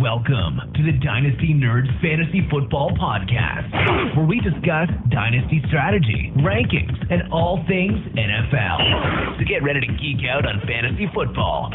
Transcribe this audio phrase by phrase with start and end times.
[0.00, 7.30] Welcome to the Dynasty Nerds Fantasy Football Podcast, where we discuss dynasty strategy, rankings, and
[7.30, 9.38] all things NFL.
[9.38, 11.70] So get ready to geek out on fantasy football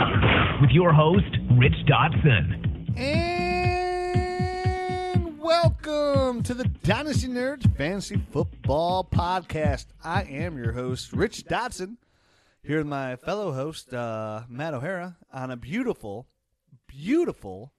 [0.60, 2.98] with your host, Rich Dotson.
[2.98, 9.86] And welcome to the Dynasty Nerds Fantasy Football Podcast.
[10.04, 11.98] I am your host, Rich Dotson,
[12.64, 16.26] here with my fellow host, uh, Matt O'Hara, on a beautiful,
[16.88, 17.72] beautiful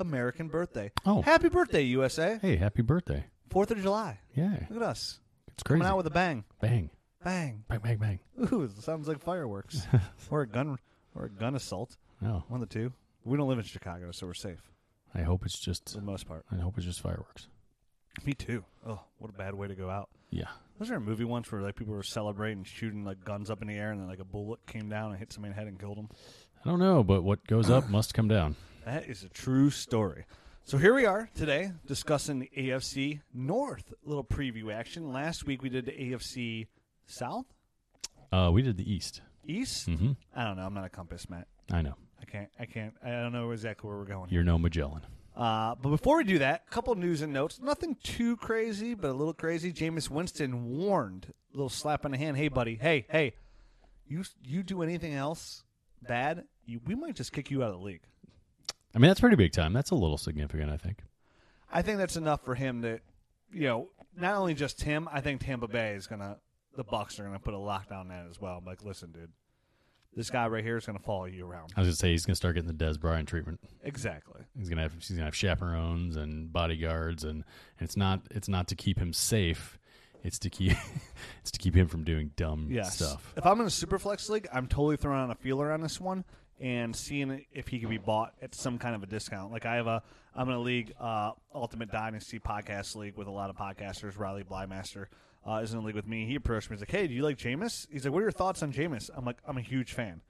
[0.00, 0.90] American birthday.
[1.04, 1.22] Oh.
[1.22, 2.38] Happy birthday, USA.
[2.40, 3.26] Hey, happy birthday.
[3.50, 4.18] 4th of July.
[4.34, 4.66] Yeah.
[4.68, 5.20] Look at us.
[5.52, 5.80] It's crazy.
[5.80, 6.44] Coming out with a bang.
[6.60, 6.90] bang.
[7.24, 7.64] Bang.
[7.68, 8.20] Bang, bang, bang.
[8.52, 9.86] Ooh, sounds like fireworks.
[10.30, 10.78] or a gun
[11.14, 11.96] or a gun assault.
[12.20, 12.44] No.
[12.48, 12.92] One of the two.
[13.24, 14.70] We don't live in Chicago, so we're safe
[15.14, 16.44] I hope it's just for the most part.
[16.52, 17.48] I hope it's just fireworks.
[18.24, 18.64] Me too.
[18.86, 20.08] Oh, what a bad way to go out.
[20.30, 20.48] Yeah.
[20.78, 23.68] Was there a movie once where like people were celebrating, shooting like guns up in
[23.68, 25.68] the air, and then like a bullet came down and hit somebody in the head
[25.68, 26.08] and killed them?
[26.64, 28.56] I don't know, but what goes up must come down.
[28.88, 30.24] That is a true story.
[30.64, 33.92] So here we are today discussing the AFC North.
[34.02, 35.12] Little preview action.
[35.12, 36.68] Last week we did the AFC
[37.04, 37.44] South,
[38.32, 39.20] Uh, we did the East.
[39.44, 39.84] East.
[39.90, 40.62] hmm I don't know.
[40.62, 41.48] I'm not a compass, Matt.
[41.70, 41.96] I know.
[42.18, 42.48] I can't.
[42.58, 42.94] I can't.
[43.04, 44.30] I don't know exactly where we're going.
[44.30, 45.02] You're no Magellan.
[45.36, 47.60] Uh, but before we do that, a couple news and notes.
[47.60, 49.70] Nothing too crazy, but a little crazy.
[49.70, 52.38] Jameis Winston warned, a little slap on the hand.
[52.38, 52.76] Hey, buddy.
[52.76, 53.34] Hey, hey.
[54.06, 55.62] You you do anything else
[56.00, 58.00] bad, you, we might just kick you out of the league.
[58.98, 59.72] I mean, that's pretty big time.
[59.72, 61.04] That's a little significant, I think.
[61.72, 62.98] I think that's enough for him to,
[63.52, 65.08] you know, not only just him.
[65.12, 66.38] I think Tampa Bay is gonna,
[66.76, 68.56] the Bucs are gonna put a lockdown on that as well.
[68.58, 69.30] I'm like, listen, dude,
[70.16, 71.72] this guy right here is gonna follow you around.
[71.76, 73.60] I was gonna say he's gonna start getting the Dez Bryant treatment.
[73.84, 74.40] Exactly.
[74.58, 77.44] He's gonna have he's gonna have chaperones and bodyguards, and,
[77.78, 79.78] and it's not it's not to keep him safe.
[80.24, 80.72] It's to keep
[81.42, 82.96] it's to keep him from doing dumb Yes.
[82.96, 83.32] stuff.
[83.36, 86.24] If I'm in a Superflex league, I'm totally throwing on a feeler on this one
[86.60, 89.52] and seeing if he could be bought at some kind of a discount.
[89.52, 90.02] Like I have a,
[90.34, 94.18] I'm in a league, uh, Ultimate Dynasty podcast league with a lot of podcasters.
[94.18, 95.06] Riley Blymaster
[95.46, 96.26] uh, is in a league with me.
[96.26, 96.76] He approached me.
[96.76, 99.10] He's like, "Hey, do you like Jameis?" He's like, "What are your thoughts on Jameis?"
[99.16, 100.20] I'm like, "I'm a huge fan."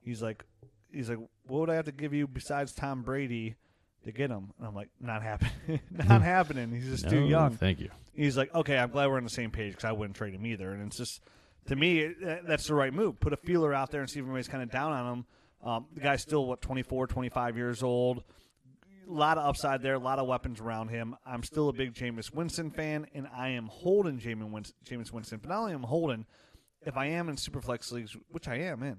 [0.00, 0.44] He's like,
[0.92, 3.56] "He's like, what would I have to give you besides Tom Brady?"
[4.04, 6.70] To get him, and I'm like, not happening, not happening.
[6.70, 7.90] He's just too young Thank you.
[8.14, 10.46] he's like, okay, I'm glad we're on the same page because I wouldn't trade him
[10.46, 10.70] either.
[10.70, 11.22] And it's just,
[11.66, 12.14] to me,
[12.46, 13.18] that's the right move.
[13.18, 15.26] Put a feeler out there and see if everybody's kind of down on him.
[15.62, 18.22] Um, the guy's still, what, 24, 25 years old.
[19.08, 21.16] A lot of upside there, a lot of weapons around him.
[21.24, 25.38] I'm still a big Jameis Winston fan, and I am holding Jameis Winston, Jameis Winston.
[25.40, 26.26] But not only am I holding,
[26.82, 28.96] if I am in Superflex leagues, which I am in,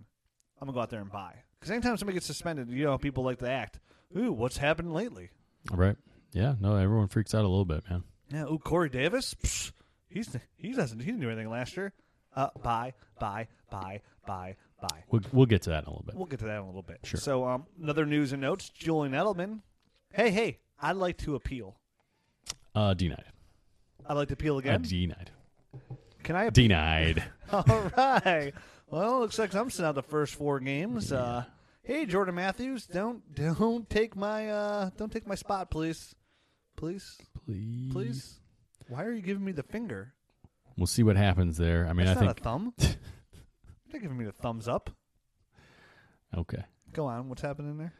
[0.60, 1.34] I'm going to go out there and buy.
[1.60, 3.80] Because anytime somebody gets suspended, you know, how people like to act.
[4.18, 5.30] Ooh, what's happened lately?
[5.72, 5.98] Right.
[6.32, 6.56] Yeah.
[6.60, 8.04] No, everyone freaks out a little bit, man.
[8.32, 9.36] Yeah, ooh, Corey Davis.
[9.36, 9.72] Psh,
[10.10, 11.94] he's he doesn't he didn't do anything last year.
[12.36, 15.04] Uh, buy, buy, buy, buy, buy.
[15.10, 16.16] We'll, we'll get to that in a little bit.
[16.16, 17.00] We'll get to that in a little bit.
[17.04, 17.20] Sure.
[17.20, 19.62] So, um, another news and notes: Julian Edelman.
[20.14, 21.78] Hey, hey, I'd like to appeal.
[22.76, 23.24] Uh, denied.
[24.08, 24.82] I'd like to appeal Uh, again.
[24.84, 25.32] denied.
[26.24, 26.44] Can I?
[26.46, 26.64] appeal?
[26.64, 27.24] Denied.
[27.52, 27.64] All
[27.98, 28.54] right.
[28.90, 31.12] Well, looks like I'm sitting out the first four games.
[31.12, 31.44] Uh,
[31.84, 36.16] hey, Jordan Matthews, don't don't take my uh don't take my spot, please,
[36.76, 37.92] please, Please.
[37.92, 38.40] please.
[38.88, 40.14] Why are you giving me the finger?
[40.78, 41.86] We'll see what happens there.
[41.90, 42.40] I mean, That's I not think.
[42.40, 42.74] a thumb.
[43.88, 44.90] You're not giving me the thumbs up.
[46.36, 46.64] Okay.
[46.94, 47.30] Go on.
[47.30, 47.94] What's happening there?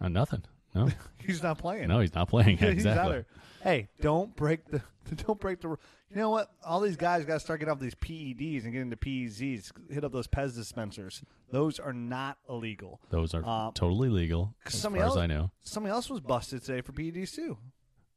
[0.00, 0.42] Uh, nothing.
[0.74, 0.88] No.
[1.18, 1.86] He's not playing.
[1.88, 2.58] no, he's not playing.
[2.60, 3.12] Yeah, he's out exactly.
[3.12, 3.26] there.
[3.62, 4.82] Hey, don't break the
[5.26, 5.68] don't break the.
[5.68, 5.76] You
[6.16, 6.50] know what?
[6.64, 9.70] All these guys got to start getting off these PEDs and get into PEZs.
[9.90, 11.22] Hit up those Pez dispensers.
[11.50, 13.00] Those are not illegal.
[13.10, 15.50] Those are Um, totally legal, as somebody far else- as I know.
[15.62, 17.56] Somebody else was busted today for PEDs too.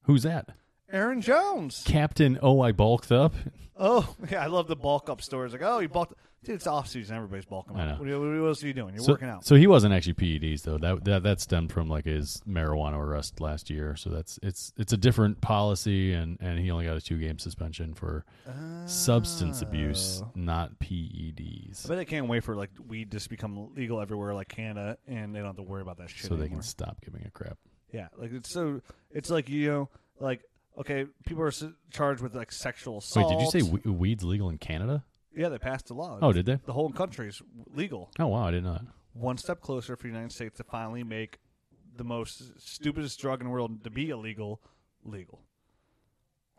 [0.04, 0.50] Who's that?
[0.92, 1.84] Aaron Jones.
[1.86, 2.40] Captain.
[2.42, 3.34] Oh, I bulked up.
[3.78, 5.52] Oh, yeah, I love the bulk up stories.
[5.54, 6.14] Like, oh, he bulked.
[6.48, 7.18] Dude, it's off season.
[7.18, 8.02] Everybody's bulking I up.
[8.02, 8.20] know.
[8.20, 8.94] What, what else are you doing?
[8.94, 9.46] You're so, working out.
[9.46, 10.78] So he wasn't actually PEDs though.
[10.78, 13.98] That that that stemmed from like his marijuana arrest last year.
[13.98, 17.38] So that's it's it's a different policy, and and he only got a two game
[17.38, 18.24] suspension for
[18.86, 20.32] substance abuse, Oh.
[20.36, 21.86] not I PEDs.
[21.86, 25.36] bet they can't wait for like weed just to become legal everywhere, like Canada, and
[25.36, 27.58] they don't have to worry about that shit So they can stop giving a crap.
[27.92, 29.90] Yeah, like it's so it's like you know,
[30.22, 30.44] like
[30.78, 31.52] okay, people are
[31.92, 35.04] charged with like sexual Wait, did you say we- weed's legal in Canada?
[35.38, 36.18] Yeah, they passed a law.
[36.22, 36.60] Oh, did they?
[36.66, 37.42] the whole country's
[37.74, 38.10] legal?
[38.20, 38.88] Oh wow, I didn't.
[39.14, 41.38] One step closer for the United States to finally make
[41.96, 44.62] the most stupidest drug in the world to be illegal
[45.04, 45.42] legal.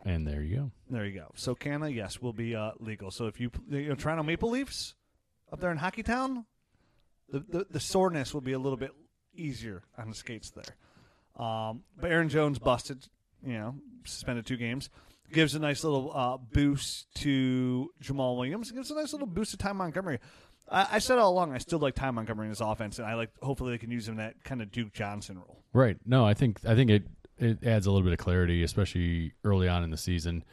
[0.05, 0.71] And there you go.
[0.89, 1.31] There you go.
[1.35, 3.11] So Canada, yes, will be uh, legal.
[3.11, 4.95] So if you, you know, Toronto Maple Leafs
[5.51, 6.45] up there in Hockey Town,
[7.29, 8.91] the, the the soreness will be a little bit
[9.35, 11.45] easier on the skates there.
[11.45, 13.07] Um, but Aaron Jones busted,
[13.45, 14.89] you know, suspended two games.
[15.31, 18.71] Gives a nice little uh, boost to Jamaal Williams.
[18.71, 20.19] Gives a nice little boost to Ty Montgomery.
[20.71, 23.31] I, said all along I still like Ty Montgomery in this offense, and I like
[23.41, 25.63] hopefully they can use him in that kind of Duke Johnson role.
[25.73, 25.97] Right.
[26.05, 27.03] No, I think I think it
[27.37, 30.43] it adds a little bit of clarity, especially early on in the season.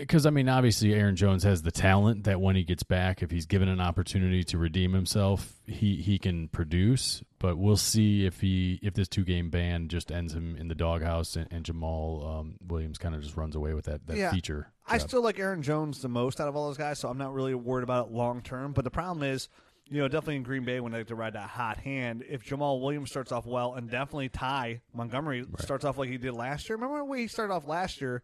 [0.00, 3.30] Because I mean, obviously, Aaron Jones has the talent that when he gets back, if
[3.30, 7.22] he's given an opportunity to redeem himself, he he can produce.
[7.38, 10.74] But we'll see if he if this two game ban just ends him in the
[10.74, 14.30] doghouse, and, and Jamaal um, Williams kind of just runs away with that that Yeah.
[14.30, 14.72] feature.
[14.86, 15.08] I job.
[15.08, 17.54] still like Aaron Jones the most out of all those guys, so I'm not really
[17.54, 18.72] worried about it long term.
[18.72, 19.48] But the problem is,
[19.88, 22.44] you know, definitely in Green Bay when they like to ride that hot hand, if
[22.44, 26.68] Jamaal Williams starts off well, and definitely Ty Montgomery starts off like he did last
[26.68, 26.76] year.
[26.76, 28.22] Remember when he started off last year?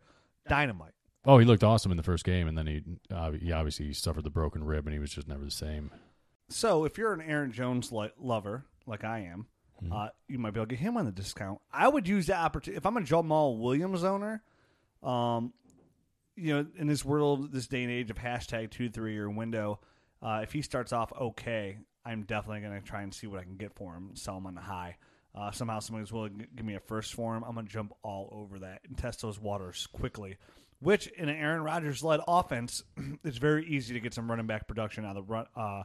[0.49, 0.93] Dynamite.
[1.27, 4.23] Oh, he looked awesome in the first game, and then he uh, he obviously suffered
[4.23, 5.91] the broken rib, and he was just never the same.
[6.49, 9.47] So if you're an Aaron Jones li- lover, like I am,
[9.91, 11.61] uh, you might be able to get him on the discount.
[11.73, 12.79] I would use that opportunity.
[12.79, 14.43] If I'm a Jamaal Williams owner,
[15.03, 15.53] um,
[16.37, 19.81] you know, in this world, this day and age of hashtag two three year window,
[20.23, 23.43] uh, if he starts off okay, I'm definitely going to try and see what I
[23.43, 24.97] can get for him, sell him on the high.
[25.35, 27.43] Uh, somehow somebody's willing to give me a first for him.
[27.43, 30.39] I'm going to jump all over that and test those waters quickly.
[30.81, 32.83] Which in an Aaron Rodgers led offense,
[33.25, 35.47] it's very easy to get some running back production out of the run.
[35.57, 35.83] Uh,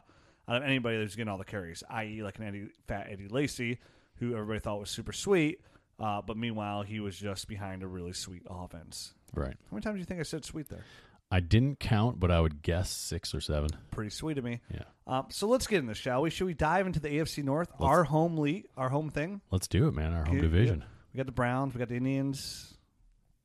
[0.48, 3.78] out of anybody that's getting all the carries, i.e., like an Eddie, fat Eddie Lacy,
[4.16, 5.60] who everybody thought was super sweet,
[6.00, 9.14] uh, but meanwhile he was just behind a really sweet offense.
[9.32, 9.54] Right.
[9.70, 10.84] How many times do you think I said sweet there?
[11.30, 13.70] I didn't count, but I would guess six or seven.
[13.92, 14.60] Pretty sweet of me.
[14.68, 14.82] Yeah.
[15.06, 16.30] Um, so let's get in this, shall we?
[16.30, 19.40] Should we dive into the AFC North, our home league, our home thing?
[19.52, 20.12] Let's do it, man.
[20.12, 20.80] Our home Yeah, division.
[20.80, 20.86] yeah.
[21.14, 22.74] We got the Browns, we got the Indians,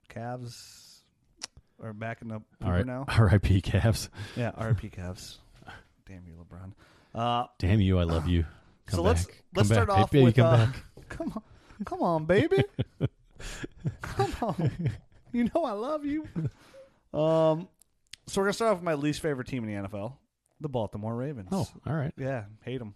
[0.09, 0.87] Cavs.
[1.81, 2.85] Are backing up All right.
[2.85, 3.06] now.
[3.18, 3.62] R.I.P.
[3.62, 4.09] Cavs.
[4.35, 4.89] Yeah, R.I.P.
[4.89, 5.38] Cavs.
[6.07, 6.71] Damn you, LeBron.
[7.13, 8.44] Uh, Damn you, I love you.
[8.88, 9.07] Come so back.
[9.07, 9.75] let's Come let's back.
[9.75, 10.83] start off with come uh, back.
[11.09, 11.44] come on,
[11.85, 12.63] come on, baby,
[14.01, 14.91] come on.
[15.33, 16.25] You know I love you.
[17.13, 17.68] Um,
[18.27, 20.13] so we're gonna start off with my least favorite team in the NFL,
[20.62, 21.50] the Baltimore Ravens.
[21.51, 22.13] Oh, all right.
[22.18, 22.95] yeah, hate them.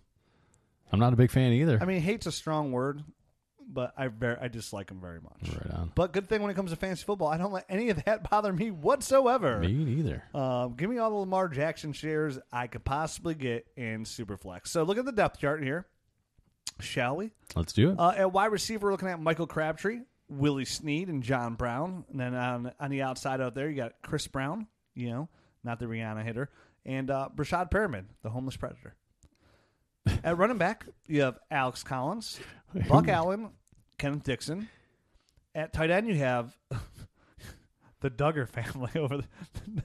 [0.93, 1.77] I'm not a big fan either.
[1.81, 3.03] I mean, hate's a strong word,
[3.73, 5.55] but I very I dislike them very much.
[5.55, 5.91] right on.
[5.95, 8.29] But good thing when it comes to fantasy football, I don't let any of that
[8.29, 9.59] bother me whatsoever.
[9.59, 10.23] Me neither.
[10.33, 14.67] Um, give me all the Lamar Jackson shares I could possibly get in Superflex.
[14.67, 15.87] So look at the depth chart here,
[16.79, 17.31] shall we?
[17.55, 17.99] Let's do it.
[17.99, 22.05] Uh, at wide receiver, we're looking at Michael Crabtree, Willie Snead, and John Brown.
[22.11, 25.29] And then on, on the outside out there, you got Chris Brown, you know,
[25.63, 26.49] not the Rihanna hitter,
[26.85, 28.95] and uh, Breshad Perriman, the homeless predator.
[30.23, 32.39] at running back, you have Alex Collins,
[32.87, 33.49] Buck Allen,
[34.01, 34.67] Kenneth Dixon.
[35.53, 36.55] At tight end, you have
[38.01, 39.23] the Duggar family over the.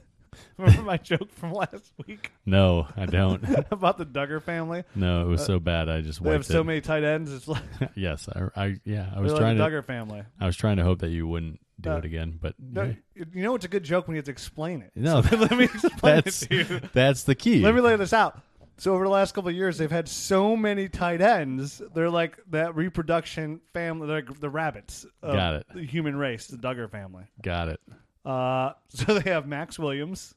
[0.57, 3.43] Remember my joke from last week no, I don't.
[3.71, 4.83] about the Duggar family?
[4.95, 5.89] no, it was so bad.
[5.89, 6.63] I just They have so it.
[6.63, 7.31] many tight ends.
[7.33, 7.61] It's like,
[7.95, 9.69] yes, I, I yeah, I was like trying the to.
[9.81, 10.23] Duggar family.
[10.39, 12.83] I was trying to hope that you wouldn't do Uh, it again, but No,
[13.15, 13.23] yeah.
[13.33, 14.91] you know it's a good joke when you have to explain it.
[14.95, 16.81] no, So let me explain that's it to you.
[16.93, 17.61] that's the key.
[17.61, 18.39] Let me lay this out.
[18.79, 21.81] So over the last couple of years, they've had so many tight ends.
[21.95, 24.07] They're like that reproduction family.
[24.07, 25.05] Like the rabbits.
[25.23, 25.65] Of Got it.
[25.73, 27.23] The human race, the Duggar family.
[27.41, 27.79] Got it.
[28.23, 30.35] Uh, so they have Maxx Williams,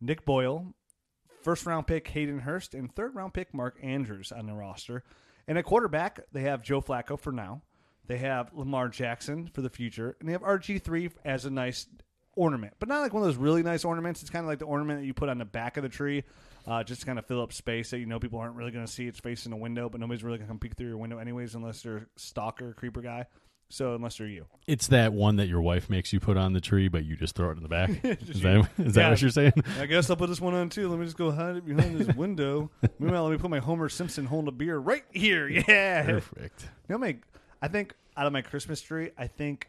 [0.00, 0.74] Nick Boyle,
[1.42, 5.04] first round pick Hayden Hurst, and third round pick Mark Andrews on the roster.
[5.46, 7.62] And at quarterback, they have Joe Flacco for now.
[8.06, 11.86] They have Lamar Jackson for the future, and they have RG three as a nice
[12.38, 14.20] ornament, but not like one of those really nice ornaments.
[14.22, 16.24] It's kind of like the ornament that you put on the back of the tree,
[16.66, 18.86] uh, just to kind of fill up space that you know people aren't really going
[18.86, 19.06] to see.
[19.06, 21.54] It's facing a window, but nobody's really going to come peek through your window anyways,
[21.54, 23.26] unless they're a stalker, creeper guy.
[23.70, 24.46] So unless they're you.
[24.66, 27.34] It's that one that your wife makes you put on the tree, but you just
[27.34, 27.90] throw it in the back.
[28.02, 29.02] is that, is Yeah.
[29.02, 29.52] that what you're saying?
[29.78, 30.88] I guess I'll put this one on too.
[30.88, 32.70] Let me just go hide it behind this window.
[32.98, 35.48] Meanwhile, let me put my Homer Simpson holding a beer right here.
[35.50, 36.02] Yeah.
[36.04, 36.62] perfect.
[36.88, 37.18] You know, many-
[37.60, 39.68] I think out of my Christmas tree, I think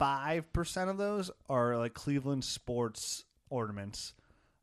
[0.00, 4.14] thirty-five percent of those are like Cleveland sports ornaments.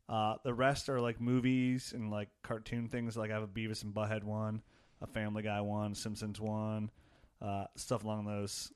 [0.08, 3.16] Uh, the rest are like movies and like cartoon things.
[3.16, 4.62] Like I have a Beavis and Butthead one,
[5.02, 6.90] a Family Guy one, Simpsons one,
[7.42, 8.72] uh, stuff along those.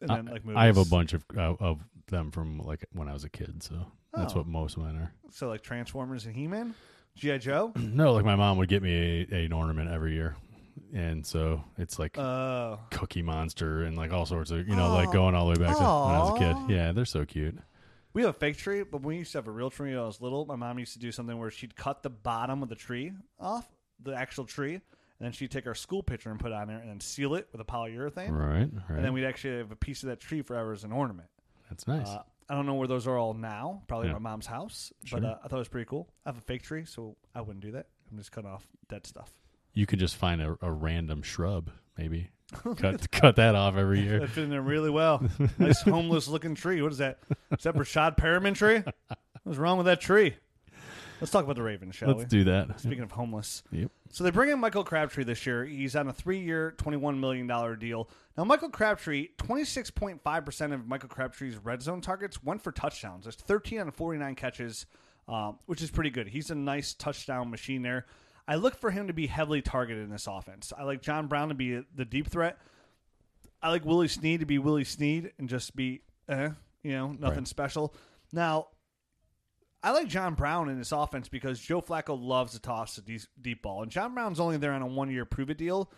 [0.00, 0.58] And then like movies.
[0.58, 3.62] I have a bunch of uh, of them from like when I was a kid,
[3.62, 4.38] so that's Oh.
[4.38, 5.12] what most of mine are.
[5.30, 6.74] So like Transformers and He-Man,
[7.16, 7.72] GI Joe.
[7.78, 10.36] No, like my mom would get me a, an ornament every year,
[10.94, 12.78] and so it's like Oh.
[12.90, 15.76] Cookie Monster and like all sorts of you know like going all the way back
[15.76, 16.56] to when I was a kid.
[16.74, 17.58] Yeah, they're so cute.
[18.14, 19.98] We have a fake tree, but when we used to have a real tree when
[19.98, 22.68] I was little, my mom used to do something where she'd cut the bottom of
[22.68, 23.66] the tree off,
[24.00, 24.82] the actual tree, and
[25.18, 27.48] then she'd take our school picture and put it on there and then seal it
[27.50, 28.30] with a polyurethane.
[28.30, 28.96] Right, right.
[28.96, 31.28] And then we'd actually have a piece of that tree forever as an ornament.
[31.68, 32.06] that's nice.
[32.06, 34.14] Uh, I don't know where those are all now, probably Yeah.
[34.14, 35.18] at my mom's house, Sure.
[35.20, 36.08] but uh, I thought it was pretty cool.
[36.24, 37.86] I have a fake tree, so I wouldn't do that.
[38.12, 39.32] I'm just cutting off dead stuff.
[39.74, 42.30] You could just find a, a random shrub, maybe
[42.76, 44.20] cut cut that off every year.
[44.20, 45.22] That fit in there really well.
[45.58, 46.80] nice homeless looking tree.
[46.80, 47.18] What is that?
[47.56, 48.82] Is that Breshad Perriman tree?
[49.42, 50.36] What's wrong with that tree?
[51.20, 52.14] Let's talk about the Ravens, shall we?
[52.14, 52.80] Let's do that.
[52.80, 53.90] Speaking of homeless, Yep.
[54.10, 55.64] so they bring in Michael Crabtree this year.
[55.64, 58.10] He's on a three-year, twenty-one million dollar deal.
[58.36, 62.72] Now, Michael Crabtree, twenty-six point five percent of Michael Crabtree's red zone targets went for
[62.72, 63.24] touchdowns.
[63.24, 64.86] That's thirteen out of forty-nine catches,
[65.28, 66.28] um, which is pretty good.
[66.28, 68.06] He's a nice touchdown machine there.
[68.46, 70.72] I look for him to be heavily targeted in this offense.
[70.76, 72.58] I like John Brown to be the deep threat.
[73.62, 76.50] I like Willie Snead to be Willie Snead and just be, eh,
[76.82, 77.48] you know, nothing Right.
[77.48, 77.94] special.
[78.32, 78.68] Now,
[79.82, 83.22] I like John Brown in this offense because Joe Flacco loves to toss a deep,
[83.40, 85.90] deep ball, and John Brown's only there on a one-year prove-it deal,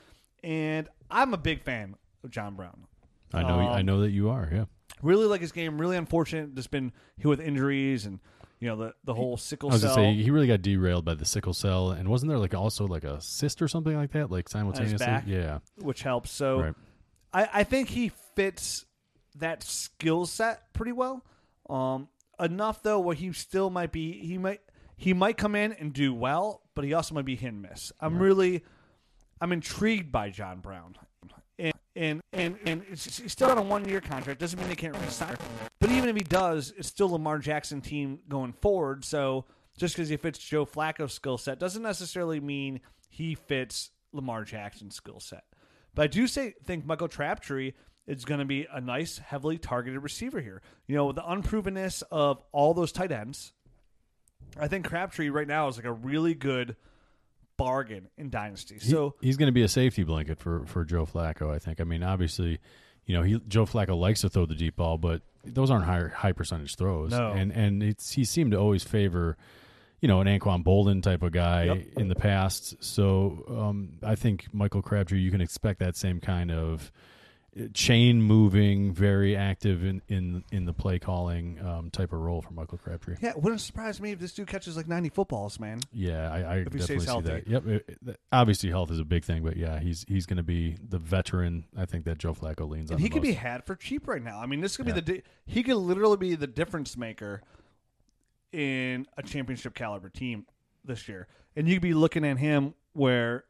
[0.44, 2.86] and I'm a big fan of John Brown.
[3.32, 3.58] I know.
[3.60, 4.48] I Um, know that you are.
[4.52, 4.64] Yeah.
[5.02, 5.80] Really like his game.
[5.80, 8.20] Really unfortunate, just been hit with injuries and
[8.60, 9.94] you know the the whole sickle I was cell.
[9.96, 12.86] gonna say he really got derailed by the sickle cell, and wasn't there like also
[12.86, 14.98] like a cyst or something like that, like simultaneously?
[15.06, 15.24] back?
[15.26, 15.58] Yeah.
[15.78, 16.30] which helps.
[16.30, 16.74] So Right.
[17.32, 18.86] I, I think he fits
[19.36, 21.24] that skill set pretty well.
[21.68, 22.08] Um,
[22.40, 24.60] enough though where he still might be he might
[24.96, 27.92] he might come in and do well, but he also might be hit and miss.
[28.00, 28.64] I'm really
[29.40, 30.96] I'm intrigued by John Brown.
[31.96, 34.38] And and and, he's still on a one year contract.
[34.38, 35.36] Doesn't mean they can't resign.
[35.80, 39.04] But even if he does, it's still Lamar Jackson team going forward.
[39.04, 39.46] So
[39.78, 44.94] just because he fits Joe Flacco's skill set doesn't necessarily mean he fits Lamar Jackson's
[44.94, 45.44] skill set.
[45.94, 47.72] But I do say think Michael Crabtree
[48.06, 50.62] is going to be a nice, heavily targeted receiver here.
[50.86, 53.52] You know, the unprovenness of all those tight ends.
[54.58, 56.76] I think Crabtree right now is like a really good
[57.56, 58.74] bargain in dynasty.
[58.80, 61.50] He- So he's going to be a safety blanket for for Joe Flacco.
[61.54, 61.80] I think.
[61.80, 62.58] I mean, obviously,
[63.06, 66.08] you know, he Joe Flacco likes to throw the deep ball, but those aren't high
[66.08, 67.10] high percentage throws.
[67.12, 67.32] No.
[67.32, 69.36] and and it's he seemed to always favor.
[70.02, 71.78] You know, an Anquan Boldin type of guy Yep.
[71.96, 72.76] in the past.
[72.84, 76.92] So um, I think Michael Crabtree, you can expect that same kind of
[77.72, 82.52] chain moving, very active in in, in the play calling um, type of role for
[82.52, 83.16] Michael Crabtree.
[83.22, 85.80] yeah, it wouldn't surprise me if this dude catches like 90 footballs, man.
[85.92, 87.28] Yeah, I, I definitely stays see healthy.
[87.30, 87.48] that.
[87.48, 87.66] Yep.
[87.66, 90.76] it- it- obviously, health is a big thing, but yeah, he's he's going to be
[90.88, 91.64] the veteran.
[91.76, 92.98] I think that Joe Flacco leans on.
[92.98, 94.38] He could be had for cheap right now.
[94.40, 94.94] I mean, this could Yeah.
[94.94, 97.40] be the di- he could literally be the difference maker
[98.52, 100.44] in a championship caliber team
[100.84, 101.26] this year.
[101.56, 103.44] And you could be looking at him where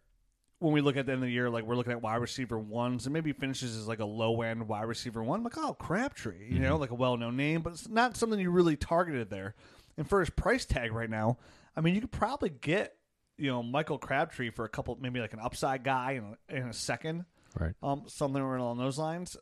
[0.58, 2.58] when we look at the end of the year, like we're looking at wide receiver
[2.58, 6.48] ones, and maybe finishes as like a low end wide receiver one, like oh Crabtree,
[6.48, 9.54] you know, like a well known name, but it's not something you really targeted there.
[9.98, 11.38] And for his price tag right now,
[11.76, 12.96] I mean, you could probably get
[13.36, 16.68] you know Michael Crabtree for a couple, maybe like an upside guy in a, in
[16.68, 17.26] a second,
[17.58, 17.74] right.
[17.82, 19.36] um, something along those lines.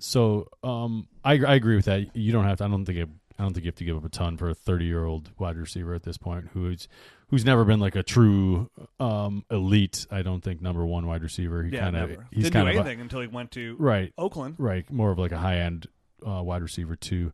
[0.00, 2.16] So um, I I agree with that.
[2.16, 2.64] You don't have to.
[2.64, 3.08] I don't think it,
[3.40, 5.30] I don't think you have to give up a ton for a thirty year old
[5.38, 6.86] wide receiver at this point who's
[7.28, 8.68] who's never been like a true
[8.98, 10.06] um, elite.
[10.10, 11.62] I don't think number one wide receiver.
[11.62, 13.76] He Yeah, kind of he's Didn't kind do of a- anything until he went to
[13.78, 14.12] right.
[14.18, 14.56] Oakland.
[14.58, 15.86] Right, more of like a high end
[16.26, 17.32] uh, wide receiver too.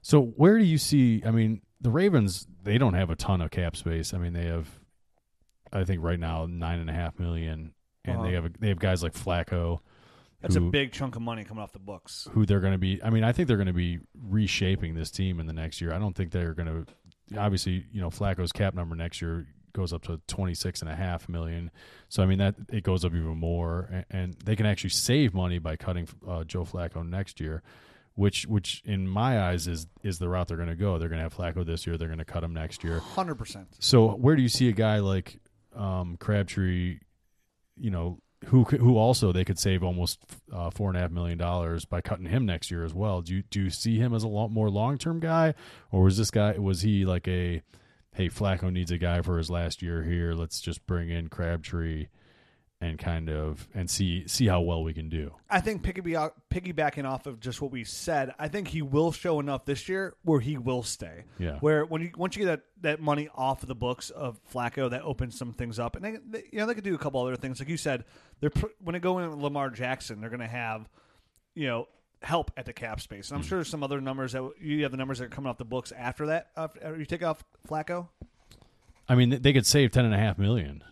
[0.00, 1.22] So where do you see?
[1.26, 4.14] I mean, the Ravens they don't have a ton of cap space.
[4.14, 4.68] I mean, they have,
[5.72, 8.26] I think right now nine and a half million, and Uh-huh.
[8.26, 9.80] they have a, they have guys like Flacco,
[10.42, 12.28] That's a big chunk of money coming off the books.
[12.32, 13.00] who they're going to be.
[13.02, 15.92] I mean, I think they're going to be reshaping this team in the next year.
[15.92, 17.38] I don't think they're going to.
[17.38, 20.94] Obviously, you know, Flacco's cap number next year goes up to twenty six and a
[20.94, 21.70] half million.
[22.10, 25.32] So I mean that it goes up even more, and, and they can actually save
[25.32, 27.62] money by cutting uh, Joe Flacco next year,
[28.14, 30.98] which which in my eyes is is the route they're going to go.
[30.98, 31.96] They're going to have Flacco this year.
[31.96, 32.98] They're going to cut him next year.
[32.98, 33.68] Hundred percent.
[33.78, 35.40] So where do you see a guy like
[35.74, 36.98] um, Crabtree?
[37.78, 40.20] You know, who who also they could save almost
[40.52, 43.22] uh, four and a half million dollars by cutting him next year as well.
[43.22, 45.54] Do you do you see him as a lot more long term guy,
[45.90, 47.62] or was this guy was he like a
[48.14, 50.34] hey Flacco needs a guy for his last year here?
[50.34, 52.08] Let's just bring in Crabtree
[52.82, 55.32] and kind of and see see how well we can do.
[55.48, 59.38] I think piggyback, piggybacking off of just what we said, I think he will show
[59.38, 61.24] enough this year where he will stay.
[61.38, 61.58] Yeah.
[61.60, 64.90] Where when you once you get that, that money off of the books of Flacco,
[64.90, 67.22] that opens some things up, and they, they you know they could do a couple
[67.22, 68.04] other things, like you said.
[68.40, 70.88] They're when they go in Lamar Jackson, they're going to have
[71.54, 71.86] you know
[72.20, 73.48] help at the cap space, and I'm mm.
[73.48, 75.64] sure there's some other numbers that you have the numbers that are coming off the
[75.64, 76.50] books after that.
[76.56, 78.08] After you take off Flacco,
[79.08, 80.82] I mean, they could save ten and a half million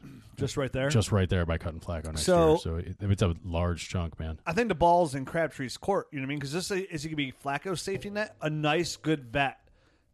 [0.41, 0.89] just right there.
[0.89, 2.59] just right there by cutting Flacco next So- year.
[2.59, 4.39] So it, it's a large chunk, man.
[4.47, 6.09] I think the ball's in Crabtree's court.
[6.11, 6.39] You know what I mean?
[6.39, 9.59] Because this is he going to be Flacco's safety net, a nice, good vet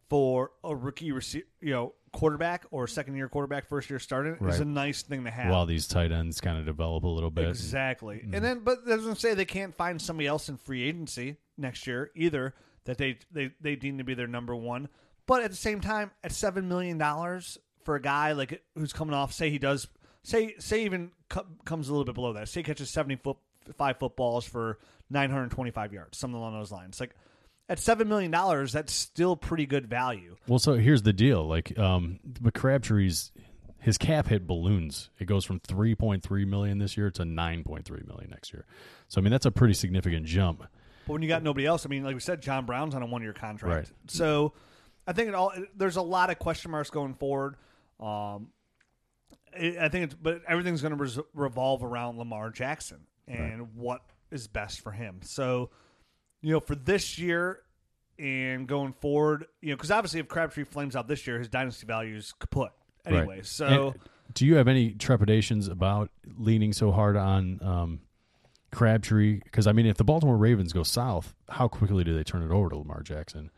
[0.09, 4.59] for a rookie, rece- you know, quarterback or second year quarterback, first year starting is
[4.59, 5.51] a nice thing to have.
[5.51, 7.49] While these tight ends kind of develop a little bit.
[7.49, 8.17] exactly.
[8.17, 8.33] Mm-hmm.
[8.33, 11.85] And then, but that doesn't say they can't find somebody else in free agency next
[11.87, 12.53] year either
[12.85, 14.87] that they they they deem to be their number one.
[15.25, 19.13] But at the same time, at seven million dollars for a guy like who's coming
[19.13, 19.87] off, say he does,
[20.27, 23.37] say say even co- comes a little bit below that, say he catches seventy foot
[23.77, 24.77] five footballs for
[25.09, 26.99] nine hundred twenty five yards, something along those lines.
[26.99, 27.15] Like
[27.69, 30.35] at seven million dollars, that's still pretty good value.
[30.47, 31.47] Well, so here's the deal.
[31.47, 33.31] Like, um, but Crabtree's
[33.79, 35.09] his cap hit balloons.
[35.19, 38.65] It goes from 3.3 million this year to 9.3 million next year.
[39.07, 40.59] So I mean, that's a pretty significant jump.
[40.59, 43.05] But when you got nobody else, I mean, like we said, John Brown's on a
[43.05, 43.75] one year contract.
[43.75, 43.91] Right.
[44.07, 44.53] So
[45.07, 47.55] I think it all there's a lot of question marks going forward.
[47.99, 48.49] Um,
[49.55, 54.01] I think it's but everything's going to res- revolve around Lamar Jackson and what
[54.31, 55.19] is best for him.
[55.23, 55.69] So
[56.41, 57.61] you know, for this year
[58.19, 61.85] and going forward, you know, because obviously if Crabtree flames out this year, his dynasty
[61.85, 62.71] value is kaput
[63.05, 63.37] anyway.
[63.37, 63.45] Right.
[63.45, 63.89] So.
[63.89, 63.99] And
[64.33, 67.99] do you have any trepidations about leaning so hard on um,
[68.71, 69.41] Crabtree?
[69.43, 72.51] Because I mean, if the Baltimore Ravens go south, how quickly do they turn it
[72.51, 73.49] over to Lamar Jackson?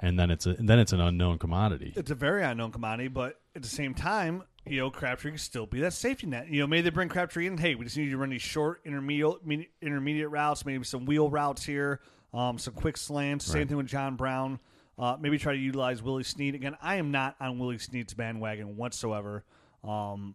[0.00, 1.94] And then it's a then it's an unknown commodity.
[1.96, 5.66] it's a very unknown commodity, but at the same time, you know, Crabtree can still
[5.66, 6.48] be that safety net.
[6.48, 7.58] You know, maybe they bring Crabtree in.
[7.58, 9.36] Hey, we just need you to run these short, intermediate,
[9.80, 12.00] intermediate routes, maybe some wheel routes here,
[12.34, 13.44] um, some quick slants.
[13.44, 14.58] Same thing with John Brown.
[14.98, 16.76] Uh, maybe try to utilize Willie Snead again.
[16.80, 19.44] I am not on Willie Snead's bandwagon whatsoever.
[19.84, 20.34] Um,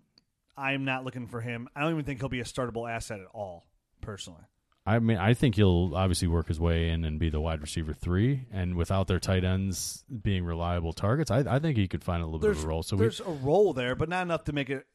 [0.56, 1.68] I am not looking for him.
[1.76, 3.66] I don't even think he'll be a startable asset at all,
[4.02, 4.44] personally.
[4.86, 7.94] I mean, I think he'll obviously work his way in and be the wide receiver
[7.94, 12.24] three, and without their tight ends being reliable targets, I, I think he could find
[12.24, 12.82] a little bit of a role.
[12.82, 14.86] So we, there's a role there, but not enough to make it.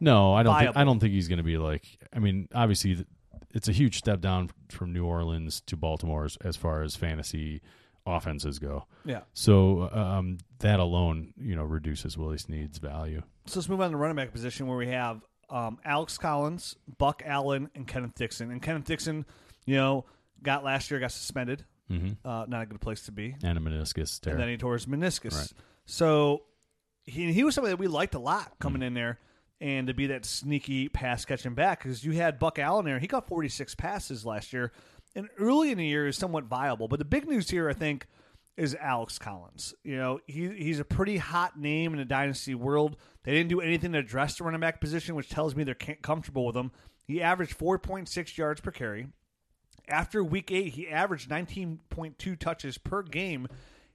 [0.00, 1.84] no, I don't think I don't think he's going to be like.
[2.14, 3.04] I mean, obviously,
[3.52, 7.60] it's a huge step down from New Orleans to Baltimore as, as far as fantasy
[8.06, 8.86] offenses go.
[9.04, 9.20] Yeah.
[9.34, 13.22] So um, that alone, you know, reduces Willie Snead's value.
[13.46, 16.76] So let's move on to the running back position where we have um, Alex Collins,
[16.98, 18.50] Buck Allen, and Kenneth Dixon.
[18.50, 19.24] And Kenneth Dixon,
[19.64, 20.04] you know,
[20.42, 21.64] got last year got suspended.
[21.88, 23.34] hmm Uh, not a good place to be.
[23.42, 24.32] And a meniscus tear.
[24.34, 25.34] And then he tore his meniscus.
[25.36, 25.52] Right.
[25.84, 26.42] So
[27.04, 29.18] he he was somebody that we liked a lot coming in there.
[29.60, 33.06] And to be that sneaky pass catching back, because you had Buck Allen there, he
[33.06, 34.70] got 46 passes last year,
[35.14, 36.88] and early in the year is somewhat viable.
[36.88, 38.06] But the big news here, I think,
[38.56, 39.74] is Alex Collins.
[39.84, 42.96] You know, he he's a pretty hot name in the dynasty world.
[43.24, 46.46] They didn't do anything to address the running back position, which tells me they're comfortable
[46.46, 46.72] with him.
[47.04, 49.08] He averaged 4.6 yards per carry.
[49.88, 53.46] After week eight, he averaged 19.2 touches per game.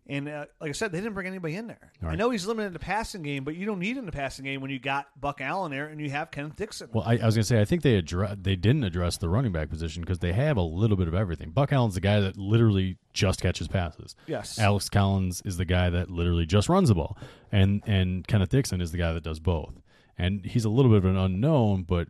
[0.07, 1.91] And uh, like I said, they didn't bring anybody in there.
[2.03, 4.11] I know he's limited in the passing game, but you don't need him in the
[4.11, 6.89] passing game when you got Buck Allen there and you have Kenneth Dixon.
[6.91, 9.29] Well, I, I was going to say I think they address they didn't address the
[9.29, 11.51] running back position because they have a little bit of everything.
[11.51, 14.15] Buck Allen's the guy that literally just catches passes.
[14.25, 14.57] Yes.
[14.57, 17.15] Alex Collins is the guy that literally just runs the ball,
[17.51, 19.75] and and Kenneth Dixon is the guy that does both.
[20.17, 22.07] And he's a little bit of an unknown, but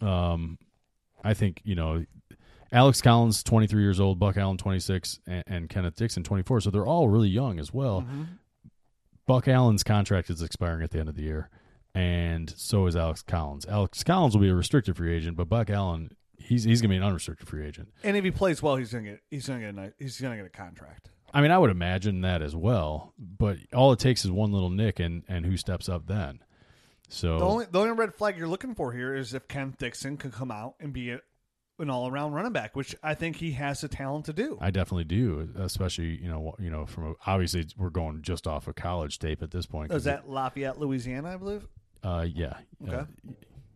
[0.00, 0.58] um,
[1.22, 2.04] I think you know.
[2.72, 6.60] Alex Collins, 23 years old, Buck Allen, 26, and, and Kenneth Dixon, 24.
[6.60, 8.02] So they're all really young as well.
[8.02, 8.22] Mm-hmm.
[9.26, 11.50] Buck Allen's contract is expiring at the end of the year,
[11.94, 13.66] and so is Alex Collins.
[13.66, 16.96] Alex Collins will be a restricted free agent, but Buck Allen, he's he's gonna be
[16.96, 17.88] an unrestricted free agent.
[18.02, 20.46] and if he plays well, he's gonna get he's gonna get a he's gonna get
[20.46, 21.10] a contract.
[21.32, 24.70] I mean, I would imagine that as well, but all it takes is one little
[24.70, 26.40] nick, and and who steps up then?
[27.08, 30.16] So The only the only red flag you're looking for here is if Kenneth Dixon
[30.16, 31.20] could come out and be a,
[31.80, 34.58] an all around running back, which I think he has the talent to do.
[34.60, 38.68] I definitely do, especially you know you know from a, obviously we're going just off
[38.68, 39.92] of college tape at this point.
[39.92, 41.66] is that Lafayette, Louisiana, I believe?
[42.02, 42.54] uh, yeah,
[42.86, 42.96] Okay.
[42.96, 43.04] uh,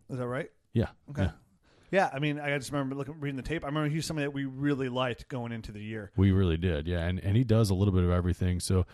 [0.09, 0.49] Is that right?
[0.73, 1.23] yeah, Okay.
[1.23, 1.31] yeah.
[1.91, 3.63] Yeah, I mean, I just remember looking reading the tape.
[3.63, 6.11] I remember he's somebody that we really liked going into the year.
[6.17, 8.59] We really did, yeah, and and he does a little bit of everything.
[8.59, 8.85] So,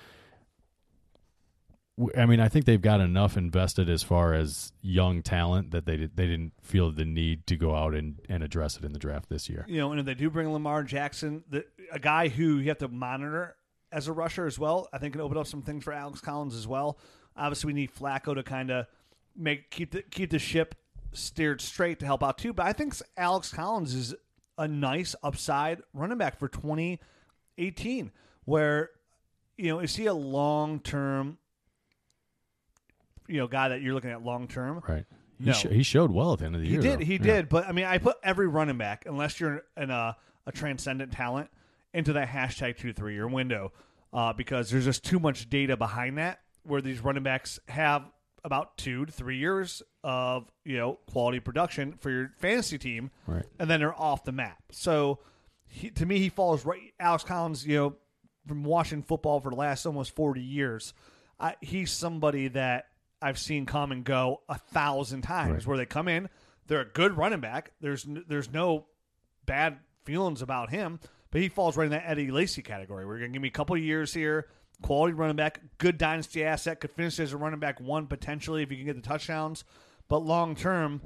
[2.18, 5.98] I mean, I think they've got enough invested as far as young talent that they
[5.98, 9.30] they didn't feel the need to go out and, and address it in the draft
[9.30, 9.66] this year.
[9.68, 12.80] You know, and if they do bring Lamar Jackson, the, a guy who you have
[12.80, 13.56] to monitor
[13.92, 16.56] as a rusher as well, I think can open up some things for Alex Collins
[16.56, 16.98] as well.
[17.36, 18.88] Obviously, we need Flacco to kind of
[19.36, 20.76] make keep the keep the ship
[21.14, 22.54] steered straight to help out too.
[22.54, 24.16] But I think Alex Collins is
[24.58, 28.12] a nice upside running back for 2018,
[28.46, 28.92] where
[29.58, 31.38] you know is he a long term,
[33.32, 34.82] you know, guy that you're looking at long term?
[34.88, 35.06] Right.
[35.40, 35.54] He, No.
[35.54, 36.82] sho- he showed well at the end of the He year.
[36.82, 37.00] He did.
[37.00, 37.06] though.
[37.06, 37.20] He Yeah.
[37.36, 37.50] did.
[37.50, 40.16] But I mean, I put every running back, unless you're in a,
[40.46, 41.50] a transcendent talent,
[41.94, 43.72] into that hashtag two to three year window,
[44.14, 48.04] uh, because there's just too much data behind that where these running backs have
[48.44, 53.46] about two to three years of you know quality production for your fantasy team, Right.
[53.60, 54.58] and then they're off the map.
[54.72, 55.20] So
[55.68, 56.94] he, to me, he falls right.
[57.00, 57.96] Alex Collins, you know,
[58.48, 60.94] from watching football for the last almost forty years,
[61.40, 62.86] I, he's somebody that
[63.22, 65.52] I've seen come and go a thousand times.
[65.54, 65.68] Right.
[65.68, 66.30] Where they come in,
[66.68, 67.72] they're a good running back.
[67.82, 68.86] There's n- there's no
[69.46, 71.00] bad feelings about him,
[71.32, 73.06] but he falls right in that Eddie Lacy category.
[73.06, 74.48] We're gonna give me a couple of years here.
[74.82, 78.72] Quality running back, good dynasty asset, could finish as a running back one potentially if
[78.72, 79.64] you can get the touchdowns.
[80.08, 81.02] But long term,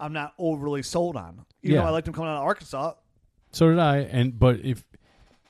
[0.00, 1.44] I'm not overly sold on.
[1.62, 1.82] Even Yeah.
[1.82, 2.94] though I liked him coming out of Arkansas,
[3.52, 3.98] So did I.
[3.98, 4.84] And but if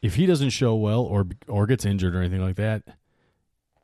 [0.03, 2.83] if he doesn't show well or or gets injured or anything like that,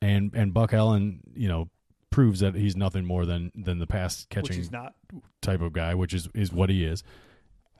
[0.02, 1.68] and and Buck Allen, you know,
[2.16, 4.94] proves that he's nothing more than than the pass catching not.
[5.42, 7.04] type of guy, which is is what he is.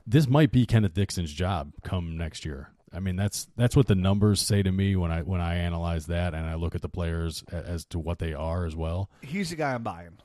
[0.06, 2.68] This might be Kenneth Dixon's job come next year.
[2.92, 6.04] I mean, that's that's what the numbers say to me when I when I analyze
[6.08, 9.08] that and I look at the players as to what they are as well.
[9.22, 10.18] He's the guy I'm buying.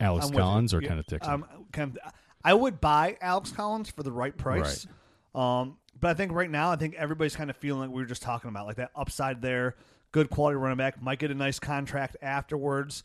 [0.00, 0.34] Alex I'm.
[0.34, 1.32] Collins or Yeah, Kenneth Dixon.
[1.32, 1.96] Um, Ken-
[2.42, 4.84] I would buy Alex Collins for the right price.
[5.32, 8.08] Um, but I think right now, I think everybody's kind of feeling like we were
[8.08, 9.76] just talking about, like that upside there,
[10.10, 13.04] good quality running back, might get a nice contract afterwards.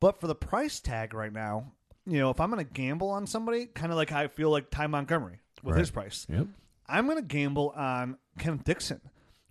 [0.00, 1.72] But for the price tag right now,
[2.06, 4.70] you know, if I'm going to gamble on somebody, kind of like I feel like
[4.70, 5.80] Ty Montgomery with Right.
[5.80, 6.46] his price, yep.
[6.88, 9.00] I'm going to gamble on Kenneth Dixon,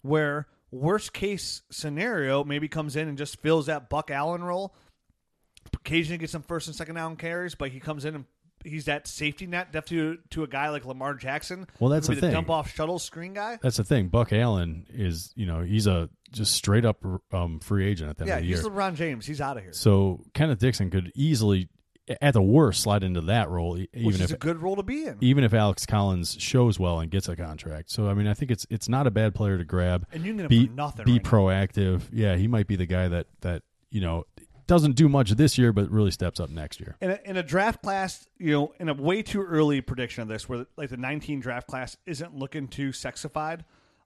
[0.02, 4.74] where worst case scenario maybe comes in and just fills that Buck Allen role.
[5.74, 8.26] Occasionally gets some first and second down carries, but he comes in and
[8.64, 11.68] he's that safety net depth to to a guy like Lamar Jackson.
[11.80, 12.32] Well, that's who the, thing.
[12.32, 13.60] Dump off shuttle screen guy.
[13.62, 14.08] That's the thing.
[14.10, 18.24] Buck Allen is, you know, he's a just straight up um, free agent at the
[18.24, 18.72] end Yeah, of the he's year.
[18.72, 19.26] LeBron James.
[19.26, 21.70] He's out of here, So Kenneth Dixon could easily,
[22.22, 24.84] at the worst, slide into that role, which even is if a good role to
[24.84, 25.18] be in.
[25.22, 27.90] even if Alex Collins shows well and gets a contract.
[27.92, 30.06] So I mean, I think it's it's not a bad player to grab.
[30.12, 31.06] and you can Be nothing.
[31.06, 31.30] be right now.
[31.30, 32.02] proactive.
[32.12, 34.26] Yeah, he might be the guy that that you know
[34.70, 36.96] doesn't do much this year, but really steps up next year.
[37.02, 40.28] in a, in a draft class, you know, in a way too early prediction of
[40.28, 43.62] this, where like the 19 draft class isn't looking too sexified,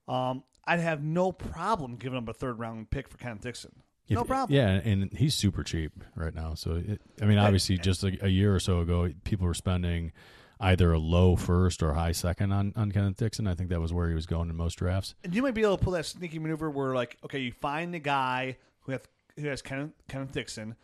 [0.08, 3.82] um, I'd have no problem giving up a third round pick for Kenneth Dixon.
[4.08, 4.54] No problem.
[4.54, 6.54] Yeah, and he's super cheap right now.
[6.54, 10.12] So it, I mean, obviously, just a, a year or so ago, people were spending
[10.60, 13.46] either a low first or high second on on Kenneth Dixon.
[13.46, 15.14] I think that was where he was going in most drafts.
[15.24, 17.94] And you might be able to pull that sneaky maneuver where, like, okay, you find
[17.94, 19.02] the guy who have
[19.38, 20.76] who has Kenneth, Kenneth Dixon,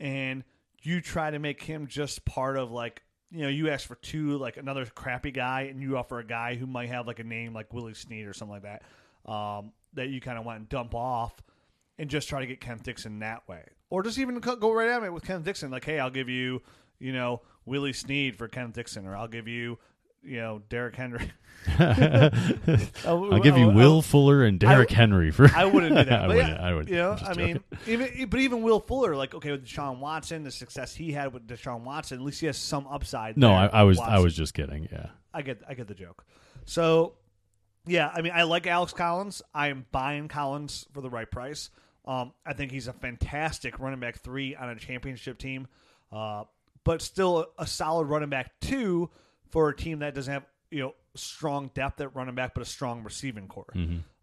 [0.00, 0.44] and
[0.82, 3.02] you try to make him just part of like.
[3.34, 6.54] You know, you ask for two, like another crappy guy, and you offer a guy
[6.54, 8.82] who might have like a name like Willie Snead or something like that,
[9.24, 11.32] um, that you kind of want to dump off,
[11.98, 15.02] and just try to get Kenneth Dixon that way, or just even go right at
[15.02, 16.60] it with Kenneth Dixon, like, hey, I'll give you,
[16.98, 19.78] you know, Willie Snead for Kenneth Dixon, or I'll give you,
[20.22, 21.30] you know, Derrick Henry.
[21.78, 25.50] I'll give you Will Fuller and Derrick Henry for.
[25.54, 26.22] I wouldn't do that.
[26.22, 26.48] I wouldn't.
[26.48, 26.88] yeah, I would.
[26.88, 30.50] You know, I mean, even but even Will Fuller, like okay, with Deshaun Watson, the
[30.50, 33.36] success he had with Deshaun Watson, at least he has some upside.
[33.36, 33.98] no, I, I was.
[33.98, 34.88] I was just kidding.
[34.90, 35.06] Yeah.
[35.34, 36.24] I get, I get the joke.
[36.64, 37.14] So,
[37.86, 39.42] yeah, I mean, I like Alex Collins.
[39.54, 41.70] I am buying Collins for the right price.
[42.04, 45.68] Um, I think he's a fantastic running back three on a championship team,
[46.10, 46.44] uh,
[46.84, 49.08] but still a solid running back two
[49.52, 52.66] for a team that doesn't have you know strong depth at running back, but a
[52.66, 53.72] strong receiving corps.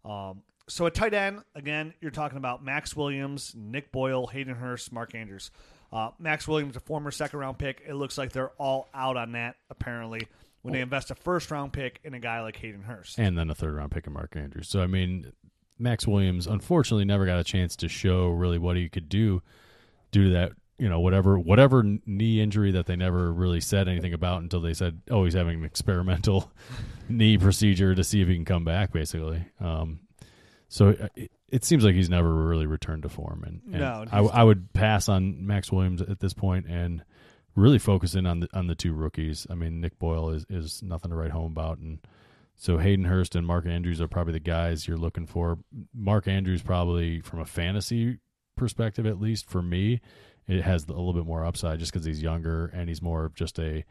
[0.04, 4.92] Um, so at tight end, again, you're talking about Maxx Williams, Nick Boyle, Hayden Hurst,
[4.92, 5.50] Mark Andrews.
[5.92, 7.82] Uh, Maxx Williams, a former second round pick.
[7.86, 10.28] It looks like they're all out on that apparently
[10.62, 13.18] when they invest a first round pick in a guy like Hayden Hurst.
[13.18, 14.68] and then a third round pick in Mark Andrews.
[14.68, 15.32] So I mean,
[15.78, 19.42] Maxx Williams unfortunately never got a chance to show really what he could do
[20.12, 24.14] due to that you know whatever whatever knee injury that they never really said anything
[24.14, 26.50] about until they said oh he's having an experimental
[27.08, 29.44] knee procedure to see if he can come back basically.
[29.60, 30.00] Um,
[30.68, 34.20] so it, it seems like he's never really returned to form, and, and No, I,
[34.20, 37.02] I would pass on Maxx Williams at this point and
[37.56, 39.46] really focus in on the on the two rookies.
[39.50, 41.98] I mean, Nick Boyle is is nothing to write home about, and
[42.56, 45.58] so Hayden Hurst and Mark Andrews are probably the guys you're looking for.
[45.92, 48.18] Mark Andrews probably from a fantasy
[48.56, 50.00] perspective, at least for me,
[50.50, 53.34] it has a little bit more upside just because he's younger and he's more of
[53.34, 53.84] just a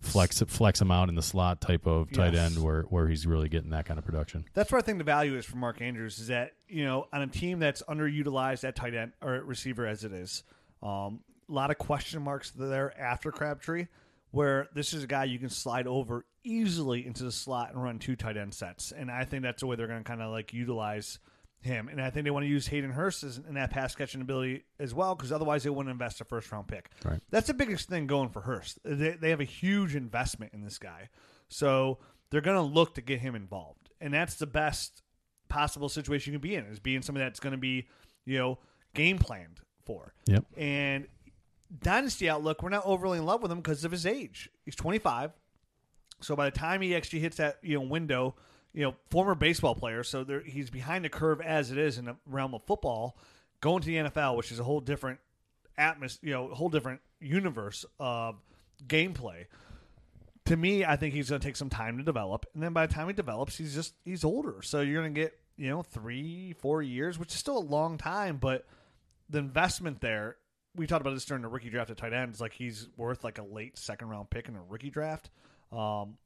[0.00, 2.52] flex flex him out in the slot type of tight Yes.
[2.54, 4.44] end where where he's really getting that kind of production.
[4.54, 7.22] That's where I think the value is for Mark Andrews is that you know on
[7.22, 10.44] a team that's underutilized at tight end or at receiver as it is,
[10.82, 13.86] um, a lot of question marks there after Crabtree.
[14.30, 17.98] Where this is a guy you can slide over easily into the slot and run
[17.98, 20.30] two tight end sets, and I think that's the way they're going to kind of
[20.30, 21.18] like utilize
[21.60, 21.88] him.
[21.88, 24.64] And I think they want to use Hayden Hurst as, in that pass catching ability
[24.78, 26.90] as well, because otherwise they wouldn't invest a first round pick.
[27.04, 27.20] Right.
[27.30, 28.78] That's the biggest thing going for Hurst.
[28.84, 31.08] They, they have a huge investment in this guy,
[31.48, 31.98] so
[32.30, 35.02] they're going to look to get him involved, and that's the best
[35.48, 37.88] possible situation you can be in is being somebody that's going to be,
[38.26, 38.58] you know,
[38.94, 40.12] game planned for.
[40.26, 40.44] Yep.
[40.56, 41.06] And
[41.80, 44.48] dynasty outlook, we're not overly in love with him because of his age.
[44.64, 45.32] He's 25.
[46.20, 48.34] So by the time he actually hits that you know window,
[48.78, 52.04] you know, former baseball player, so there, he's behind the curve as it is in
[52.04, 53.18] the realm of football.
[53.60, 55.18] Going to the NFL, which is a whole different
[55.76, 58.36] atmosphere, you know, whole different universe of
[58.86, 59.46] gameplay.
[60.44, 62.86] To me, I think he's going to take some time to develop, and then by
[62.86, 64.62] the time he develops, he's just he's older.
[64.62, 67.98] So you're going to get you know three, four years, which is still a long
[67.98, 68.64] time, but
[69.28, 70.36] the investment there.
[70.76, 72.28] We talked about this during the rookie draft at tight end.
[72.28, 72.40] ends.
[72.40, 75.30] Like he's worth like a late second round pick in a rookie draft.
[75.72, 76.18] Um,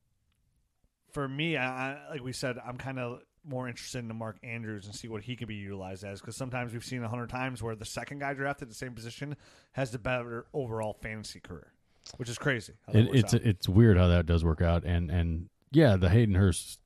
[1.13, 4.87] for me, I, I, like we said, I'm kind of more interested in Mark Andrews
[4.87, 7.63] and see what he can be utilized as because sometimes we've seen a hundred times
[7.63, 9.37] where the second guy drafted the same position
[9.73, 11.73] has the better overall fantasy career,
[12.17, 12.75] which is crazy.
[12.93, 13.43] It, it's out.
[13.43, 16.79] it's weird how that does work out, and and yeah, the Hayden Hurst,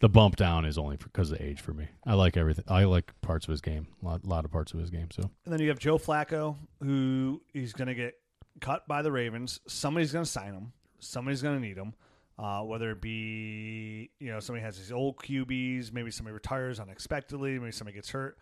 [0.00, 1.86] the bump down is only because of the age for me.
[2.04, 2.64] I like everything.
[2.66, 5.08] I like parts of his game, a lot, lot of parts of his game.
[5.10, 8.14] So And then you have Joe Flacco, who is going to get
[8.60, 9.60] cut by the Ravens.
[9.68, 10.72] Somebody's going to sign him.
[10.98, 11.94] Somebody's going to need him.
[12.42, 17.58] Uh, whether it be you know somebody has these old QBs, maybe somebody retires unexpectedly,
[17.58, 18.38] maybe somebody gets hurt.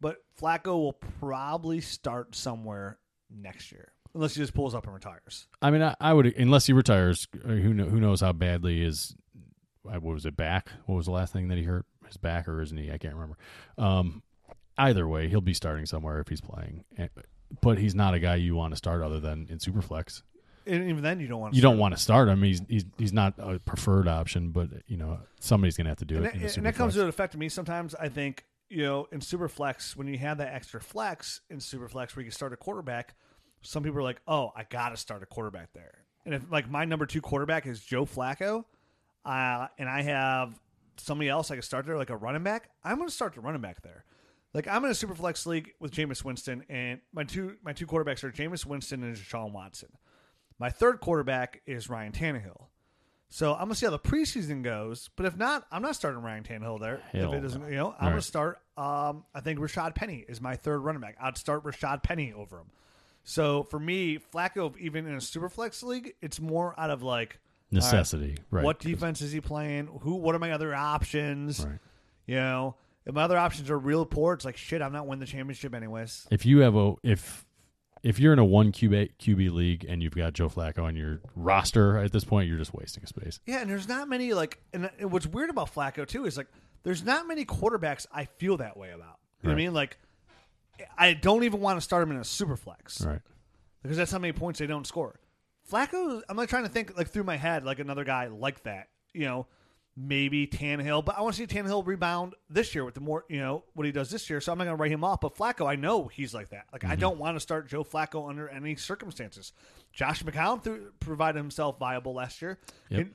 [0.00, 2.98] But Flacco will probably start somewhere
[3.34, 5.46] next year, unless he just pulls up and retires.
[5.62, 7.26] I mean, I, I would unless he retires.
[7.42, 9.16] uh, Who know, who knows how badly his
[9.88, 10.68] uh, what was it back?
[10.84, 11.86] What was the last thing that he hurt?
[12.06, 12.90] His back or his knee?
[12.92, 13.38] I can't remember.
[13.78, 14.22] Um,
[14.76, 16.84] either way, he'll be starting somewhere if he's playing.
[17.62, 20.22] But he's not a guy you want to start other than in Superflex.
[20.66, 22.42] And even then, you don't want to You don't want to start him.
[22.42, 26.04] He's he's he's not a preferred option, but you know somebody's going to have to
[26.04, 26.32] do and it.
[26.32, 27.94] that, in the and that comes to an effect to me sometimes.
[27.94, 31.88] I think you know in super flex when you have that extra flex in super
[31.88, 33.14] flex where you can start a quarterback,
[33.62, 36.70] some people are like, "Oh, I got to start a quarterback there." And if like
[36.70, 38.64] my number two quarterback is Joe Flacco,
[39.24, 40.58] uh, and I have
[40.96, 43.40] somebody else I can start there like a running back, I'm going to start the
[43.40, 44.04] running back there.
[44.54, 47.86] Like I'm in a super flex league with Jameis Winston, and my two my two
[47.86, 49.88] quarterbacks are Jameis Winston and Deshaun Watson.
[50.58, 52.66] My third quarterback is Ryan Tannehill.
[53.28, 55.10] So I'm gonna see how the preseason goes.
[55.16, 57.02] But if not, I'm not starting Ryan Tannehill there.
[57.10, 58.22] Hell if it doesn't, you know, I'm gonna right.
[58.22, 58.60] start.
[58.76, 61.16] Um, I think Rashad Penny is my third running back.
[61.20, 62.70] I'd start Rashad Penny over him.
[63.24, 67.40] So for me, Flacco, even in a super flex league, it's more out of like
[67.72, 68.64] all right, necessity, right?
[68.64, 69.88] What defense is he playing?
[70.02, 70.16] Who?
[70.16, 71.64] What are my other options?
[71.64, 71.78] Right.
[72.26, 74.80] You know, if my other options are real poor, it's like shit.
[74.80, 76.26] I'm not winning the championship anyways.
[76.30, 77.43] If you have a if
[78.04, 81.20] if you're in a one QB QB league and you've got Joe Flacco on your
[81.34, 83.40] roster at this point, you're just wasting space.
[83.46, 86.46] Yeah, and there's not many like, and and what's weird about Flacco too is like,
[86.84, 89.18] there's not many quarterbacks I feel that way about.
[89.42, 89.74] You know what I mean?
[89.74, 89.98] Like,
[90.98, 93.20] I don't even want to start him in a super flex Right.
[93.82, 95.18] because that's how many points they don't score.
[95.70, 98.88] Flacco, I'm like trying to think like through my head like another guy like that.
[99.14, 99.46] You know,
[99.96, 103.38] maybe Tannehill, but I want to see Tannehill rebound this year with the more you
[103.38, 104.40] know what he does this year.
[104.40, 105.20] So I'm not going to write him off.
[105.20, 106.66] But Flacco, I know he's like that.
[106.72, 106.92] Like Mm-hmm.
[106.92, 109.52] I don't want to start Joe Flacco under any circumstances.
[109.92, 112.58] Josh McCown threw, provided himself viable last year.
[112.90, 113.00] Yep.
[113.00, 113.10] And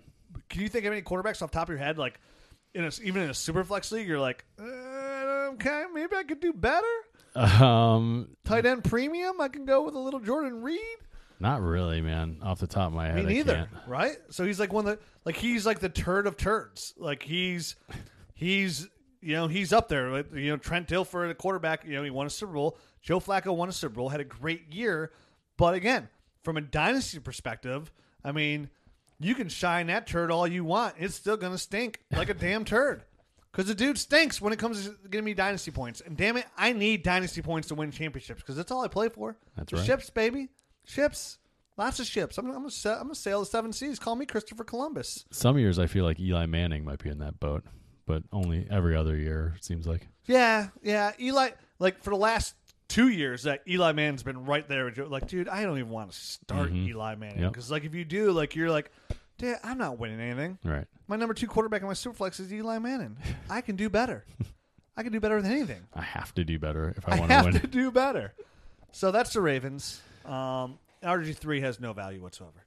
[0.48, 2.20] can you think of any quarterbacks off the top of your head like?
[2.76, 6.40] In a, even in a super flex league, you're like, uh, okay, maybe I could
[6.40, 6.86] do better.
[7.36, 10.80] Um, Tight end premium, I can go with a little Jordan Reed.
[11.40, 12.38] Not really, man.
[12.44, 14.18] Off the top of my head, Me neither, right?
[14.30, 16.94] So he's like one of the like he's like the turd of turds.
[16.98, 17.76] Like he's
[18.34, 18.88] he's
[19.22, 20.12] you know he's up there.
[20.12, 21.86] With, you know Trent Dilfer, the quarterback.
[21.86, 22.78] You know he won a Super Bowl.
[23.02, 25.12] Joe Flacco won a Super Bowl, had a great year.
[25.58, 26.10] But again,
[26.44, 27.92] from a dynasty perspective,
[28.24, 28.70] I mean,
[29.20, 30.96] you can shine that turd all you want.
[30.98, 33.04] It's still gonna stink like a damn turd.
[33.52, 36.02] Because the dude stinks when it comes to giving me dynasty points.
[36.02, 39.10] And damn it, I need dynasty points to win championships because that's all I play
[39.10, 39.38] for.
[39.58, 39.86] That's The right.
[39.88, 40.50] Ships, baby.
[40.90, 41.38] Ships.
[41.78, 42.38] Lots of ships.
[42.38, 44.00] I'm, I'm, gonna, sa- I'm gonna sail the seven seas.
[44.00, 45.26] Call me Christopher Columbus.
[45.32, 47.64] Some years I feel like Eli Manning might be in that boat,
[48.06, 50.08] but only every other year it seems like.
[50.26, 51.12] Yeah, yeah.
[51.20, 52.56] Eli, like for the last
[52.88, 54.86] two years, that Eli Manning's been right there.
[54.86, 56.90] with Like, dude, I don't even want to start mm-hmm.
[56.90, 57.54] Eli Manning Yep.
[57.54, 58.92] because, like, if you do, like, you're like,
[59.38, 60.58] dude, I'm not winning anything.
[60.64, 60.86] Right.
[61.08, 63.16] My number two quarterback in my superflex is Eli Manning.
[63.50, 64.26] I can do better.
[64.98, 65.82] I can do better than anything.
[65.94, 67.60] I have to do better if I, I want to have win.
[67.62, 68.34] to do better.
[68.92, 70.02] So that's the Ravens.
[70.26, 72.66] Um, RG three has no value whatsoever.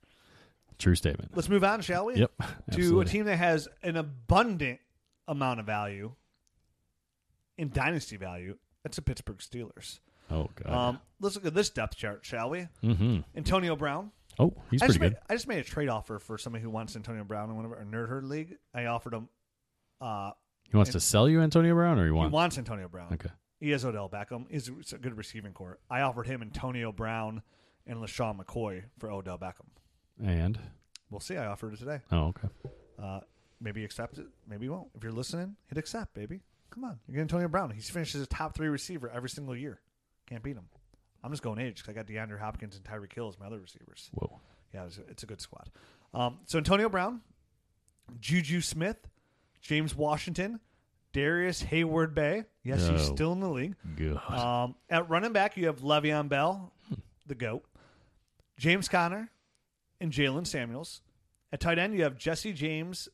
[0.79, 1.33] True statement.
[1.35, 2.17] Let's move on, shall we?
[2.17, 2.33] Yep.
[2.39, 3.05] To absolutely.
[3.05, 4.81] a team that has an abundant
[5.29, 6.13] amount of value
[7.59, 8.57] in dynasty value.
[8.83, 10.01] That's the Pittsburgh Steelers.
[10.31, 10.73] Oh god.
[10.73, 12.67] Um, let's look at this depth chart, shall we?
[12.83, 13.19] mm-hmm.
[13.37, 14.11] Antonio Brown.
[14.39, 15.13] Oh, he's I pretty just, good.
[15.13, 17.67] made, I just made a trade offer for somebody who wants Antonio Brown in one
[17.67, 18.57] of our Nerd Herd League.
[18.75, 19.29] I offered him.
[20.01, 20.31] Uh,
[20.71, 22.33] He wants to sell you Antonio Brown, or he he wants?
[22.33, 23.13] wants Antonio Brown.
[23.13, 23.29] Okay.
[23.63, 24.47] He has Odell Beckham.
[24.51, 25.79] He's a good receiving corps.
[25.89, 27.43] I offered him Antonio Brown
[27.87, 29.69] and LeSean McCoy for Odell Beckham.
[30.21, 30.59] And
[31.13, 31.37] We'll see.
[31.37, 32.01] I offered it today.
[32.11, 32.49] oh, okay.
[33.01, 33.21] Uh,
[33.61, 34.27] maybe accept it.
[34.49, 34.89] Maybe you won't.
[34.97, 36.41] If you're listening, hit accept, baby.
[36.71, 36.99] Come on.
[37.07, 37.71] You're getting Antonio Brown.
[37.71, 39.79] He's finished as a top three receiver every single year.
[40.27, 40.65] Can't beat him.
[41.23, 43.61] I'm just going age because I got DeAndre Hopkins and Tyreek Hill as my other
[43.61, 44.11] receivers.
[44.15, 44.41] Whoa.
[44.75, 45.71] Yeah, it's a, it's a good squad.
[46.15, 47.21] Um, so Antonio Brown,
[48.19, 48.97] Juju Smith,
[49.61, 50.59] James Washington,
[51.13, 52.45] Darrius Heyward-Bey.
[52.65, 53.75] Yes, he's still in the league.
[54.29, 56.73] Um, at running back, you have Le'Veon Bell,
[57.27, 57.65] the GOAT,
[58.59, 59.31] James Conner,
[60.01, 61.01] and Jaylen Samuels.
[61.53, 63.09] At tight end, you have Jesse James,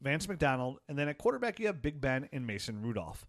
[0.00, 3.26] Vance McDonald, and then at quarterback, you have Big Ben and Mason Rudolph.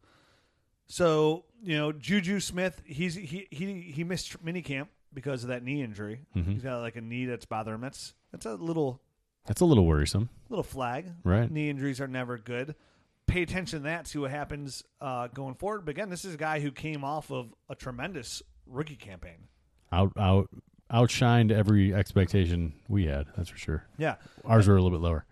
[0.88, 5.82] So you know Juju Smith, he's he he he missed minicamp because of that knee
[5.82, 6.22] injury.
[6.36, 6.54] Mhm.
[6.54, 7.82] He's got like a knee that's bothering him.
[7.82, 9.02] That's that's a little
[9.48, 11.08] That's a little worrisome, little flag.
[11.24, 11.50] right?
[11.50, 12.76] Knee injuries are never good.
[13.28, 15.86] Pay attention to that, see what happens uh, going forward.
[15.86, 19.48] But again, this is a guy who came off of a tremendous rookie campaign.
[19.92, 20.50] Out out
[20.92, 23.28] outshined every expectation we had.
[23.36, 23.86] That's for sure.
[23.98, 24.16] Yeah.
[24.44, 25.26] Ours were a little bit lower.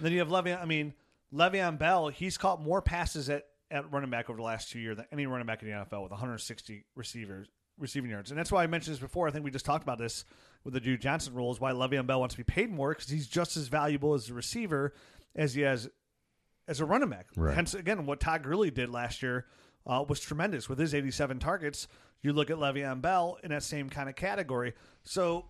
[0.00, 0.60] Then you have Le'Veon.
[0.60, 0.94] I mean,
[1.34, 2.08] Le'Veon Bell.
[2.08, 5.26] He's caught more passes at, at running back over the last two years than any
[5.26, 8.30] running back in the NFL with 160 receivers receiving yards.
[8.30, 9.28] And that's why I mentioned this before.
[9.28, 10.24] I think we just talked about this
[10.64, 11.60] with the Duke Johnson rules.
[11.60, 14.34] Why Le'Veon Bell wants to be paid more because he's just as valuable as a
[14.34, 14.94] receiver
[15.34, 15.88] as he has
[16.68, 17.26] as a running back.
[17.34, 17.54] Right.
[17.54, 19.46] Hence, again, what Todd Gurley did last year
[19.86, 21.88] uh, was tremendous with his 87 targets.
[22.22, 24.74] You look at Le'Veon Bell in that same kind of category.
[25.02, 25.46] So,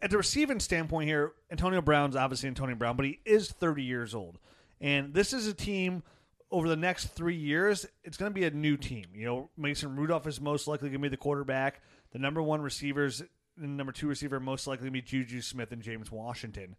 [0.00, 4.14] at the receiving standpoint here, Antonio Brown's obviously Antonio Brown, but he is 30 years
[4.14, 4.38] old.
[4.80, 6.02] And this is a team
[6.50, 9.06] over the next three years, it's going to be a new team.
[9.14, 11.82] You know, Mason Rudolph is most likely going to be the quarterback.
[12.12, 13.22] The number one receivers,
[13.56, 16.76] the number two receiver, most likely to be Juju Smith and James Washington.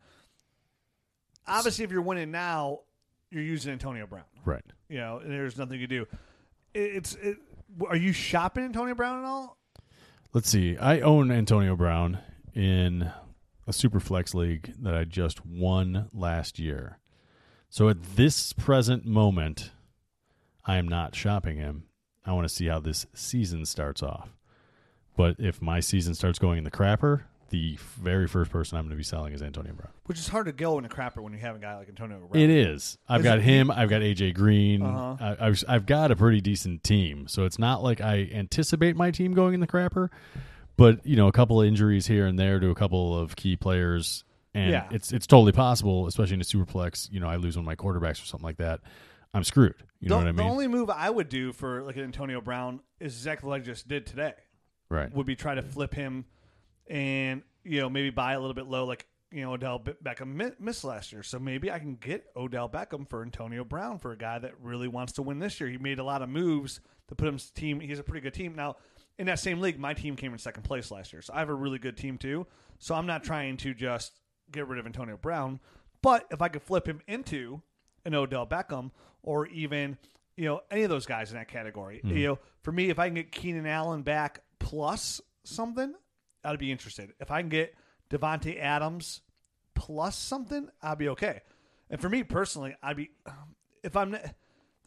[1.45, 2.79] Obviously, if you're winning now,
[3.31, 4.23] you're using Antonio Brown.
[4.45, 4.63] Right.
[4.89, 6.07] You know, and there's nothing you do.
[6.73, 7.15] It, it's.
[7.15, 7.37] It,
[7.87, 9.57] are you shopping Antonio Brown at all?
[10.33, 10.77] Let's see.
[10.77, 12.19] I own Antonio Brown
[12.53, 13.11] in
[13.67, 16.99] a super flex league that I just won last year.
[17.69, 19.71] So at this present moment,
[20.65, 21.83] I am not shopping him.
[22.25, 24.29] I want to see how this season starts off.
[25.15, 28.91] But if my season starts going in the crapper, the very first person I'm going
[28.91, 29.91] to be selling is Antonio Brown.
[30.05, 32.17] Which is hard to go in a crapper when you have a guy like Antonio
[32.19, 32.41] Brown.
[32.43, 32.97] It is.
[33.07, 33.71] I've Is got it- him.
[33.71, 34.81] I've got AJ Green.
[34.81, 35.15] Uh-huh.
[35.39, 37.27] I, I've I've got a pretty decent team.
[37.27, 40.09] So it's not like I anticipate my team going in the crapper,
[40.75, 43.55] but you know, a couple of injuries here and there to a couple of key
[43.55, 44.87] players, and Yeah.
[44.91, 47.09] it's it's totally possible, especially in a super flex.
[47.11, 48.81] You know, I lose one of my quarterbacks or something like that.
[49.33, 49.75] I'm screwed.
[49.99, 50.45] You know the, what I mean?
[50.47, 53.59] the only move I would do for like an Antonio Brown is exactly what I
[53.63, 54.33] just did today.
[54.89, 55.13] right.
[55.13, 56.25] Would be try to flip him,
[56.89, 60.83] and you know maybe buy a little bit low, like you know Odell Beckham missed
[60.83, 61.23] last year.
[61.23, 64.87] So maybe I can get Odell Beckham for Antonio Brown for a guy that really
[64.87, 65.69] wants to win this year.
[65.69, 67.79] He made a lot of moves to put his team.
[67.79, 68.77] He's a pretty good team now.
[69.17, 71.49] In that same league, my team came in second place last year, so I have
[71.49, 72.45] a really good team too.
[72.79, 74.19] So I'm not trying to just
[74.51, 75.59] get rid of Antonio Brown,
[76.01, 77.61] but if I could flip him into
[78.05, 78.91] an Odell Beckham
[79.23, 79.97] or even
[80.35, 82.15] you know any of those guys in that category, mm-hmm.
[82.15, 85.93] you know, for me, if I can get Keenan Allen back plus something,
[86.43, 87.13] I'd be interested.
[87.19, 87.75] If I can get
[88.09, 89.21] Davante Adams
[89.75, 91.41] plus something, I'd be okay.
[91.89, 93.11] And for me personally, I'd be
[93.83, 94.17] if I'm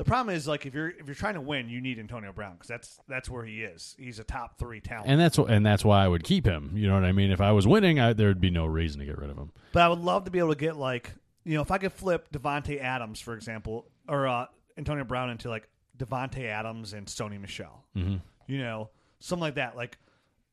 [0.01, 2.55] the problem is like if you're if you're trying to win, you need Antonio Brown
[2.55, 3.95] because that's that's where he is.
[3.99, 5.09] He's a top three talent.
[5.09, 6.73] and that's and that's why I would keep him.
[6.75, 7.31] You know what I mean?
[7.31, 9.53] If I was winning, I, there would be no reason to get rid of him.
[9.73, 11.13] But I would love to be able to get like
[11.45, 14.47] you know if I could flip Davante Adams for example or uh,
[14.79, 17.85] Antonio Brown into like Davante Adams and Sony Michel.
[17.95, 18.17] Mm-hmm.
[18.47, 19.99] You know something like that, like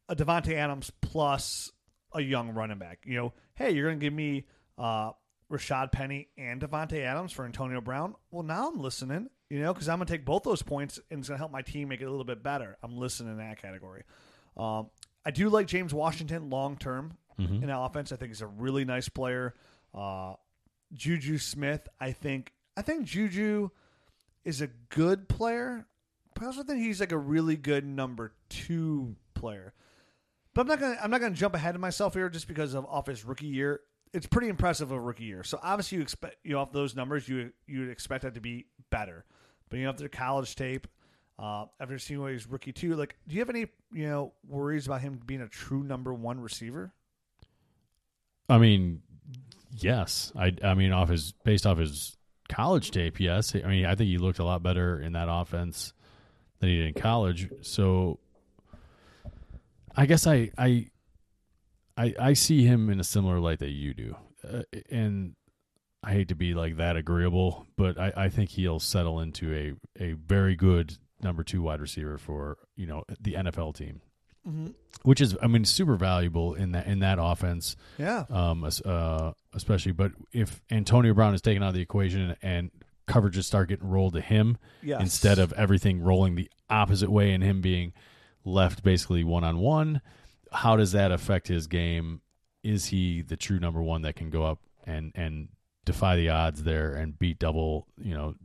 [0.10, 1.72] a Davante Adams plus
[2.14, 3.00] a young running back.
[3.06, 4.46] You know, hey, you're going to give me
[4.78, 5.12] uh,
[5.52, 8.16] Rashad Penny and Davante Adams for Antonio Brown.
[8.32, 9.30] Well, now I'm listening.
[9.50, 11.54] You know, because I'm going to take both those points and it's going to help
[11.54, 12.78] my team make it a little bit better.
[12.84, 14.04] I'm listening in that category.
[14.58, 14.90] Um,
[15.26, 17.18] I do like James Washington long term
[17.64, 18.12] in offense.
[18.12, 19.54] I think he's a really nice player.
[19.94, 20.34] Uh,
[20.94, 22.52] Juju Smith, I think.
[22.76, 23.70] I think Juju
[24.44, 25.86] is a good player.
[26.34, 29.74] But I also think he's like a really good number two player.
[30.58, 32.84] But I'm not gonna I'm not gonna jump ahead of myself here just because of
[32.88, 33.82] off his rookie year.
[34.12, 35.44] It's pretty impressive of rookie year.
[35.44, 38.42] So obviously you expect you know off those numbers you you would expect that to
[38.42, 39.24] be better.
[39.70, 40.88] But you know after college tape,
[41.38, 44.88] uh, after seeing what he's rookie too, like do you have any you know worries
[44.88, 46.92] about him being a true number one receiver?
[48.50, 49.04] I mean,
[49.76, 50.32] yes.
[50.36, 52.18] I I mean, off his based off his
[52.50, 53.54] college tape, yes.
[53.54, 55.94] I mean, I think he looked a lot better in that offense
[56.58, 57.48] than he did in college.
[57.62, 58.18] So,
[59.98, 60.88] I guess I I
[61.98, 64.16] I, I see him in a similar light that you do,
[64.48, 65.34] uh, and
[66.04, 69.54] I hate to be like that agreeable, but I, I think he'll settle into
[70.00, 74.02] a a very good number two wide receiver for you know the NFL team.
[74.48, 74.68] Mm-hmm.
[75.04, 78.24] Which is, I mean, super valuable in that in that offense Yeah.
[78.30, 79.92] um, uh, especially.
[79.92, 82.72] But if Antonio Brown is taken out of the equation and
[83.10, 85.02] coverages start getting rolled to him Yes.
[85.02, 87.92] instead of everything rolling the opposite way and him being
[88.48, 90.02] left basically one on one,
[90.52, 92.22] how does that affect his game?
[92.64, 95.50] Is he the true number one that can go up and and
[95.86, 98.36] defy the odds there and beat double, you know,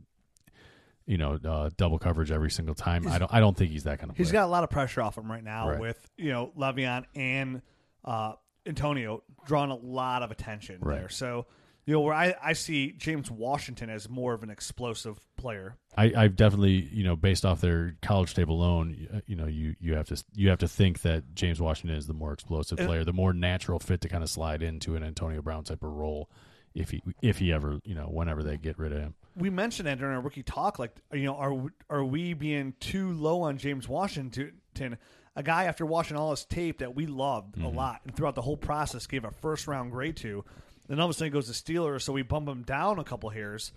[1.05, 3.07] you know, uh, double coverage every single time?
[3.07, 3.33] I don't.
[3.33, 4.17] I don't think he's that kind of.
[4.17, 4.41] He's player.
[4.43, 5.79] got a lot of pressure off him right now Right.
[5.79, 7.61] with you know Le'Veon and
[8.05, 8.33] uh,
[8.65, 10.99] Antonio drawing a lot of attention Right.
[10.99, 11.09] there.
[11.09, 11.47] So
[11.85, 15.75] you know where I, I see James Washington as more of an explosive player.
[15.97, 19.47] I, I've definitely, you know, based off their college tape alone, you, uh, you know,
[19.47, 22.77] you you have to you have to think that James Washington is the more explosive
[22.77, 25.91] player, the more natural fit to kind of slide into an Antonio Brown type of
[25.91, 26.29] role
[26.73, 29.15] if he if he ever you know whenever they get rid of him.
[29.35, 30.79] we mentioned that during our rookie talk.
[30.79, 34.97] Like, you know, are are we being too low on James Washington?
[35.35, 37.75] A guy after watching all his tape that we loved a mm-hmm.
[37.75, 40.45] lot and throughout the whole process gave a first round grade to.
[40.87, 43.03] Then all of a sudden he goes to Steelers, so we bump him down a
[43.03, 43.71] couple hairs.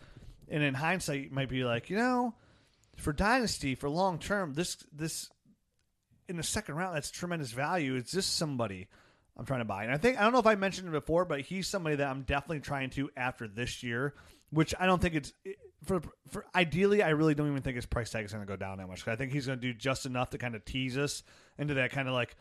[0.48, 2.34] And in hindsight, you might be like, you know,
[2.96, 5.30] for dynasty, for long term, this this
[6.28, 7.94] in the second round, that's tremendous value.
[7.94, 8.88] It's just somebody
[9.36, 9.84] I'm trying to buy.
[9.84, 12.09] And I think I don't know if I mentioned it before, but he's somebody that
[12.09, 14.14] I'm definitely trying to after this year,
[14.50, 15.32] which I don't think it's
[15.84, 16.00] for
[16.30, 18.78] for ideally I really don't even think his price tag is going to go down
[18.78, 19.07] that much.
[19.07, 21.22] I think he's going to do just enough to kind of tease us
[21.59, 22.34] into that kind of like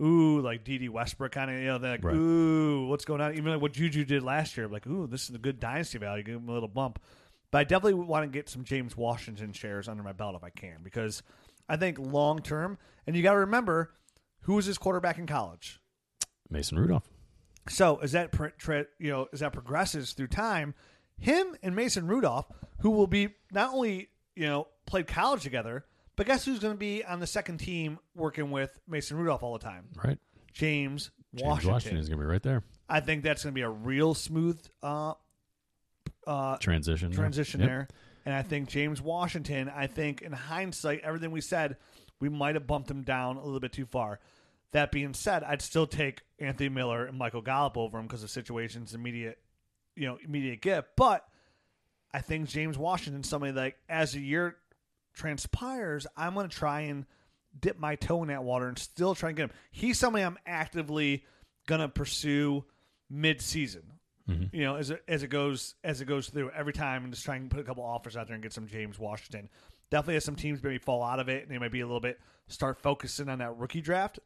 [0.00, 2.14] ooh, like Dede Westbrook kind of, you know, they're like, Right.
[2.16, 3.32] ooh, what's going on?
[3.36, 6.22] Even like what Juju did last year, like, ooh, this is a good dynasty value.
[6.22, 6.98] Give him a little bump.
[7.50, 10.50] But I definitely want to get some James Washington shares under my belt if I
[10.50, 11.22] can, because
[11.68, 13.92] I think long term, and you got to remember
[14.42, 15.78] who was his quarterback in college.
[16.48, 17.08] Mason Rudolph.
[17.68, 18.34] So as that
[18.98, 20.74] you know as that progresses through time,
[21.18, 22.46] him and Mason Rudolph,
[22.80, 25.84] who will be not only you know played college together,
[26.16, 29.52] but guess who's going to be on the second team working with Mason Rudolph all
[29.54, 29.88] the time?
[30.02, 30.18] Right.
[30.52, 31.72] James, James Washington.
[31.72, 32.62] Washington is going to be right there.
[32.88, 35.14] I think that's going to be a real smooth uh,
[36.26, 37.10] uh, Transition.
[37.10, 37.16] there.
[37.18, 37.68] transition Yep.
[37.68, 37.88] there.
[38.24, 41.76] And I think James Washington, I think in hindsight, everything we said,
[42.20, 44.20] we might have bumped him down a little bit too far.
[44.72, 48.28] That being said, I'd still take Anthony Miller and Michael Gallup over him because the
[48.28, 49.38] situations immediate,
[49.96, 50.96] you know, immediate get.
[50.96, 51.26] But
[52.14, 54.56] I think James Washington, somebody like as the year
[55.14, 57.06] transpires, I'm going to try and
[57.60, 59.50] dip my toe in that water and still try and get him.
[59.70, 61.24] He's somebody I'm actively
[61.66, 62.64] going to pursue
[63.10, 63.82] mid-season.
[64.28, 64.54] Mm-hmm.
[64.56, 67.24] You know, as it, as it goes as it goes through every time, and just
[67.24, 69.48] trying to put a couple offers out there and get some James Washington.
[69.90, 72.00] Definitely, as some teams maybe fall out of it, and they might be a little
[72.00, 74.20] bit start focusing on that rookie draft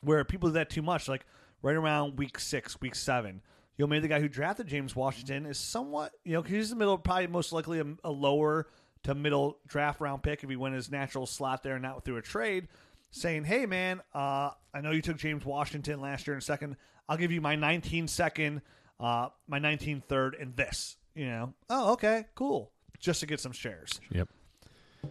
[0.00, 1.24] where people do that too much, like
[1.62, 3.40] right around week six, week seven.
[3.76, 6.72] You know, maybe the guy who drafted James Washington is somewhat, you know, 'cause he's
[6.72, 8.66] in the middle, probably most likely a, a lower
[9.04, 12.16] to middle draft round pick if he went his natural slot there and not through
[12.16, 12.68] a trade.
[13.10, 16.76] Saying, hey, man, uh, I know you took James Washington last year in second.
[17.08, 18.62] I'll give you my 19 second,
[18.98, 20.96] uh, my 19 third, and this.
[21.14, 22.72] You know, oh, okay, cool.
[22.98, 24.00] Just to get some shares.
[24.12, 24.28] Yep.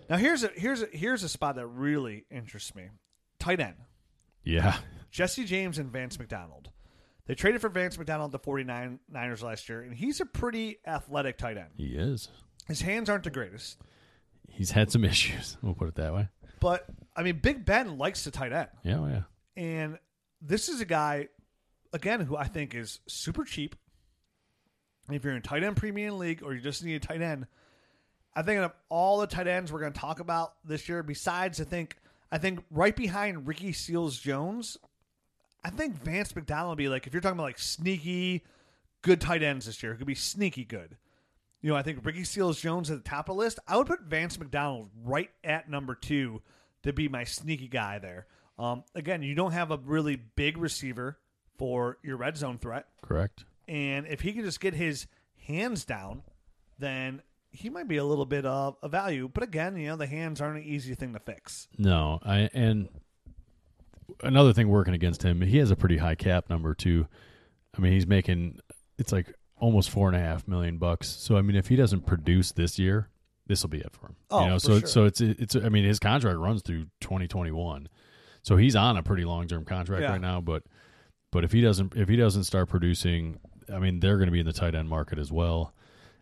[0.09, 2.89] Now here's a here's a here's a spot that really interests me.
[3.39, 3.75] Tight end.
[4.43, 4.77] Yeah.
[5.11, 6.69] Jesse James and Vance McDonald.
[7.27, 11.57] They traded for Vance McDonald, the 49ers last year, and he's a pretty athletic tight
[11.57, 11.69] end.
[11.77, 12.29] He is.
[12.67, 13.77] His hands aren't the greatest,
[14.49, 15.57] He's had some issues.
[15.61, 16.27] We'll put it that way.
[16.59, 16.85] but
[17.15, 18.97] I mean, Big Ben likes the tight end, Yeah.
[18.99, 19.21] oh, yeah.
[19.61, 19.97] and
[20.41, 21.27] this is a guy,
[21.93, 23.75] again, who I think is super cheap.
[25.07, 27.47] And if you're in tight end premium league or you just need a tight end,
[28.33, 31.59] I think of all the tight ends we're going to talk about this year, besides
[31.59, 31.97] I think
[32.31, 34.77] I think right behind Ricky Seals Jones,
[35.65, 38.45] I think Vance McDonald will be like if you're talking about like sneaky
[39.01, 40.95] good tight ends this year, it could be sneaky good.
[41.61, 43.59] You know, I think Ricky Seals Jones at the top of the list.
[43.67, 46.41] I would put Vance McDonald right at number two
[46.83, 48.25] to be my sneaky guy there.
[48.57, 51.19] Um, again, you don't have a really big receiver
[51.57, 52.87] for your red zone threat.
[53.01, 53.45] Correct.
[53.67, 55.07] And if he can just get his
[55.47, 56.23] hands down,
[56.79, 59.29] then he might be a little bit of a value.
[59.31, 61.67] But again, you know, the hands aren't an easy thing to fix.
[61.77, 62.89] No, I and
[64.23, 67.07] another thing working against him, he has a pretty high cap number too.
[67.77, 68.59] I mean, he's making
[68.97, 71.07] it's like almost four and a half million bucks.
[71.07, 73.07] So I mean, if he doesn't produce this year,
[73.47, 74.15] this will be it for him.
[74.29, 74.87] Oh, you know, so sure.
[74.87, 75.55] so it's it's.
[75.55, 77.87] I mean, his contract runs through twenty twenty one,
[78.43, 80.11] so he's on a pretty long term contract Yeah.
[80.11, 80.41] right now.
[80.41, 80.63] But
[81.31, 83.39] but if he doesn't if he doesn't start producing,
[83.73, 85.73] I mean, they're going to be in the tight end market as well.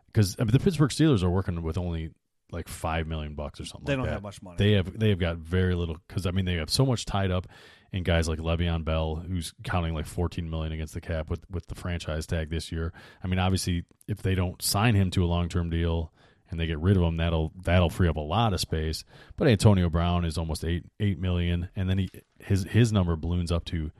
[0.07, 2.11] Because I mean, the Pittsburgh Steelers are working with only
[2.51, 3.85] like five million bucks or something.
[3.85, 4.13] They like don't that.
[4.13, 4.57] have much money.
[4.57, 7.31] They have they have got very little because I mean they have so much tied
[7.31, 7.47] up
[7.91, 11.67] in guys like Le'Veon Bell, who's counting like fourteen million against the cap with with
[11.67, 12.93] the franchise tag this year.
[13.23, 16.11] I mean, obviously, if they don't sign him to a long term deal
[16.51, 19.03] and they get rid of him, that'll that'll free up a lot of space.
[19.37, 22.09] But Antonio Brown is almost eight eight million, and then he
[22.39, 23.91] his his number balloons up to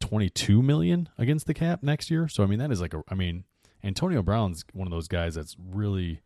[0.00, 2.28] twenty two million against the cap next year.
[2.28, 3.44] So I mean, that is like a I mean,
[3.82, 6.20] Antonio Brown's one of those guys that's really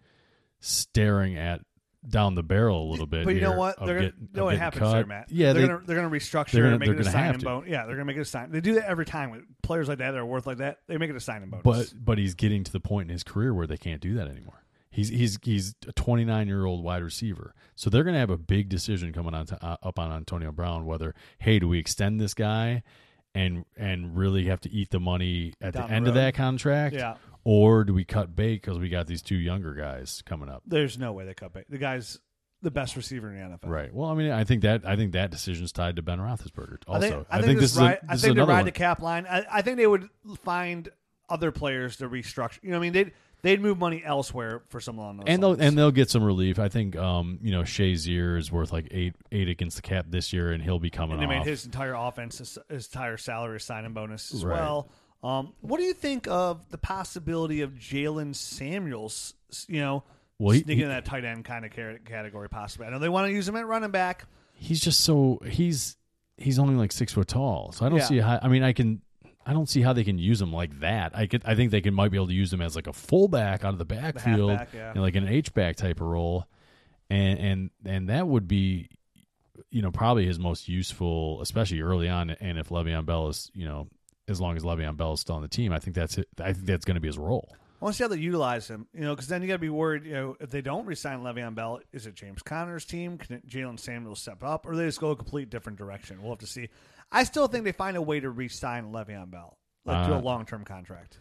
[0.60, 1.60] staring at
[2.06, 3.24] down the barrel a little bit.
[3.24, 3.78] But you know what?
[3.78, 4.92] They're gonna, get- you know what happens cut.
[4.92, 5.30] there, Matt.
[5.30, 7.34] Yeah, they're they, gonna they're gonna restructure they're gonna- and make they're it a sign
[7.34, 7.62] and to.
[7.66, 8.50] Yeah, they're gonna make it a sign.
[8.50, 10.78] They do that every time with players like that that are worth like that.
[10.86, 11.64] They make it a sign and bonus.
[11.64, 14.28] but but he's getting to the point in his career where they can't do that
[14.28, 14.64] anymore.
[14.90, 18.38] He's he's he's a 29 year old wide receiver, so they're going to have a
[18.38, 20.86] big decision coming on to, uh, up on Antonio Brown.
[20.86, 22.82] Whether hey, do we extend this guy
[23.34, 26.34] and and really have to eat the money at Down the the end of that
[26.34, 27.16] contract, yeah,
[27.48, 30.62] or do we cut bait because we got these two younger guys coming up?
[30.66, 31.64] there's no way they cut bait.
[31.70, 32.18] The guy's
[32.60, 33.70] the best receiver in the NFL.
[33.70, 33.94] Right.
[33.94, 36.78] Well, I mean, I think that I think that decision's tied to Ben Roethlisberger.
[36.86, 38.42] Also, I think, I think, this this is a- ride, I this is think they
[38.42, 38.64] ride one.
[38.66, 39.26] the cap line.
[39.30, 40.08] I, I think they would
[40.44, 40.88] find
[41.30, 42.58] other players to restructure.
[42.62, 45.40] You know, what I mean, they'd they'd move money elsewhere for some along those and
[45.42, 46.58] they'll and they'll get some relief.
[46.58, 50.32] I think um, you know Shazier is worth like eight eight against the cap this
[50.32, 51.44] year, and he'll be coming and they off.
[51.46, 54.58] made his entire offense, his, his entire salary signing bonus as Right.
[54.60, 54.90] well.
[55.22, 59.34] Um, what do you think of the possibility of Jaylen Samuels?
[59.68, 60.04] You know,
[60.38, 61.72] Well, he- sneaking he- in that tight end kind of
[62.04, 62.86] category, possibly.
[62.86, 64.26] I know they want to use him at running back.
[64.54, 65.96] he's just so he's
[66.36, 68.04] he's only like six foot tall, so I don't Yeah.
[68.04, 68.38] see how.
[68.42, 69.00] I mean, I can.
[69.46, 71.16] I don't see how they can use him like that.
[71.16, 71.42] I could.
[71.44, 73.72] I think they can might be able to use him as like a fullback out
[73.72, 74.92] of the backfield, halfback, yeah.
[74.92, 76.46] know, like an H back type of role,
[77.08, 78.90] and and and that would be,
[79.70, 82.30] you know, probably his most useful, especially early on.
[82.30, 83.88] And if Le'Veon Bell is, you know,
[84.28, 86.28] as long as Le'Veon Bell is still on the team, I think that's it.
[86.38, 87.48] I think that's going to be his role.
[87.80, 89.58] I want to see how they utilize him, you know, because then you got to
[89.60, 93.18] be worried, you know, if they don't resign Le'Veon Bell, is it James Conner's team?
[93.18, 96.20] Can Jaylen Samuels step up, or they just go a complete different direction?
[96.20, 96.68] We'll have to see.
[97.12, 100.22] I still think they find a way to resign Le'Veon Bell, like to a Uh,
[100.22, 101.18] long-term contract.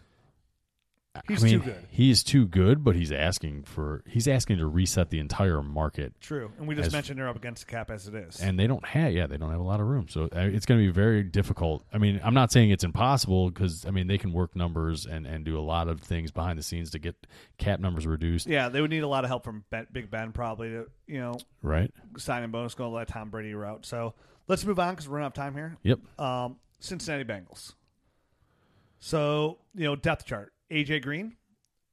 [1.28, 1.86] He's I mean, too good.
[1.90, 6.52] He's too good, but he's asking for he's asking to reset the entire market True,
[6.58, 8.40] and we just As- mentioned they're up against the cap as it is.
[8.40, 10.66] and they don't have yeah they don't have a lot of room so uh, it's
[10.66, 14.08] going to be very difficult i mean i'm not saying it's impossible because i mean
[14.08, 17.00] they can work numbers and and do a lot of things behind the scenes to
[17.00, 17.16] get
[17.58, 20.32] cap numbers reduced yeah, they would need a lot of help from ben, Big Ben
[20.32, 23.86] probably to you know right signing bonus go that Tom Brady route.
[23.86, 24.14] So
[24.48, 25.78] let's move on because we're running out of time here.
[25.84, 27.74] yep um, Cincinnati Bengals.
[29.00, 31.36] So, you know, depth chart AJ Green,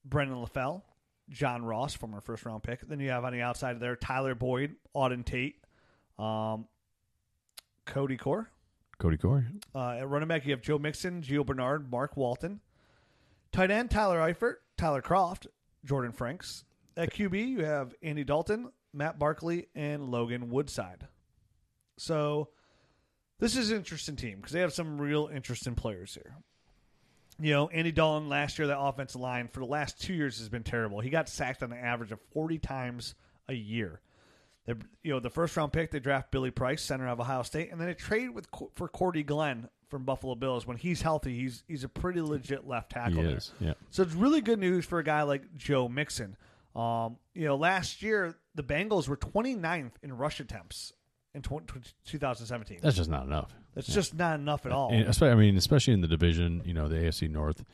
[0.05, 0.83] Brandon LaFell,
[1.31, 2.81] John Ross, former first round pick.
[2.83, 5.57] Then you have on the outside there Tyler Boyd, Auden Tate,
[6.19, 6.67] um,
[7.87, 8.51] Cody Core.
[8.99, 9.47] cody Core.
[9.75, 12.61] Uh, at running back, you have Joe Mixon, Gio Bernard, Mark Walton.
[13.53, 15.47] Tight end, Tyler Eifert, Tyler Kroft,
[15.85, 16.65] Jordan Franks.
[16.97, 21.07] At QB, you have Andy Dalton, Matt Barkley, and Logan Woodside.
[21.97, 22.49] So
[23.39, 26.37] this is an interesting team because they have some real interesting players here.
[27.41, 30.49] You know, Andy Dalton last year, that offensive line for the last two years has
[30.49, 31.01] been terrible.
[31.01, 33.15] He got sacked on an average of 40 times
[33.49, 34.01] a year.
[34.67, 37.71] They, you know, the first round pick, they draft Billy Price, center of Ohio State,
[37.71, 40.67] and then they trade with for Cordy Glenn from Buffalo Bills.
[40.67, 43.17] When he's healthy, he's he's a pretty legit left tackle.
[43.17, 43.37] he there.
[43.37, 46.37] is yeah So it's really good news for a guy like Joe Mixon.
[46.75, 50.93] Um, you know, last year the Bengals were 29th in rush attempts
[51.35, 51.67] in 20,
[52.07, 52.79] 2017.
[52.83, 54.91] that's just not enough That's just not enough at all.
[54.93, 57.65] and especially, I mean, especially in the division, you know, the AFC North,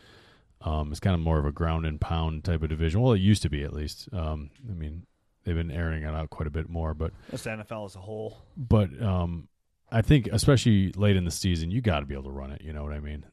[0.63, 3.01] um, it's kind of more of a ground and pound type of division.
[3.01, 4.09] Well, it used to be at least.
[4.13, 5.07] Um, I mean,
[5.45, 8.01] they've been airing it out quite a bit more, but That's the NFL as a
[8.01, 8.39] whole.
[8.57, 9.49] but um,
[9.93, 12.61] I think especially late in the season, you got to be able to run it.
[12.63, 13.25] You know what I mean?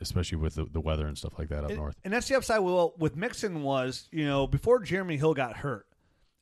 [0.00, 1.96] Especially with the, the weather and stuff like that up And, north.
[2.04, 2.60] and that's the upside.
[2.60, 5.86] Well, with Mixon was you know before Jeremy Hill got hurt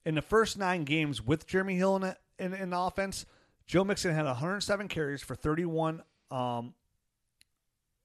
[0.05, 3.27] in the first nine games with Jeremy Hill in, the- in, in the offense,
[3.67, 6.03] Joe Mixon had 107 carries for 31.
[6.31, 6.75] Um,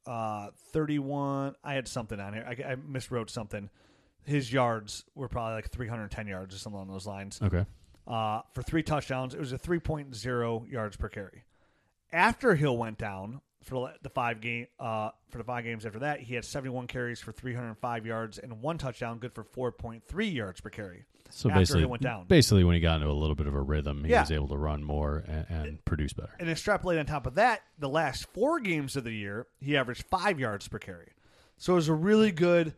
[0.06, 1.56] uh, 31.
[1.64, 2.46] I had something on here.
[2.48, 3.70] I, I miswrote something.
[4.24, 7.40] His yards were probably like 310 yards or something along those lines.
[7.42, 7.66] Okay.
[8.08, 9.34] uh, for three touchdowns.
[9.34, 11.44] It was a 3.0 yards per carry.
[12.12, 16.20] After Hill went down for the five game uh, for the five games after that,
[16.22, 20.70] he had 71 carries for 305 yards and one touchdown, good for 4.3 yards per
[20.70, 21.06] carry.
[21.30, 22.26] So After basically, went down.
[22.28, 24.22] basically, when he got into a little bit of a rhythm, he Yeah.
[24.22, 26.32] was able to run more and, and produce better.
[26.40, 30.04] And extrapolate on top of that, the last four games of the year, he averaged
[30.10, 31.12] five yards per carry.
[31.58, 32.74] So it was a really good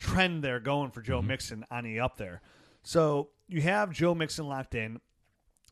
[0.00, 2.42] trend there going for Joe Mixon on the up there.
[2.82, 5.00] So you have Joe Mixon locked in.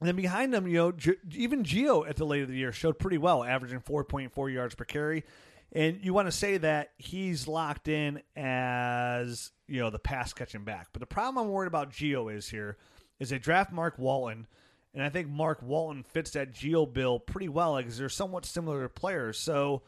[0.01, 0.93] And then behind him, you know,
[1.33, 4.85] even Gio at the late of the year showed pretty well, averaging 4.4 yards per
[4.85, 5.25] carry.
[5.73, 10.65] And you want to say that he's locked in as, you know, the pass catching
[10.65, 10.89] back.
[10.93, 12.79] But the problem I'm worried about Gio is here
[13.21, 14.47] is they draft Mark Walton.
[14.95, 18.89] And I think Mark Walton fits that Gio bill pretty well because they're somewhat similar
[18.89, 19.39] players.
[19.39, 19.83] So,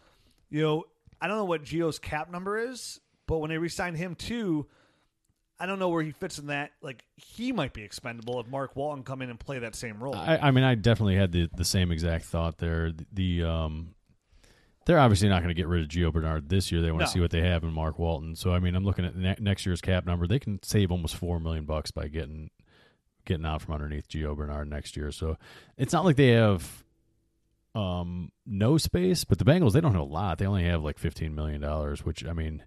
[0.51, 0.85] you know,
[1.21, 4.69] I don't know what Gio's cap number is, but when they re-signed him too,
[5.63, 6.73] I don't know where he fits in that.
[6.83, 10.17] Like he might be expendable if Mark Walton come in and play that same role.
[10.17, 12.91] I, I mean, I definitely had the, the same exact thought there.
[12.91, 13.95] The, the um,
[14.87, 16.83] they're obviously not going to get rid of Gio Bernard this year.
[16.83, 17.11] They want to No.
[17.13, 18.35] see what they have in Mark Walton.
[18.35, 20.27] So I mean, I'm looking at ne- next year's cap number.
[20.27, 22.51] They can save almost four million bucks by getting
[23.25, 25.13] getting out from underneath Gio Bernard next year.
[25.13, 25.37] So
[25.79, 26.83] it's not like they have
[27.77, 30.39] um no space, but the Bengals they don't have a lot.
[30.39, 32.65] They only have like 15 million dollars, which I mean.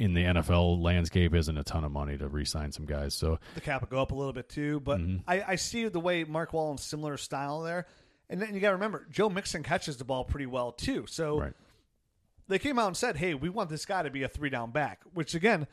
[0.00, 3.14] In the NFL landscape, isn't a ton of money to re-sign some guys.
[3.14, 5.22] So the cap will go up a little bit too, but Mhm.
[5.28, 7.86] I, I see the way Mark Walton's similar style there.
[8.30, 11.04] And then you got to remember, Joe Mixon catches the ball pretty well too.
[11.06, 11.52] So right,
[12.48, 14.70] they came out and said, "Hey, we want this guy to be a three down
[14.70, 15.66] back." Which again,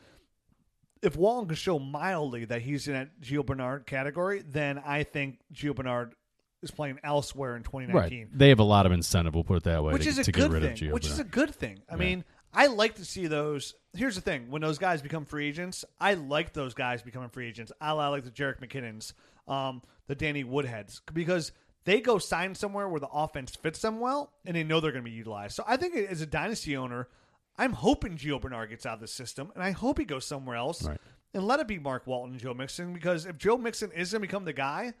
[1.02, 5.38] if Walton can show mildly that he's in that Gio Bernard category, then I think
[5.54, 6.14] Gio Bernard
[6.60, 8.18] is playing elsewhere in 2019.
[8.20, 8.28] right.
[8.38, 9.34] They have a lot of incentive.
[9.34, 9.92] We'll put it that way.
[9.92, 10.72] which to, is a to good get rid thing.
[10.72, 11.78] of Gio which is a good thing.
[11.88, 11.98] I Yeah.
[12.00, 13.74] mean, I like to see those.
[13.96, 17.46] Here's the thing: when those guys become free agents, I like those guys becoming free
[17.48, 17.72] agents.
[17.80, 19.12] I like the Jerick McKinnons,
[19.46, 21.52] um, the Danny Woodheads, because
[21.84, 25.04] they go sign somewhere where the offense fits them well, and they know they're going
[25.04, 25.54] to be utilized.
[25.54, 27.08] So I think as a dynasty owner,
[27.58, 30.56] I'm hoping Gio Bernard gets out of the system, and I hope he goes somewhere
[30.56, 30.98] else, Right.
[31.34, 32.92] and let it be Mark Walton and Joe Mixon.
[32.92, 34.92] Because if Joe Mixon is going to become the guy,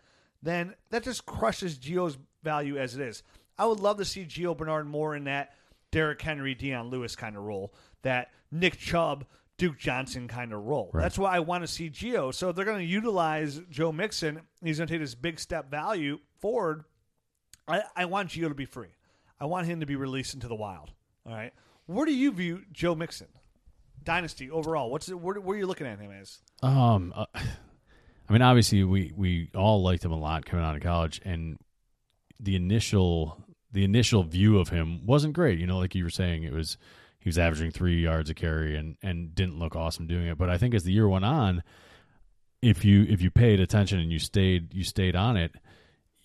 [0.42, 3.22] then that just crushes Gio's value as it is.
[3.58, 5.52] I would love to see Gio Bernard more in that
[5.90, 7.72] Derrick Henry, Dion Lewis kind of role,
[8.02, 9.24] that Nick Chubb,
[9.56, 10.90] Duke Johnson kind of role.
[10.92, 11.02] Right.
[11.02, 12.32] That's why I want to see Gio.
[12.32, 15.70] So if they're going to utilize Joe Mixon, he's going to take this big step
[15.70, 16.84] value forward.
[17.66, 18.96] I, I want Gio to be free.
[19.40, 20.92] I want him to be released into the wild.
[21.26, 21.52] All right.
[21.86, 23.28] Where do you view Joe Mixon?
[24.04, 24.90] Dynasty overall.
[24.90, 26.38] What's it, where, where are you looking at him as?
[26.62, 30.82] Um, uh, I mean, obviously, we we all liked him a lot coming out of
[30.82, 31.58] college, and
[32.38, 33.42] the initial
[33.72, 35.58] the initial view of him wasn't great.
[35.58, 36.78] You know, like you were saying, it was
[37.20, 40.38] he was averaging three yards a carry and and didn't look awesome doing it.
[40.38, 41.62] But I think as the year went on,
[42.62, 45.52] if you if you paid attention and you stayed you stayed on it,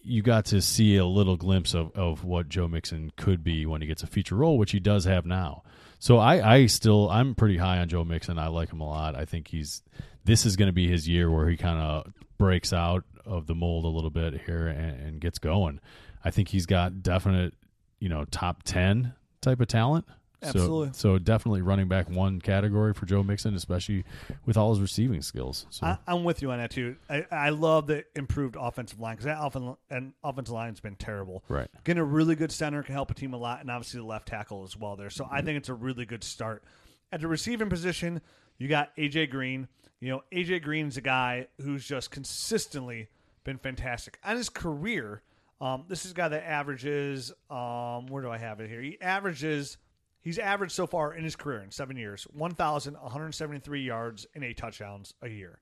[0.02, 3.82] you got to see a little glimpse of, of what Joe Mixon could be when
[3.82, 5.64] he gets a feature role, which he does have now.
[6.00, 8.38] So I, I still I'm pretty high on Joe Mixon.
[8.38, 9.16] I like him a lot.
[9.16, 9.82] I think he's
[10.26, 13.56] this is going to be his year where he kind of breaks out of the
[13.56, 15.80] mold a little bit here and, and gets going.
[16.24, 17.54] I think he's got definite,
[18.00, 20.06] you know, top ten type of talent.
[20.44, 20.88] Absolutely.
[20.90, 24.04] So, so definitely running back one category for Joe Mixon, especially
[24.46, 25.66] with all his receiving skills.
[25.70, 26.96] So I, I'm with you on that too.
[27.10, 31.44] I, I love the improved offensive line because that offen, and offensive line's been terrible.
[31.48, 31.70] right.
[31.84, 34.28] Getting a really good center can help a team a lot, and obviously the left
[34.28, 35.10] tackle as well there.
[35.10, 35.46] So I mm-hmm.
[35.46, 36.64] think it's a really good start.
[37.12, 38.22] At the receiving position,
[38.58, 39.68] you got AJ Green.
[40.00, 43.08] You know, AJ Green's a guy who's just consistently
[43.44, 44.20] been fantastic.
[44.24, 45.22] On his career,
[45.62, 48.82] um, this is a guy that averages, um, where do I have it here?
[48.82, 49.78] He averages,
[50.22, 55.14] he's averaged so far in his career in seven years, 1,173 yards and eight touchdowns
[55.22, 55.60] a year.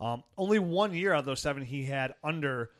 [0.00, 2.70] Um, only one year out of those seven, he had under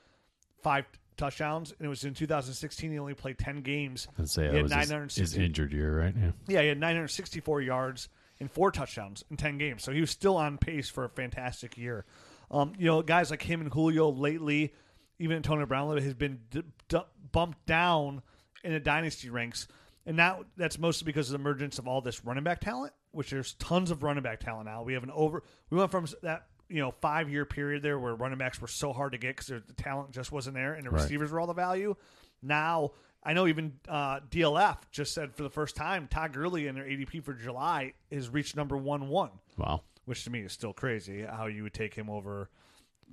[0.62, 0.85] five
[1.17, 2.91] touchdowns, and it was in 2016.
[2.91, 4.09] He only played 10 games.
[4.19, 6.15] I'd say he that had was his, his injured year, right?
[6.17, 6.31] Yeah.
[6.49, 8.09] yeah, he had 964 yards
[8.41, 9.85] and four touchdowns in 10 games.
[9.85, 12.05] So he was still on pace for a fantastic year.
[12.51, 14.75] Um, you know, guys like him and Julio lately,
[15.19, 16.99] even Antonio Brown has been d- d-
[17.33, 18.23] bumped down
[18.62, 19.69] in the dynasty ranks.
[20.07, 23.31] And now that's mostly because of the emergence of all this running back talent, which
[23.31, 24.83] there's tons of running back talent now.
[24.83, 28.15] We have an over, we went from that, you know, five year period there where
[28.15, 30.91] running backs were so hard to get because the talent just wasn't there and the
[30.91, 31.03] Right.
[31.03, 31.95] receivers were all the value.
[32.43, 32.91] Now,
[33.23, 36.85] I know even uh, DLF just said for the first time, Todd Gurley in their
[36.85, 39.83] ADP for July has reached number one one, Wow.
[40.05, 41.23] which to me is still crazy.
[41.23, 42.51] How you would take him over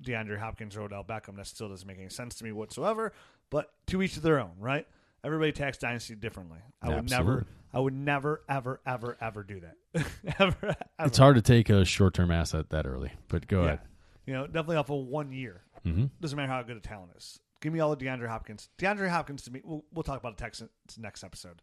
[0.01, 1.35] DeAndre Hopkins or Odell Beckham?
[1.37, 3.13] That still doesn't make any sense to me whatsoever.
[3.49, 4.87] But to each of their own, right?
[5.23, 6.59] Everybody attacks dynasty differently.
[6.81, 10.05] I would never, I would never, ever, ever, ever do that.
[10.39, 10.75] ever, ever.
[10.99, 13.81] It's hard to take a short term asset that early, but go ahead.
[14.25, 15.61] You know, definitely off of one year.
[15.85, 16.05] Mm-hmm.
[16.19, 17.39] Doesn't matter how good a talent is.
[17.59, 18.69] Give me all the DeAndre Hopkins.
[18.79, 21.61] DeAndre Hopkins to me, we'll, we'll talk about the Texans next episode.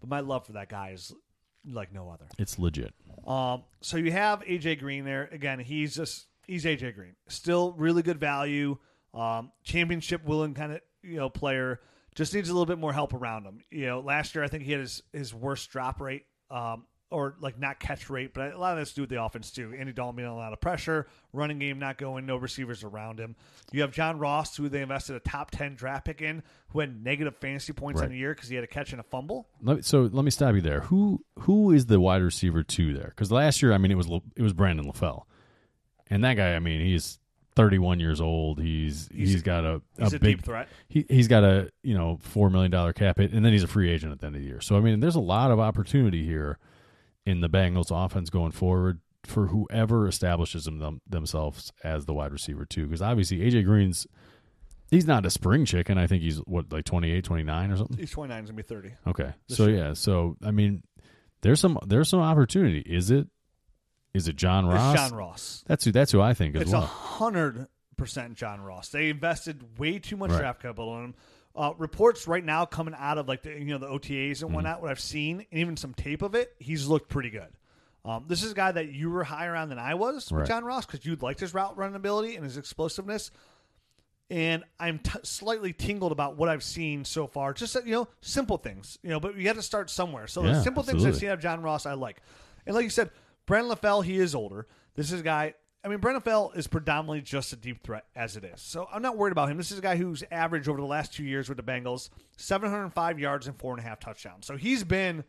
[0.00, 1.12] But my love for that guy is
[1.66, 2.26] like no other.
[2.38, 2.94] It's legit.
[3.26, 5.58] Um, so you have AJ Green there again.
[5.58, 8.76] He's just he's AJ Green, still really good value.
[9.14, 11.80] Um, championship willing kind of you know player.
[12.16, 13.60] Just needs a little bit more help around him.
[13.70, 16.24] You know, last year I think he had his his worst drop rate.
[16.50, 19.50] Um, or like not catch rate, but a lot of that's due to the offense
[19.50, 19.74] too.
[19.78, 23.34] Andy Dalton being a lot of pressure, running game not going, no receivers around him.
[23.72, 27.02] You have John Ross, who they invested a top ten draft pick in, who had
[27.02, 28.10] negative fantasy points Right.
[28.10, 29.48] the year because he had a catch and a fumble.
[29.62, 30.80] Let me, so let me stop you there.
[30.80, 33.08] Who who is the wide receiver two there?
[33.16, 35.22] Because last year, I mean, it was it was Brandon LaFell,
[36.10, 37.18] and that guy, I mean, he's
[37.56, 38.60] 31 years old.
[38.60, 40.68] He's He's- he's got a, He's a, big deep threat.
[40.88, 43.68] he he's got a you know four million dollar cap hit, and then he's a
[43.68, 44.60] free agent at the end of the year.
[44.60, 46.58] So I mean, there's a lot of opportunity here
[47.26, 52.32] in the Bengals offense going forward for whoever establishes them, them themselves as the wide
[52.32, 52.84] receiver too.
[52.86, 54.06] Because obviously AJ Green's
[54.90, 55.98] he's not a spring chicken.
[55.98, 57.96] I think he's what like 28, 29 or something.
[57.98, 58.92] He's 29, he's gonna be 30.
[59.08, 59.76] Okay, so year.
[59.76, 60.82] yeah, so I mean,
[61.42, 62.80] there's some there's some opportunity.
[62.86, 63.26] Is it
[64.14, 64.94] is it John Ross?
[64.94, 65.64] It's John Ross.
[65.66, 66.86] That's who that's who I think as It's a well.
[66.86, 68.88] hundred percent John Ross.
[68.90, 70.38] They invested way too much Right.
[70.40, 71.14] draft capital in him.
[71.56, 74.46] Uh, reports right now coming out of like the you know the OTAs Mm-hmm.
[74.46, 74.80] and whatnot.
[74.82, 77.48] What I've seen and even some tape of it, he's looked pretty good.
[78.04, 80.48] Um, this is a guy that you were higher on than I was with Right.
[80.48, 83.30] John Ross because you liked his route running ability and his explosiveness.
[84.30, 87.54] And I'm t- slightly tingled about what I've seen so far.
[87.54, 89.18] Just you know, simple things, you know.
[89.18, 90.26] But you got to start somewhere.
[90.26, 92.20] So the Yeah, simple things I've seen of John Ross, I like.
[92.66, 93.10] And like you said,
[93.48, 94.66] Brandon LaFell, he is older.
[94.94, 95.54] This is a guy.
[95.82, 98.60] I mean, Brandon LaFell is predominantly just a deep threat as it is.
[98.60, 99.56] So I'm not worried about him.
[99.56, 103.18] This is a guy who's averaged over the last two years with the Bengals 705
[103.18, 104.46] yards and four and a half touchdowns.
[104.46, 105.24] So he's been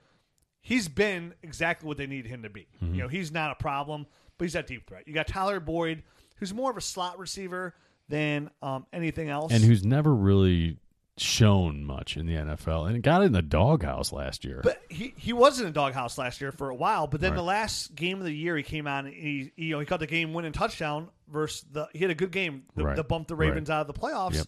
[0.61, 2.67] he's been exactly what they need him to be.
[2.84, 2.93] Mm-hmm.
[2.93, 4.05] You know, he's not a problem,
[4.38, 5.07] but he's that deep threat.
[5.07, 6.03] You got Tyler Boyd,
[6.36, 7.74] who's more of a slot receiver
[8.09, 9.53] than um, anything else.
[9.53, 10.78] and who's never really
[11.22, 14.61] shown much in the NFL, and got in the doghouse last year.
[14.63, 17.07] But he, he was in a doghouse last year for a while.
[17.07, 17.38] But then Right.
[17.38, 19.05] the last game of the year, he came on.
[19.05, 21.88] And he you know he caught the game winning touchdown versus the.
[21.93, 23.07] He had a good game that Right.
[23.07, 23.49] bumped the Right.
[23.49, 24.36] Ravens out of the playoffs.
[24.36, 24.47] Yep.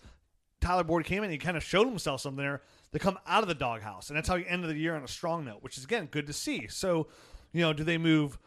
[0.62, 1.26] Tyler Boyd came in.
[1.26, 2.62] and He kind of showed himself something there
[2.94, 5.08] to come out of the doghouse, and that's how he ended the year on a
[5.08, 6.68] strong note, which is again good to see.
[6.68, 7.08] So,
[7.54, 8.38] you know, do they move?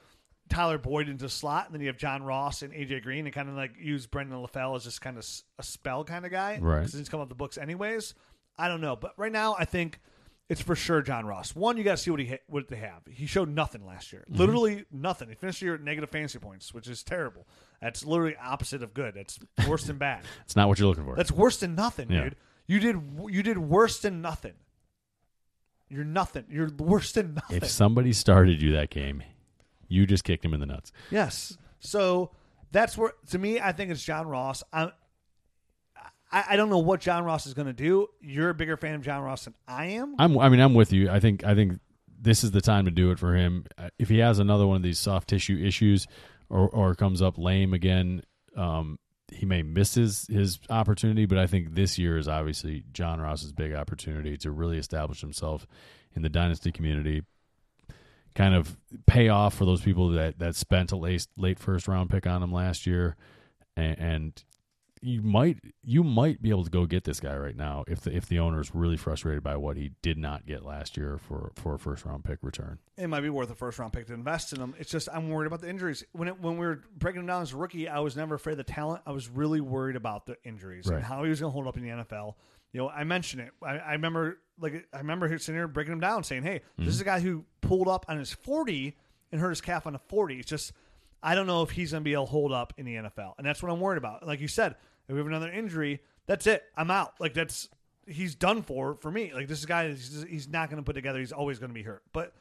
[0.48, 3.48] Tyler Boyd into slot, and then you have John Ross and AJ Green, and kind
[3.48, 5.26] of like use Brandon LaFell as just kind of
[5.58, 6.80] a spell kind of guy, Right.
[6.80, 8.14] Because he's come off the books anyways.
[8.58, 9.98] I don't know, but right now I think
[10.50, 11.56] it's for sure John Ross.
[11.56, 13.00] One, you got to see what he ha- what they have.
[13.10, 14.38] He showed nothing last year, Mm-hmm.
[14.38, 15.28] literally nothing.
[15.30, 17.48] He finished the year at negative fantasy points, which is terrible.
[17.80, 19.14] That's literally opposite of good.
[19.14, 20.24] That's worse than bad.
[20.44, 21.16] it's not what you're looking for.
[21.16, 22.24] That's worse than nothing, Yeah.
[22.24, 22.36] dude.
[22.66, 22.96] You did
[23.30, 24.52] you did worse than nothing.
[25.88, 26.44] You're nothing.
[26.48, 27.56] You're worse than nothing.
[27.58, 29.22] if somebody started you that game,
[29.88, 30.92] you just kicked him in the nuts.
[31.10, 31.56] Yes.
[31.80, 32.30] So
[32.72, 34.62] that's where to me, I think it's John Ross.
[34.72, 34.90] I
[36.32, 38.08] I, I don't know what John Ross is going to do.
[38.20, 40.16] You're a bigger fan of John Ross than I am.
[40.18, 40.36] I'm.
[40.38, 41.08] I mean, I'm with you.
[41.08, 41.44] I think.
[41.44, 41.78] I think
[42.20, 43.66] this is the time to do it for him.
[43.78, 46.06] Uh, If he has another one of these soft tissue issues,
[46.48, 48.22] or or comes up lame again,
[48.56, 48.98] um,
[49.30, 51.24] he may miss his his opportunity.
[51.26, 55.66] But I think this year is obviously John Ross's big opportunity to really establish himself
[56.16, 57.22] in the dynasty community.
[58.34, 58.76] Kind of
[59.06, 62.42] pay off for those people that that spent a late late first round pick on
[62.42, 63.14] him last year,
[63.76, 64.44] and, and
[65.00, 68.16] you might you might be able to go get this guy right now if the
[68.16, 71.52] if the owner is really frustrated by what he did not get last year for
[71.54, 72.78] for a first round pick return.
[72.96, 74.74] It might be worth a first round pick to invest in him.
[74.78, 76.02] It's just I'm worried about the injuries.
[76.12, 78.54] When it, when we were breaking him down as a rookie, I was never afraid
[78.54, 79.02] of the talent.
[79.06, 80.96] I was really worried about the injuries Right.
[80.96, 82.34] and how he was going to hold up in the NFL.
[82.74, 83.52] You know, I mentioned it.
[83.62, 86.96] I, I remember like I remember sitting here breaking him down, saying, "Hey, this is
[86.96, 87.02] mm-hmm.
[87.02, 88.96] a guy who pulled up on his 40
[89.30, 90.72] and hurt his calf on a 40." It's just
[91.22, 93.34] I don't know if he's going to be able to hold up in the NFL,
[93.38, 94.26] and that's what I'm worried about.
[94.26, 94.72] Like you said,
[95.08, 96.64] if we have another injury, that's it.
[96.76, 97.14] I'm out.
[97.20, 97.68] Like that's
[98.08, 99.32] he's done for for me.
[99.32, 101.20] Like this guy, is he's not going to put together.
[101.20, 102.02] He's always going to be hurt.
[102.12, 102.34] But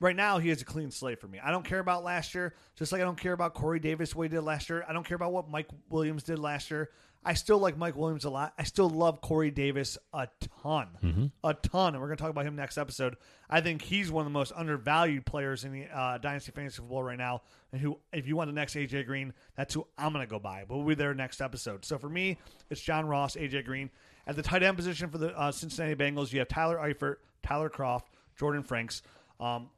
[0.00, 1.38] right now, he has a clean slate for me.
[1.38, 4.24] I don't care about last year, just like I don't care about Corey Davis what
[4.24, 4.84] he did last year.
[4.88, 6.90] I don't care about what Mike Williams did last year.
[7.26, 8.54] I still like Mike Williams a lot.
[8.56, 10.28] I still love Corey Davis a
[10.62, 10.86] ton,
[11.42, 13.16] a ton, and we're going to talk about him next episode.
[13.50, 17.02] I think he's one of the most undervalued players in the uh, dynasty fantasy football
[17.02, 20.24] right now, and who, if you want the next AJ Green, that's who I'm going
[20.24, 20.64] to go by.
[20.68, 21.84] But we'll be there next episode.
[21.84, 22.38] So for me,
[22.70, 23.90] it's John Ross, AJ Green
[24.26, 26.32] at the tight end position for the uh, Cincinnati Bengals.
[26.32, 28.04] You have Tyler Eifert, Tyler Kroft,
[28.38, 29.02] Jordan Franks.
[29.40, 29.70] Um,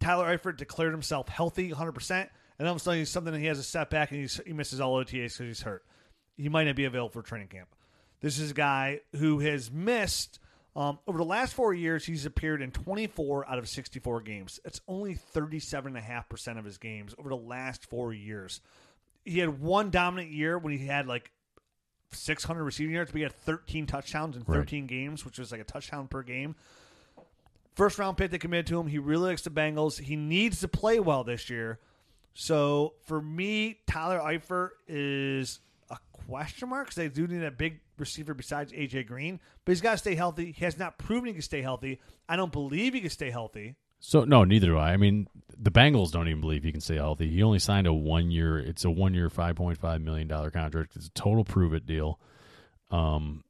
[0.00, 3.46] Tyler Eifert declared himself healthy 100%, and then all of a sudden he's something he
[3.46, 5.84] has a setback and he's, he misses all OTAs because he's hurt.
[6.42, 7.68] He might not be available for training camp.
[8.20, 10.38] This is a guy who has missed
[10.74, 12.04] um, over the last four years.
[12.04, 14.60] He's appeared in 24 out of 64 games.
[14.64, 18.60] It's only 37.5% of his games over the last four years.
[19.24, 21.30] He had one dominant year when he had like
[22.12, 24.58] 600 receiving yards, but he had 13 touchdowns in Right.
[24.58, 26.54] 13 games, which was like a touchdown per game.
[27.74, 28.86] First round pick they committed to him.
[28.86, 29.98] He really likes the Bengals.
[29.98, 31.78] He needs to play well this year.
[32.34, 35.60] So for me, Tyler Eifert is
[35.92, 39.80] a question mark because they do need a big receiver besides AJ Green, but he's
[39.80, 40.52] got to stay healthy.
[40.52, 42.00] He has not proven he can stay healthy.
[42.28, 43.76] I don't believe he can stay healthy.
[44.00, 44.92] So no, neither do I.
[44.92, 47.30] I mean, the Bengals don't even believe he can stay healthy.
[47.30, 48.58] He only signed a one year.
[48.58, 50.96] It's a one year, five point five million dollar contract.
[50.96, 52.18] It's a total prove it deal.
[52.90, 53.44] Um,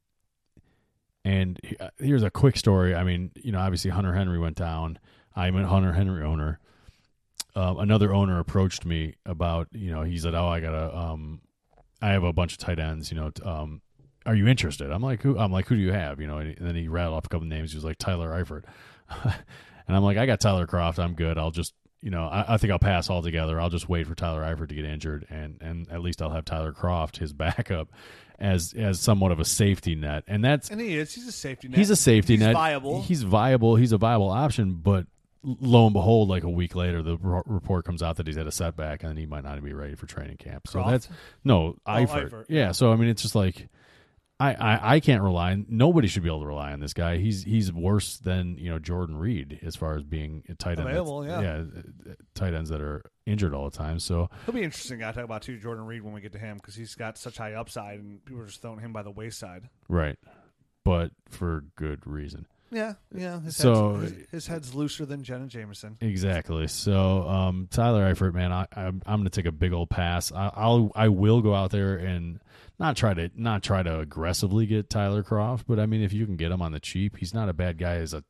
[1.24, 2.94] and uh, here's a quick story.
[2.94, 4.98] I mean, you know, obviously Hunter Henry went down.
[5.34, 6.58] I'm a Hunter Henry owner.
[7.54, 11.40] Um, another owner approached me about, you know, he said, "Oh, I gotta, um,
[12.02, 13.10] I have a bunch of tight ends.
[13.10, 13.80] You know, um,
[14.26, 16.56] are you interested?" I'm like, "Who?" I'm like, "Who do you have?" You know, and
[16.60, 17.72] then he rattled off a couple names.
[17.72, 18.64] He was like, "Tyler Eifert,"
[19.24, 20.98] and I'm like, "I got Tyler Kroft.
[20.98, 21.38] I'm good.
[21.38, 21.74] I'll just."
[22.04, 23.60] You know, I, I think I'll pass altogether.
[23.60, 26.44] I'll just wait for Tyler Eifert to get injured, and, and at least I'll have
[26.44, 27.92] Tyler Kroft, his backup,
[28.40, 30.24] as as somewhat of a safety net.
[30.26, 31.14] And that's And he is.
[31.14, 31.78] He's a safety net.
[31.78, 32.54] He's a safety He's net.
[32.54, 33.02] viable.
[33.02, 33.76] He's viable.
[33.76, 34.74] He's a viable option.
[34.82, 35.06] But
[35.42, 38.46] lo and behold, like a week later, the r- report comes out that he's had
[38.46, 40.68] a setback and he might not be ready for training camp.
[40.68, 40.90] So Kroft?
[40.90, 41.08] that's
[41.44, 42.30] no oh, Eifert.
[42.30, 42.44] Eifert.
[42.48, 42.72] Yeah.
[42.72, 43.68] So I mean, it's just like
[44.42, 45.56] I, I I can't rely.
[45.68, 47.18] Nobody should be able to rely on this guy.
[47.18, 50.88] He's he's worse than you know Jordan Reed as far as being a tight end.
[50.88, 51.40] Available, yeah.
[51.40, 51.62] yeah,
[52.34, 54.00] tight ends that are injured all the time.
[54.00, 56.38] So He'll be interesting guy to talk about too, Jordan Reed, when we get to
[56.38, 59.12] him because he's got such high upside and people are just throwing him by the
[59.12, 59.68] wayside.
[59.88, 60.18] right,
[60.84, 62.46] but for good reason.
[62.72, 63.38] Yeah, yeah.
[63.40, 65.98] His, So- head's, his, his head's looser than Jenna Jameson.
[66.00, 66.66] Exactly.
[66.68, 70.32] So, um, Tyler Eifert, man, I, I'm I'm going to take a big old pass.
[70.32, 72.40] I, I'll I will go out there and
[72.78, 76.24] not try to not try to aggressively get Tyler Kroft, but I mean, if you
[76.24, 78.24] can get him on the cheap, he's not a bad guy as a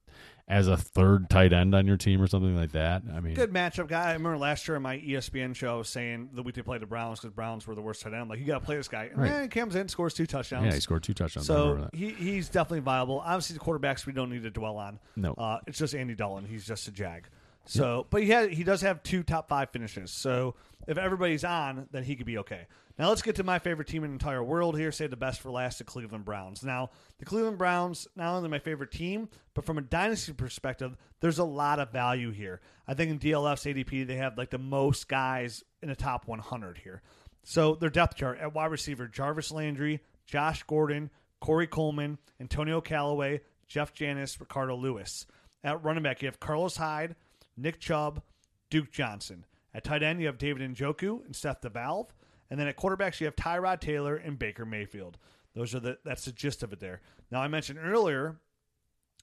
[0.48, 3.02] as a third tight end on your team or something like that.
[3.14, 4.10] I mean, Good matchup guy.
[4.10, 6.82] I remember last year on my ESPN show I was saying the week they played
[6.82, 8.28] the Browns because Browns were the worst tight end.
[8.28, 9.04] Like you got to play this guy.
[9.04, 9.30] And Right.
[9.30, 10.66] then he comes in, scores two touchdowns.
[10.66, 11.46] yeah, he scored two touchdowns.
[11.46, 13.20] So he, he's definitely viable.
[13.20, 14.98] Obviously, the quarterbacks we don't need to dwell on.
[15.16, 15.32] No.
[15.34, 16.44] uh, it's just Andy Dalton.
[16.46, 17.28] He's just a jag.
[17.64, 20.10] So, but he had, he does have two top five finishes.
[20.10, 20.56] So
[20.88, 22.66] if everybody's on, then he could be okay.
[22.98, 24.92] Now let's get to my favorite team in the entire world here.
[24.92, 26.62] Say the best for last, the Cleveland Browns.
[26.62, 31.38] Now the Cleveland Browns not only my favorite team, but from a dynasty perspective, there's
[31.38, 32.60] a lot of value here.
[32.86, 36.78] I think in DLF's ADP they have like the most guys in the top 100
[36.78, 37.02] here.
[37.44, 43.40] So their depth chart at wide receiver: Jarvis Landry, Josh Gordon, Corey Coleman, Antonio Callaway,
[43.66, 45.26] Jeff Janis, Ricardo Louis.
[45.64, 47.16] At running back, you have Carlos Hyde,
[47.56, 48.22] Nick Chubb,
[48.70, 49.44] Duke Johnson.
[49.74, 52.08] At tight end, you have David Njoku and Seth DeValve.
[52.52, 55.16] And then at quarterbacks, you have Tyrod Taylor and Baker Mayfield.
[55.54, 57.00] Those are the that's the gist of it there.
[57.30, 58.36] Now I mentioned earlier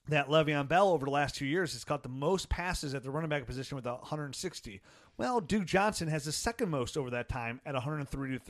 [0.08, 3.10] that Le'Veon Bell over the last two years has got the most passes at the
[3.12, 4.80] running back position with 160.
[5.16, 8.40] Well, Duke Johnson has the second most over that time at 130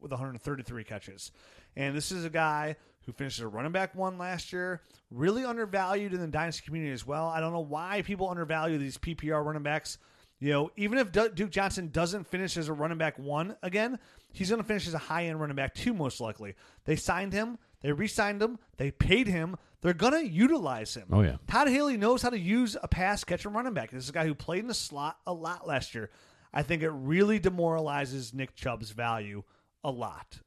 [0.00, 1.32] with 133 catches.
[1.74, 2.76] And this is a guy
[3.06, 7.06] who finished a running back one last year, really undervalued in the dynasty community as
[7.06, 7.28] well.
[7.28, 9.96] I don't know why people undervalue these PPR running backs.
[10.38, 13.98] You know, even if Duke Johnson doesn't finish as a running back one again,
[14.36, 16.54] he's going to finish as a high end running back too, most likely.
[16.84, 19.56] They signed him, they re signed him, they paid him.
[19.82, 21.06] They're going to utilize him.
[21.12, 21.36] Oh, yeah.
[21.46, 23.90] Todd Haley knows how to use a pass catcher running back.
[23.90, 26.10] This is a guy who played in the slot a lot last year.
[26.52, 29.44] I think it really demoralizes Nick Chubb's value
[29.84, 30.40] a lot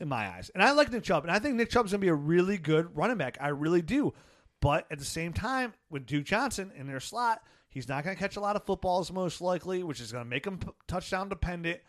[0.00, 0.50] in my eyes.
[0.54, 2.56] And I like Nick Chubb, and I think Nick Chubb's going to be a really
[2.56, 3.36] good running back.
[3.40, 4.14] I really do.
[4.60, 8.20] But at the same time, with Duke Johnson in their slot, he's not going to
[8.20, 11.80] catch a lot of footballs most likely, which is going to make him touchdown dependent.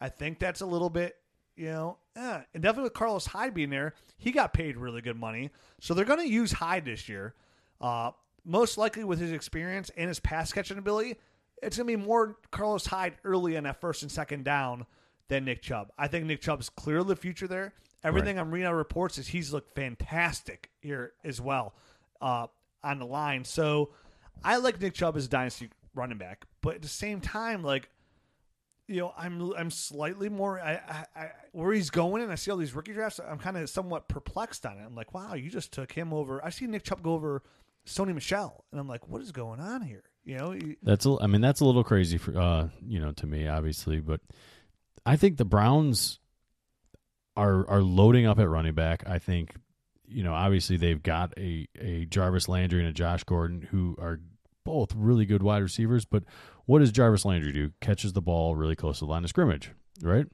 [0.00, 1.16] I think that's a little bit,
[1.56, 2.40] you know, eh.
[2.54, 5.50] and definitely with Carlos Hyde being there, he got paid really good money.
[5.80, 7.34] So they're going to use Hyde this year.
[7.80, 8.12] Uh,
[8.44, 11.16] most likely with his experience and his pass catching ability,
[11.62, 14.86] it's going to be more Carlos Hyde early in that first and second down
[15.28, 15.92] than Nick Chubb.
[15.98, 17.74] I think Nick Chubb's clearly the future there.
[18.04, 21.74] Everything I'm reading out reports is he's looked fantastic here as well
[22.20, 22.46] uh,
[22.82, 23.44] on the line.
[23.44, 23.90] So
[24.44, 27.90] I like Nick Chubb as a dynasty running back, but at the same time, like
[28.88, 32.50] you know, I'm I'm slightly more I, I, I where he's going, and I see
[32.50, 33.20] all these rookie drafts.
[33.20, 34.84] I'm kind of somewhat perplexed on it.
[34.84, 36.44] I'm like, wow, you just took him over.
[36.44, 37.42] I see Nick Chubb go over
[37.86, 40.04] Sony Michel, and I'm like, what is going on here?
[40.24, 43.26] You know, That's a, I mean that's a little crazy for uh you know to
[43.26, 44.20] me obviously, but
[45.04, 46.18] I think the Browns
[47.36, 49.04] are are loading up at running back.
[49.06, 49.54] I think
[50.06, 54.20] you know obviously they've got a a Jarvis Landry and a Josh Gordon who are
[54.68, 56.24] both really good wide receivers, but
[56.66, 57.70] what does Jarvis Landry do?
[57.80, 59.70] Catches the ball really close to the line of scrimmage,
[60.02, 60.26] right?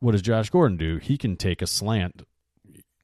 [0.00, 0.96] What does Josh Gordon do?
[0.96, 2.22] He can take a slant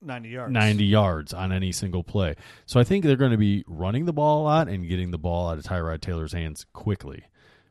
[0.00, 0.52] 90 yards.
[0.52, 2.34] 90 yards on any single play.
[2.64, 5.18] So I think they're going to be running the ball a lot and getting the
[5.18, 7.24] ball out of Tyrod Taylor's hands quickly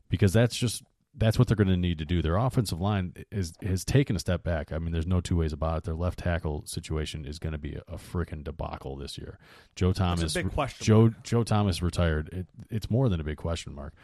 [0.08, 0.84] because that's just
[1.16, 2.22] that's what they're going to need to do.
[2.22, 4.72] Their offensive line is has taken a step back.
[4.72, 5.84] I mean, there's no two ways about it.
[5.84, 9.38] Their left tackle situation is going to be a, a freaking debacle this year.
[9.76, 12.28] Joe Thomas, big question Joe Joe Thomas retired.
[12.32, 13.94] It, it's more than a big question mark.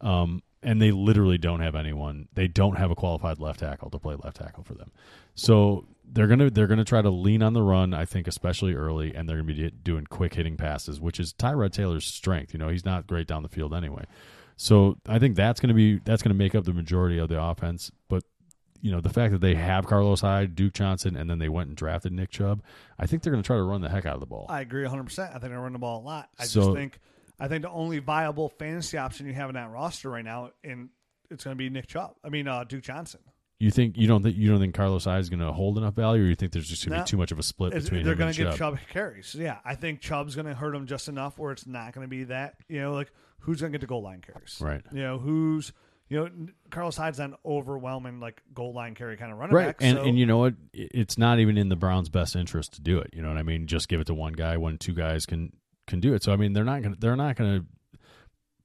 [0.00, 2.28] Um, and they literally don't have anyone.
[2.34, 4.92] They don't have a qualified left tackle to play left tackle for them.
[5.34, 7.94] So they're gonna they're gonna try to lean on the run.
[7.94, 11.72] I think especially early, and they're gonna be doing quick hitting passes, which is Tyrod
[11.72, 12.52] Taylor's strength.
[12.52, 14.04] You know, he's not great down the field anyway.
[14.62, 17.90] So I think that's gonna be that's gonna make up the majority of the offense.
[18.10, 18.24] But
[18.82, 21.68] you know, the fact that they have Carlos Hyde, Duke Johnson, and then they went
[21.68, 22.62] and drafted Nick Chubb,
[22.98, 24.44] I think they're gonna try to run the heck out of the ball.
[24.50, 25.04] I agree 100.
[25.04, 26.28] percent I think they run the ball a lot.
[26.38, 26.98] I So- just think
[27.38, 30.90] I think the only viable fantasy option you have in that roster right now, and
[31.30, 32.16] it's going to be Nick Chubb.
[32.22, 33.20] I mean uh, Duke Johnson.
[33.58, 35.94] You think you don't think you don't think Carlos Hyde is going to hold enough
[35.94, 37.04] value, or you think there's just going to No.
[37.04, 38.56] be too much of a split between they're going to Chubb?
[38.56, 39.34] Chubb carries.
[39.34, 42.10] Yeah, I think Chubb's going to hurt him just enough where it's not going to
[42.10, 42.56] be that.
[42.68, 43.10] You know, like
[43.40, 44.58] who's going to get the goal line carries?
[44.60, 44.82] Right.
[44.92, 45.72] You know who's.
[46.08, 46.28] You know,
[46.70, 49.76] Carlos Hyde's an overwhelming like goal line carry kind of running Right, back.
[49.80, 50.54] and so, and you know what?
[50.72, 53.10] It's not even in the Browns' best interest to do it.
[53.12, 53.68] You know what I mean?
[53.68, 55.52] Just give it to one guy when two guys can
[55.86, 56.24] can do it.
[56.24, 57.66] So I mean, they're not going to they're not going to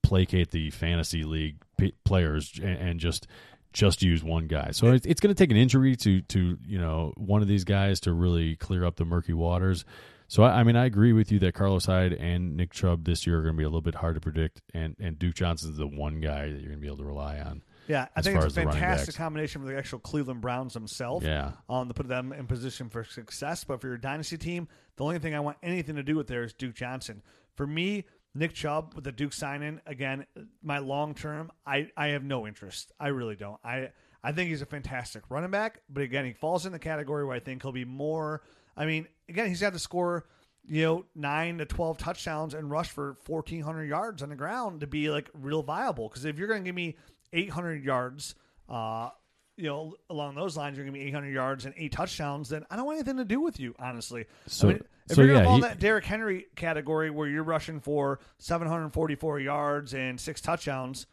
[0.01, 3.27] placate the fantasy league p- players and, and just
[3.73, 4.69] just use one guy.
[4.71, 7.63] So it's, it's going to take an injury to to you know one of these
[7.63, 9.85] guys to really clear up the murky waters.
[10.27, 13.27] So I, I mean, I agree with you that Carlos Hyde and Nick Chubb this
[13.27, 15.77] year are going to be a little bit hard to predict, and and Duke Johnson's
[15.77, 17.63] the one guy that you're going to be able to rely on.
[17.87, 20.73] yeah, I think it's a as the running fantastic combination for the actual Cleveland Browns
[20.73, 21.25] themselves.
[21.25, 21.51] Yeah.
[21.69, 23.63] um, to put them in position for success.
[23.63, 26.43] But for your dynasty team, the only thing I want anything to do with there
[26.43, 27.21] is Duke Johnson.
[27.55, 30.25] For me, Nick Chubb with the Duke sign in again,
[30.61, 32.91] my long term, I, I have no interest.
[32.99, 33.59] I really don't.
[33.63, 33.91] I
[34.23, 37.35] I think he's a fantastic running back, but again, he falls in the category where
[37.35, 38.41] I think he'll be more.
[38.77, 40.25] I mean, again, he's got to score.
[40.67, 44.87] you know, nine to 12 touchdowns and rush for 1,400 yards on the ground to
[44.87, 46.09] be like real viable.
[46.09, 46.95] Because if you're going to give me
[47.33, 48.33] 800 yards,
[48.67, 49.09] uh,
[49.57, 52.65] you know, along those lines, you're going to be 800 yards and eight touchdowns, then
[52.71, 54.25] I don't want anything to do with you, honestly.
[54.47, 57.27] So- I mean, if so you're going to fall in that Derrick Henry category where
[57.27, 61.05] you're rushing for 744 yards and six touchdowns,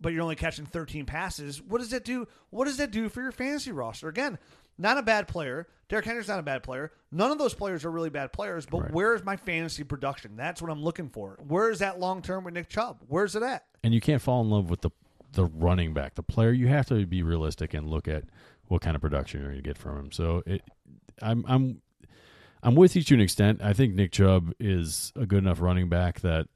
[0.00, 2.28] but you're only catching 13 passes, what does that do?
[2.50, 4.08] What does that do for your fantasy roster?
[4.08, 4.38] Again,
[4.78, 5.66] not a bad player.
[5.88, 6.90] Derrick Henry's not a bad player.
[7.12, 8.90] None of those players are really bad players, but Right.
[8.92, 10.34] where's my fantasy production?
[10.36, 11.38] That's what I'm looking for.
[11.46, 13.02] Where is that long term with Nick Chubb?
[13.08, 13.64] Where's it at?
[13.84, 14.90] and you can't fall in love with the
[15.32, 16.50] the running back, the player.
[16.50, 18.24] You have to be realistic and look at
[18.68, 20.12] what kind of production you're going to get from him.
[20.12, 20.62] So it,
[21.22, 21.82] I'm I'm
[22.62, 23.60] I'm with you to an extent.
[23.62, 26.48] I think Nick Chubb is a good enough running back that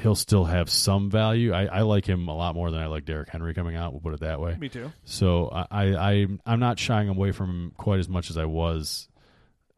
[0.00, 1.52] he'll still have some value.
[1.52, 3.92] I, I like him a lot more than I like Derrick Henry coming out.
[3.92, 4.56] We'll put it that way.
[4.58, 4.90] Me too.
[5.04, 5.84] So I, I
[6.14, 9.08] I'm- I'm not shying away from him quite as much as I was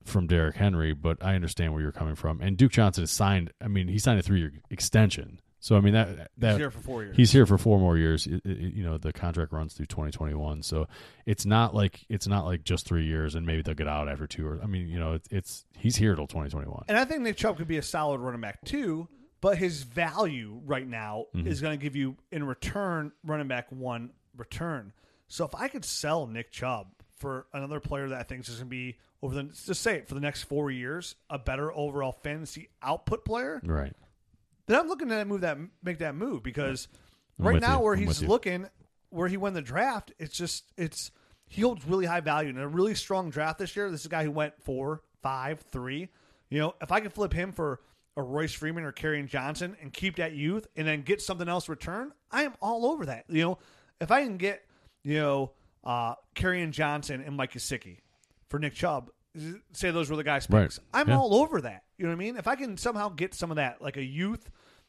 [0.04, 2.40] from Derrick Henry, but I understand where you're coming from.
[2.40, 3.50] And Duke Johnson has signed.
[3.60, 5.40] I mean, he signed a three year extension.
[5.60, 7.16] So I mean that that He's here for four years.
[7.16, 8.26] He's here for four more years.
[8.26, 10.86] It- it- you know, the contract runs through 2021, so
[11.24, 14.26] it's not like it's not like just three years and maybe they'll get out after
[14.26, 14.46] two.
[14.46, 16.84] Or I mean, you know, it's, it's he's here till 2021.
[16.88, 19.08] And I think Nick Chubb could be a solid running back too,
[19.45, 21.47] but his value right now Mm-hmm.
[21.47, 24.92] is going to give you in return running back one return.
[25.28, 26.86] So if I could sell Nick Chubb
[27.18, 30.09] for another player that I think is going to be over the just say it
[30.09, 33.92] for the next four years a better overall fantasy output player, Right.
[34.66, 36.88] then I'm looking to move that make that move because
[37.38, 37.84] I'm right now you.
[37.84, 38.66] where I'm he's looking
[39.11, 41.11] where he won the draft, it's just it's
[41.47, 43.90] he holds really high value and a really strong draft this year.
[43.90, 46.09] This is a guy who went four, five, three.
[46.51, 47.80] You know, if I could flip him for
[48.16, 51.68] a Royce Freeman or Kerryon Johnson and keep that youth and then get something else
[51.68, 53.24] return, I am all over that.
[53.28, 53.58] You know,
[54.00, 54.62] if I can get,
[55.02, 55.52] you know,
[55.82, 57.98] uh Kerryon Johnson and Mike Gesicki
[58.48, 59.10] for Nick Chubb,
[59.72, 60.62] say those were the guys Right.
[60.62, 60.78] picks.
[60.92, 61.18] I'm Yeah.
[61.18, 61.82] all over that.
[61.98, 62.36] You know what I mean?
[62.36, 64.48] If I can somehow get some of that, like a youth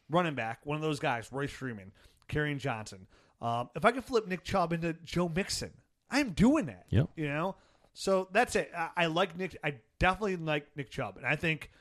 [0.10, 1.92] running back, one of those guys, Royce Freeman,
[2.30, 3.08] Kerryon Johnson.
[3.42, 5.72] Um, if I could flip Nick Chubb into Joe Mixon,
[6.12, 6.86] I'm doing that.
[6.90, 7.10] Yep.
[7.16, 7.56] You know,
[7.94, 8.72] so that's it.
[8.78, 9.58] I, I like Nick.
[9.64, 11.72] I definitely like Nick Chubb, and I think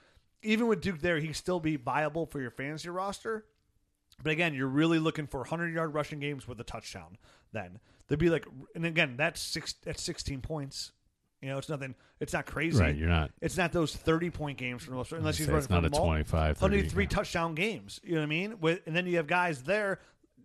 [0.44, 3.46] even with Duke there, he still be viable for your fantasy roster.
[4.22, 7.18] But again, you're really looking for 100 yard rushing games with a touchdown.
[7.52, 9.74] Then there'd be like, and again, that's six.
[9.84, 10.92] That's 16 points.
[11.40, 11.94] You know, it's nothing.
[12.20, 12.80] It's not crazy.
[12.80, 12.96] Right.
[12.96, 13.30] You're not.
[13.42, 15.82] It's not those 30 point games for the most part, unless he's running it's not
[15.82, 17.08] for a mul- 25, 30, only three yeah.
[17.10, 18.00] touchdown games.
[18.02, 18.60] You know what I mean?
[18.60, 20.00] With and then you have guys there,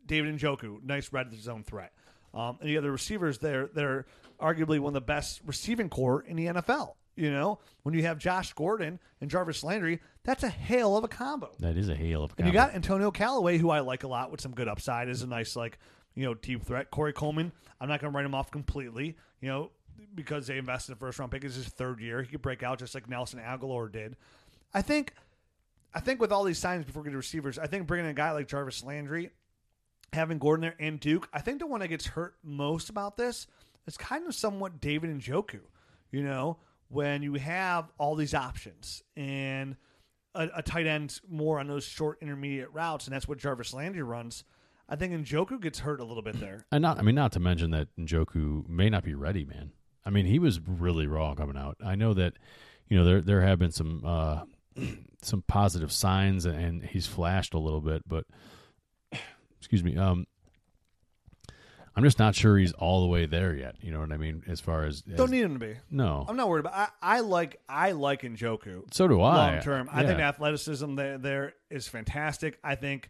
[0.06, 1.94] David Njoku, nice red zone threat.
[2.34, 4.06] Um, and you have the receivers there that are
[4.42, 6.96] arguably one of the best receiving corps in the NFL.
[7.20, 11.10] You know, when you have Josh Gordon and Jarvis Landry, that's a hail of a
[11.10, 11.52] combo.
[11.60, 12.32] That is a hail of.
[12.32, 15.10] a And you got Antonio Callaway, who I like a lot with some good upside,
[15.10, 15.80] is a nice like
[16.16, 16.92] you know deep threat.
[16.92, 17.52] Corey Coleman,
[17.82, 19.72] I'm not going to write him off completely, you know,
[20.16, 21.44] because they invested in a first round pick.
[21.44, 22.22] It's his third year.
[22.22, 24.16] He could break out just like Nelson Agholor did.
[24.74, 25.14] I think,
[25.94, 28.12] I think with all these signs before we get to receivers, I think bringing in
[28.12, 29.32] a guy like Jarvis Landry,
[30.14, 33.48] having Gordon there and Duke, I think the one that gets hurt most about this
[33.88, 35.60] is kind of somewhat David Njoku.
[36.12, 36.58] You know,
[36.90, 39.76] when you have all these options and
[40.36, 44.04] a, a tight end more on those short intermediate routes, and that's what Jarvis Landry
[44.04, 44.44] runs.
[44.88, 46.66] I think Njoku gets hurt a little bit there.
[46.72, 49.72] And not, I mean, not to mention that Njoku may not be ready, man.
[50.04, 51.78] I mean, he was really raw coming out.
[51.86, 52.34] I know that,
[52.88, 54.42] you know, there there have been some uh,
[55.22, 58.26] some positive signs, and he's flashed a little bit, but
[59.60, 60.26] excuse me, um,
[62.00, 63.76] I'm just not sure he's all the way there yet.
[63.82, 64.44] You know what I mean?
[64.48, 65.76] As far as, as Don't need him to be.
[65.92, 66.74] no, I'm not worried about.
[66.76, 69.36] I, I like I like Njoku so do I.
[69.54, 69.90] long term.
[69.92, 70.08] I Yeah.
[70.08, 72.58] think athleticism there there is fantastic.
[72.64, 73.10] I think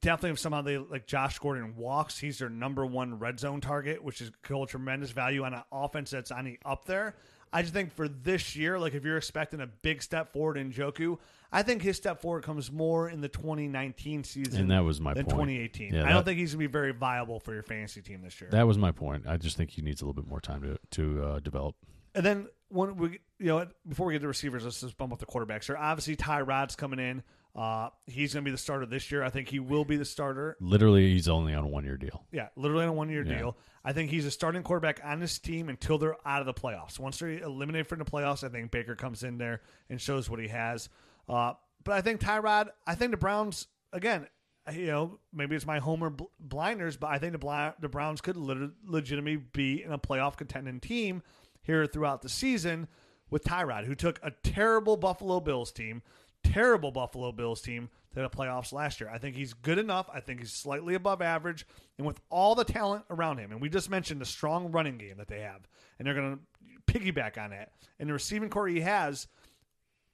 [0.00, 4.02] definitely if somehow they like Josh Gordon walks, he's their number one red zone target,
[4.04, 7.14] which is cool, tremendous value on an offense that's on the up there.
[7.52, 10.72] I just think for this year, like if you're expecting a big step forward in
[10.72, 11.18] Njoku,
[11.52, 15.14] I think his step forward comes more in the 2019 season And that was my
[15.14, 15.48] than point.
[15.48, 15.94] 2018.
[15.94, 18.50] Yeah, I don't think he's gonna be very viable for your fantasy team this year.
[18.50, 19.26] That was my point.
[19.26, 21.74] I just think he needs a little bit more time to to uh, develop.
[22.14, 25.18] And then when we, you know, before we get to receivers, let's just bump up
[25.18, 25.76] the quarterbacks here.
[25.76, 27.22] Obviously, Tyrod's coming in.
[27.54, 29.24] Uh, he's going to be the starter this year.
[29.24, 30.56] I think he will be the starter.
[30.60, 32.24] Literally, he's only on a one year deal.
[32.32, 33.38] Yeah, literally on a one year Yeah.
[33.38, 33.58] deal.
[33.84, 36.98] I think he's a starting quarterback on this team until they're out of the playoffs.
[37.00, 40.38] Once they're eliminated from the playoffs, I think Baker comes in there and shows what
[40.38, 40.88] he has.
[41.30, 41.54] Uh,
[41.84, 44.26] but I think Tyrod, I think the Browns, again,
[44.72, 48.36] you know, maybe it's my homer bl- blinders, but I think the, the Browns could
[48.36, 51.22] lit- legitimately be in a playoff contending team
[51.62, 52.88] here throughout the season
[53.30, 56.02] with Tyrod, who took a terrible Buffalo Bills team,
[56.42, 59.08] terrible Buffalo Bills team to the playoffs last year.
[59.08, 60.10] I think he's good enough.
[60.12, 61.64] I think he's slightly above average.
[61.96, 65.16] And with all the talent around him, and we just mentioned the strong running game
[65.18, 65.68] that they have,
[65.98, 67.72] and they're going to piggyback on that.
[68.00, 69.28] And the receiving corps he has,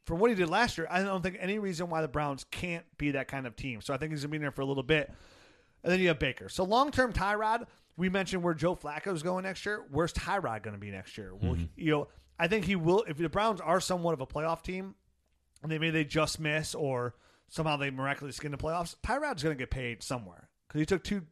[0.06, 2.84] from what he did last year, I don't think any reason why the Browns can't
[2.96, 3.80] be that kind of team.
[3.80, 5.12] So I think he's gonna be in there for a little bit.
[5.84, 6.48] And then you have Baker.
[6.48, 7.66] So long term, Tyrod.
[7.98, 9.84] We mentioned where Joe Flacco is going next year.
[9.90, 11.34] Where's Tyrod going to be next year?
[11.34, 13.04] Well, you know, I think he will.
[13.08, 14.94] If the Browns are somewhat of a playoff team,
[15.62, 17.14] and they maybe they just miss or
[17.48, 21.04] somehow they miraculously skin the playoffs, Tyrod's going to get paid somewhere because he took
[21.04, 21.22] two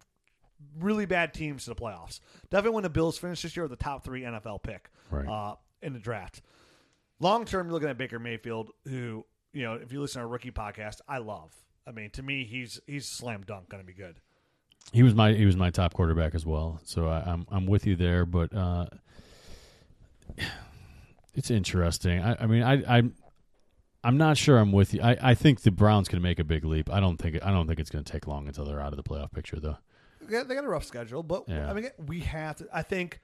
[0.78, 2.20] really bad teams to the playoffs.
[2.50, 5.28] Definitely when the Bills finished this year with the top three NFL pick Right.
[5.28, 6.40] uh, in the draft.
[7.20, 10.28] Long term, you're looking at Baker Mayfield, who you know, if you listen to our
[10.28, 11.54] rookie podcast, I love.
[11.86, 14.16] I mean, to me, he's he's slam dunk going to be good.
[14.92, 16.80] He was my he was my top quarterback as well.
[16.84, 18.86] So I, I'm I'm with you there, but uh,
[21.34, 22.20] it's interesting.
[22.20, 23.14] I, I mean, I I'm
[24.02, 25.00] I'm not sure I'm with you.
[25.00, 26.90] I, I think the Browns can make a big leap.
[26.90, 28.96] I don't think I don't think it's going to take long until they're out of
[28.96, 29.78] the playoff picture, though.
[30.20, 31.70] They got, they got a rough schedule, but Yeah.
[31.70, 32.68] I mean, we have to.
[32.72, 33.20] I think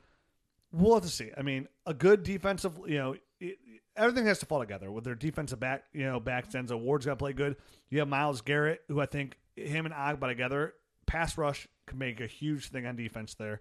[0.73, 1.31] we'll have to see.
[1.37, 3.59] I mean, a good defensive, you know, it,
[3.97, 5.85] everything has to fall together with their defensive back.
[5.93, 6.73] You know, backs ends.
[6.73, 7.57] Ward's got to play good.
[7.89, 10.75] You have Myles Garrett, who I think him and Ogbah together,
[11.07, 13.61] pass rush can make a huge thing on defense there.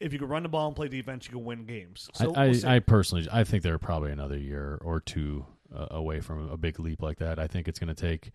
[0.00, 2.08] If you can run the ball and play defense, you can win games.
[2.14, 2.66] So I, we'll.
[2.66, 5.44] I, I personally, I think they're probably another year or two
[5.74, 7.38] uh, away from a big leap like that.
[7.38, 8.30] I think it's going to take,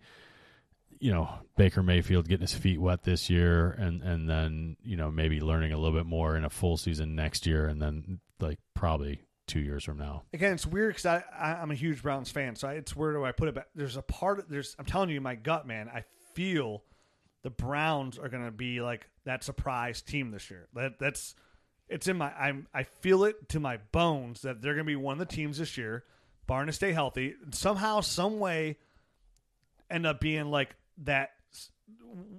[0.98, 5.10] you know, Baker Mayfield getting his feet wet this year, and and then you know
[5.10, 8.58] maybe learning a little bit more in a full season next year, and then like
[8.74, 10.22] probably two years from now.
[10.32, 13.12] again, it's weird because I, I I'm a huge Browns fan, so I, it's where
[13.12, 13.54] do I put it?
[13.54, 14.38] But There's a part.
[14.38, 15.88] Of, there's I'm telling you, my gut, man.
[15.88, 16.82] I feel
[17.42, 20.68] the Browns are going to be like that surprise team this year.
[20.74, 21.34] That that's
[21.88, 24.96] it's in my I'm I feel it to my bones that they're going to be
[24.96, 26.04] one of the teams this year,
[26.46, 27.34] barring to stay healthy.
[27.42, 28.78] And somehow, some way,
[29.90, 30.74] end up being like
[31.04, 31.30] that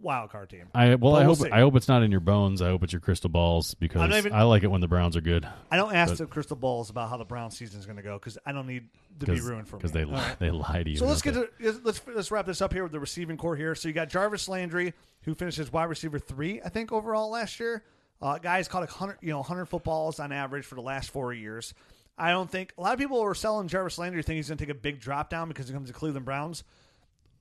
[0.01, 0.67] wild card team.
[0.73, 1.51] I well, But I we'll hope see.
[1.51, 2.61] I hope it's not in your bones.
[2.61, 5.21] I hope it's your crystal balls because even- I like it when the Browns are
[5.21, 7.97] good I don't ask But- the crystal balls about how the Browns season is going
[7.97, 8.87] to go because I don't need
[9.19, 9.79] to be ruined for me.
[9.79, 10.39] because they All right.
[10.39, 10.97] they lie to you.
[10.97, 11.49] So let's get to
[11.83, 13.75] let's let's wrap this up here with the receiving corps here.
[13.75, 14.93] So you got Jarvis Landry,
[15.23, 17.83] who finishes as wide receiver three, I think overall last year.
[18.21, 21.33] Uh, guys caught a hundred you know hundred footballs on average for the last four
[21.33, 21.73] years.
[22.17, 24.65] I don't think a lot of people were selling Jarvis Landry, think he's going to
[24.65, 26.63] take a big drop down because he comes to Cleveland Browns.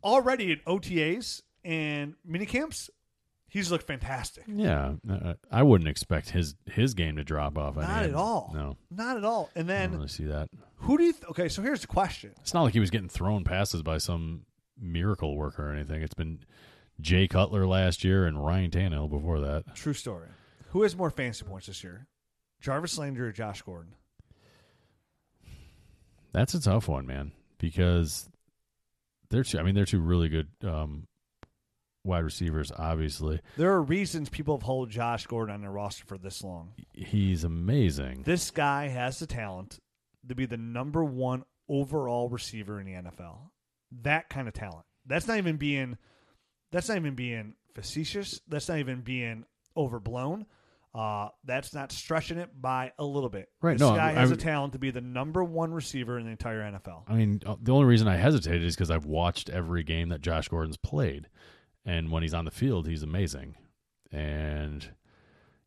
[0.03, 2.91] Already at OTAs and mini camps,
[3.49, 4.45] he's looked fantastic.
[4.47, 7.77] Yeah, uh, I wouldn't expect his his game to drop off.
[7.77, 8.51] Not at all.
[8.55, 9.51] No, Not at all.
[9.55, 10.49] And I then don't really see that.
[10.77, 11.13] who do you?
[11.13, 12.33] Th- okay, so here's the question.
[12.41, 14.43] It's not like he was getting thrown passes by some
[14.79, 16.03] miracle worker or anything.
[16.03, 16.41] It's been
[17.01, 19.75] Jay Cutler last year and Ryan Tannehill before that.
[19.75, 20.29] True story.
[20.71, 22.07] Who has more fantasy points this year?
[22.61, 23.95] Jarvis Landry or Josh Gordon?
[26.33, 28.29] That's a tough one, man, because
[29.31, 29.59] they're two.
[29.59, 31.07] I mean, they're two really good um,
[32.05, 32.71] wide receivers.
[32.77, 36.73] Obviously, There are reasons people have held Josh Gordon on their roster for this long.
[36.93, 38.23] he's amazing.
[38.25, 39.79] This guy has the talent
[40.29, 43.39] to be the number one overall receiver in the NFL.
[44.03, 44.85] That kind of talent.
[45.07, 45.99] That's not even being
[46.73, 48.41] that's not even being facetious.
[48.49, 49.45] That's not even being
[49.77, 50.47] overblown.
[50.95, 53.49] Uh, that's not stretching it by a little bit.
[53.61, 56.19] Right, This no, guy I- has I- a talent to be the number one receiver
[56.19, 57.05] in the entire NFL.
[57.09, 60.21] I mean, uh, the only reason I hesitated is because I've watched every game that
[60.21, 61.29] Josh Gordon's played,
[61.85, 63.57] and when he's on the field, he's amazing.
[64.13, 64.89] And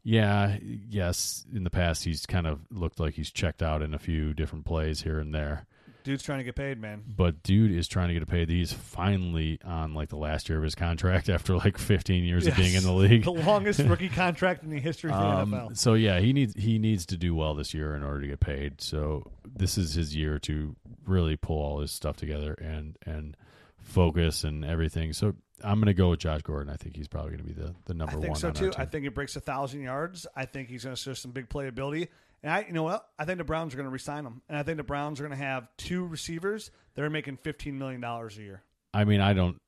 [0.04, 4.00] yeah, yes, in the past he's kind of looked like he's checked out in a
[4.00, 5.66] few different plays here and there.
[6.04, 7.04] Dude's trying to get paid, man.
[7.06, 8.46] But dude is trying to get a pay.
[8.46, 12.56] He's finally on like the last year of his contract after like 15 years of
[12.56, 13.26] being in the league.
[13.26, 15.78] the longest rookie contract in the history of the Um, NFL.
[15.78, 18.40] so yeah, he needs he needs to do well this year in order to get
[18.40, 18.80] paid.
[18.80, 23.36] So this is his year to really pull all his stuff together and and
[23.78, 25.12] focus and everything.
[25.12, 26.72] So I'm going to go with Josh Gordon.
[26.72, 28.20] I think he's probably going to be the the number one.
[28.20, 28.56] I think one.
[28.56, 28.72] so too.
[28.78, 30.28] I think he breaks a thousand yards.
[30.36, 32.10] I think he's going to show some big playability.
[32.44, 33.08] And I, you know what?
[33.18, 35.24] I think the Browns are going to resign him, and I think the Browns are
[35.24, 38.64] going to have two receivers that are making fifteen million dollars a year.
[38.94, 39.60] I mean, I don't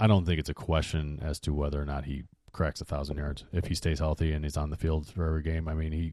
[0.00, 3.18] I don't think it's a question as to whether or not he cracks a thousand
[3.18, 5.68] yards if he stays healthy and he's on the field for every game.
[5.68, 6.12] I mean, he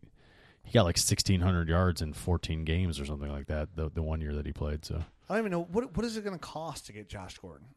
[0.64, 4.22] he got like 1600 yards in 14 games or something like that the the one
[4.22, 4.86] year that he played.
[4.86, 7.38] So I don't even know what what is it going to cost to get Josh
[7.38, 7.68] Gordon.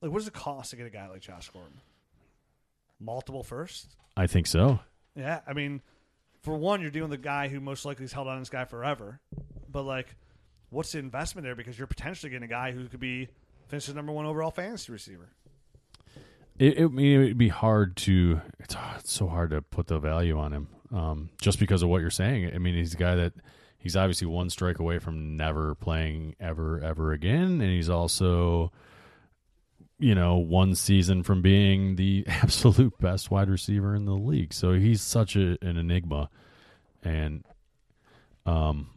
[0.00, 1.80] Like, what does it cost to get a guy like Josh Gordon?
[3.00, 3.96] Multiple firsts.
[4.16, 4.80] I think so.
[5.14, 5.82] Yeah, I mean,
[6.42, 8.64] for one, you're dealing with a guy who most likely has held on this guy
[8.64, 9.20] forever.
[9.70, 10.14] But like,
[10.70, 11.54] what's the investment there?
[11.54, 13.28] Because you're potentially getting a guy who could be
[13.68, 15.28] finish number one overall fantasy receiver.
[16.58, 18.40] It, it, I mean, it would be hard to.
[18.60, 22.00] It's, it's so hard to put the value on him, um, just because of what
[22.00, 22.52] you're saying.
[22.54, 23.34] I mean, he's a guy that
[23.78, 28.72] he's obviously one strike away from never playing ever, ever again, and he's also,
[29.98, 34.52] you know, one season from being the absolute best wide receiver in the league.
[34.52, 36.30] So he's such a, an enigma,
[37.02, 37.44] and
[38.46, 38.90] um,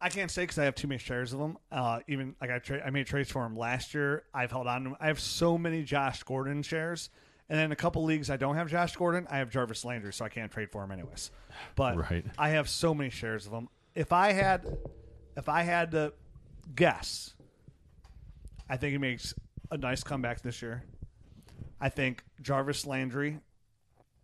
[0.00, 1.58] I can't say because I have too many shares of them.
[1.70, 4.24] Uh, even like I tra- I made trades for him last year.
[4.34, 4.96] I've held on to him.
[5.00, 7.10] I have so many Josh Gordon shares,
[7.48, 9.26] and then a couple leagues I don't have Josh Gordon.
[9.30, 11.30] I have Jarvis Landry, so I can't trade for him anyways.
[11.74, 12.24] But Right.
[12.38, 13.68] I have so many shares of him.
[13.94, 14.66] If I had,
[15.36, 16.12] if I had to
[16.74, 17.34] guess,
[18.68, 19.32] I think he makes
[19.70, 20.84] a nice comeback this year.
[21.80, 23.40] I think Jarvis Landry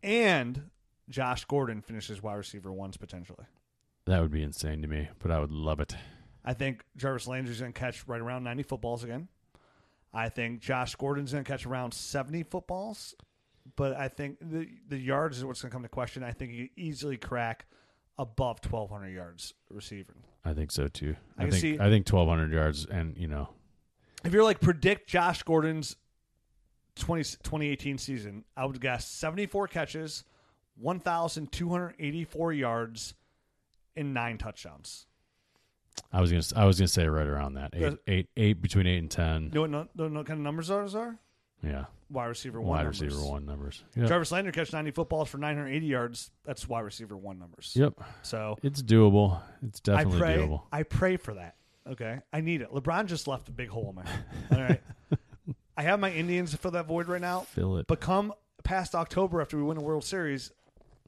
[0.03, 0.71] and
[1.09, 3.45] Josh Gordon finishes wide receiver ones potentially.
[4.07, 5.95] That would be insane to me, but I would love it.
[6.45, 9.29] I think Jarvis Landry's going to catch right around 90 footballs again.
[10.13, 13.15] I think Josh Gordon's going to catch around 70 footballs,
[13.77, 16.23] but I think the the yards is what's going to come to question.
[16.23, 17.67] I think he could easily crack
[18.19, 20.17] above 1,200 yards receiving.
[20.45, 21.15] I think so too.
[21.39, 23.49] I I, think see- I think 1200 yards and, you know,
[24.25, 25.97] If you're like predict Josh Gordon's
[26.97, 30.25] 20, 2018 season, I would guess 74 catches,
[30.79, 33.15] 1,284 yards,
[33.97, 35.07] and nine touchdowns.
[36.13, 37.75] I was going to I was to say right around that.
[37.77, 37.89] Yeah.
[37.89, 39.43] 8 8 8 between 8 and 10.
[39.43, 41.19] You know what, no, know what kind of numbers those are?
[41.63, 41.85] Yeah.
[42.11, 42.79] Wide receiver one.
[42.79, 43.01] Numbers.
[43.01, 43.17] Wide numbers.
[43.17, 43.85] receiver one numbers.
[43.97, 44.09] Yep.
[44.09, 46.31] Jarvis Landry catch 90 footballs for 980 yards.
[46.45, 47.73] That's wide receiver one numbers.
[47.75, 48.01] Yep.
[48.23, 49.41] So It's doable.
[49.67, 50.37] It's I definitely pray.
[50.37, 50.63] doable.
[50.73, 51.57] I pray for that.
[51.89, 52.71] Okay, I need it.
[52.71, 54.25] LeBron just left a big hole in my head.
[54.53, 54.81] All right,
[55.77, 57.41] I have my Indians to fill that void right now.
[57.41, 57.87] Fill it.
[57.87, 58.33] But come
[58.63, 60.53] past October, after we win the World Series,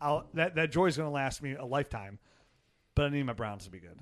[0.00, 2.18] I'll, that that joy is going to last me a lifetime.
[2.96, 3.98] But I need my Browns to be good.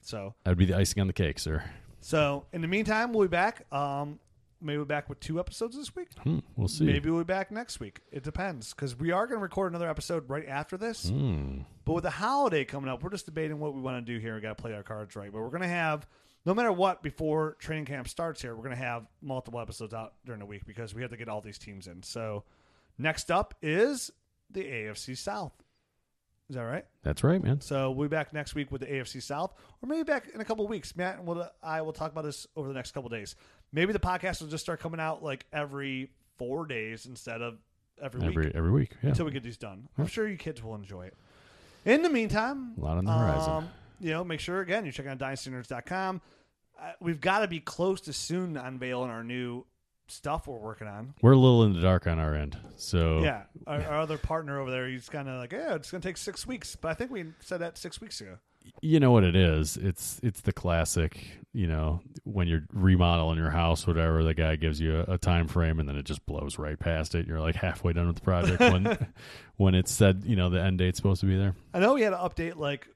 [0.00, 1.64] So That'd be the icing on the cake, sir.
[2.00, 3.64] so in the meantime, we'll be back.
[3.72, 4.18] Um,
[4.60, 6.08] maybe we'll be back with two episodes this week.
[6.22, 6.84] Hmm, we'll see.
[6.84, 8.00] Maybe we'll be back next week.
[8.10, 11.08] It depends because we are going to record another episode right after this.
[11.08, 11.60] Hmm.
[11.84, 14.34] But with the holiday coming up, we're just debating what we want to do here.
[14.34, 15.30] We got to play our cards right.
[15.32, 16.06] But we're going to have,
[16.44, 20.14] no matter what, before training camp starts here, we're going to have multiple episodes out
[20.24, 22.02] during the week because we have to get all these teams in.
[22.02, 22.44] So
[22.98, 24.10] next up is
[24.50, 25.52] the AFC South.
[26.48, 26.84] Is that right?
[27.02, 27.60] That's right, man.
[27.60, 29.52] So we'll be back next week with the AFC South,
[29.82, 30.94] or maybe back in a couple of weeks.
[30.94, 33.34] Matt and I will talk about this over the next couple of days.
[33.72, 37.58] Maybe the podcast will just start coming out like every four days instead of
[38.00, 38.92] every, week Every every week.
[39.02, 39.10] Yeah.
[39.10, 39.88] until we get these done.
[39.98, 41.14] I'm sure you kids will enjoy it.
[41.84, 43.52] In the meantime, A lot on the horizon.
[43.52, 43.68] um,
[44.00, 46.20] you know, make sure again you check out dynastynerds.com.
[46.80, 49.64] Uh, we've got to be close to soon unveiling our new
[50.08, 51.14] stuff we're working on.
[51.22, 52.56] We're a little in the dark on our end.
[52.76, 56.00] So Yeah, our, our other partner over there, he's kind of like, yeah, it's going
[56.00, 58.36] to take six weeks, but I think we said that six weeks ago.
[58.82, 59.76] you know what it is.
[59.76, 61.18] It's it's the classic,
[61.56, 65.48] you know, when you're remodeling your house, whatever, the guy gives you a, a time
[65.48, 67.26] frame and then it just blows right past it.
[67.26, 69.08] You're like halfway done with the project when
[69.56, 71.54] when it said, you know, the end date's supposed to be there.
[71.72, 72.86] I know we had an update like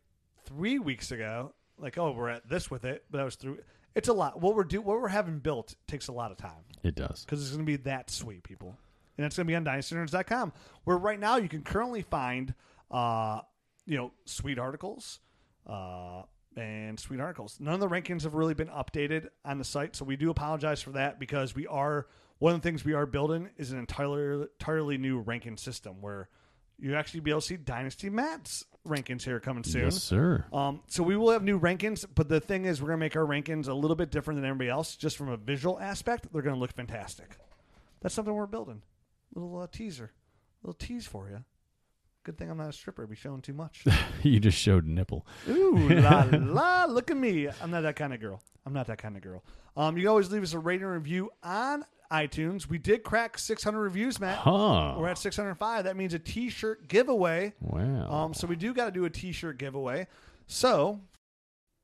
[0.45, 3.61] three weeks ago, like, oh, we're at this with it, but that was through.
[3.95, 4.39] It's a lot.
[4.43, 6.65] What we're do, what we're having built takes a lot of time.
[6.82, 7.24] It does.
[7.24, 8.77] because it's going to be that sweet, people.
[9.16, 10.53] And it's going to be on dynastynerds.com,
[10.85, 12.53] where right now you can currently find,
[12.91, 13.41] uh,
[13.87, 15.19] you know, sweet articles
[15.66, 16.23] uh,
[16.56, 17.59] and sweet articles.
[17.60, 20.82] None of the rankings have really been updated on the site, so we do apologize
[20.82, 22.06] for that because we are
[22.39, 26.28] one of the things we are building is an entirely entirely new ranking system where
[26.78, 29.85] you actually be able to see Dynasty Matt's rankings here coming soon.
[29.85, 30.47] Yes, sir.
[30.52, 33.27] Um, so we will have new rankings, but the thing is, we're gonna make our
[33.27, 36.32] rankings a little bit different than everybody else, just from a visual aspect.
[36.32, 37.36] They're gonna look fantastic.
[38.01, 38.82] That's something we're building.
[39.35, 40.12] Little uh, teaser,
[40.62, 41.44] little tease for you.
[42.22, 43.02] Good thing I'm not a stripper.
[43.02, 43.84] I'd be showing too much.
[44.22, 45.26] you just showed nipple.
[45.48, 46.84] Ooh la la!
[46.84, 47.48] Look at me.
[47.62, 48.42] I'm not that kind of girl.
[48.66, 49.42] I'm not that kind of girl.
[49.76, 52.68] Um, you always leave us a rating and review on iTunes.
[52.68, 54.38] We did crack 600 reviews, Matt.
[54.38, 54.97] Huh.
[54.98, 55.84] We're at 605.
[55.84, 57.55] That means a T-shirt giveaway.
[57.60, 58.10] Wow.
[58.10, 60.06] Um, so we do got to do a T-shirt giveaway.
[60.47, 61.01] So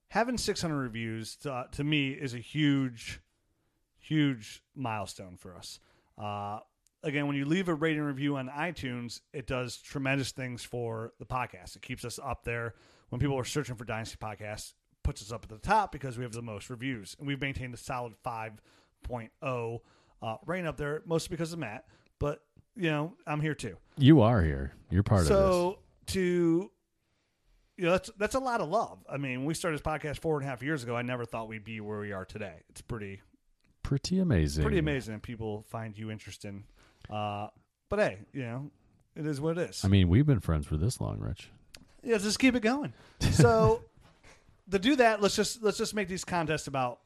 [0.09, 3.21] having 600 reviews to, to me is a huge,
[3.99, 5.79] huge milestone for us.
[6.19, 6.59] Uh,
[7.07, 11.27] again, when you leave a rating review on iTunes, it does tremendous things for the
[11.27, 11.77] podcast.
[11.77, 12.75] It keeps us up there
[13.09, 14.75] when people are searching for Dynasty Podcasts.
[15.03, 17.73] Puts us up at the top because we have the most reviews, and we've maintained
[17.75, 19.81] a solid 5.0
[20.23, 21.85] uh, rating up there, mostly because of Matt.
[22.19, 22.43] But
[22.75, 24.73] you know, I'm here too you are here.
[24.91, 25.29] You're part of it.
[25.29, 25.79] so
[26.09, 26.71] to
[27.77, 29.05] you know that's that's a lot of love.
[29.11, 31.25] I mean, when we started this podcast four and a half years ago, I never
[31.25, 32.63] thought we'd be where we are today.
[32.71, 33.23] It's pretty.
[33.83, 34.63] Pretty amazing.
[34.63, 36.65] pretty amazing that people find you interesting.
[37.11, 37.49] Uh,
[37.89, 38.71] but hey, you know,
[39.15, 39.85] it is what it is.
[39.85, 41.51] I mean, we've been friends for this long, Rich.
[42.03, 42.93] yeah, just keep it going.
[43.21, 43.83] So
[44.71, 47.01] to do that, let's just let's just make these contests about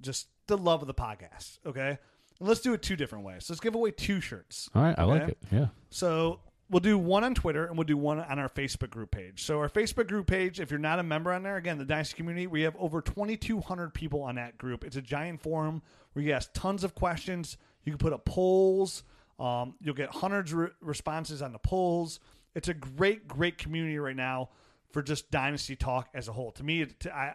[0.00, 1.58] just the love of the podcast.
[1.66, 1.98] Okay,
[2.38, 3.46] and let's do it two different ways.
[3.48, 4.68] Let's give away two shirts.
[4.74, 5.38] All right, I like it.
[5.50, 5.68] Yeah.
[5.90, 9.42] So we'll do one on Twitter and we'll do one on our Facebook group page.
[9.44, 12.16] So our Facebook group page, if you're not a member on there, again, the Dynasty
[12.16, 14.84] community, we have over 2,200 people on that group.
[14.84, 17.56] It's a giant forum where you ask tons of questions.
[17.84, 19.04] You can put up polls.
[19.38, 22.20] Um, you'll get hundreds of re- responses on the polls.
[22.54, 24.50] It's a great, great community right now.
[24.92, 26.52] for just dynasty talk as a whole.
[26.52, 27.34] To me, to, I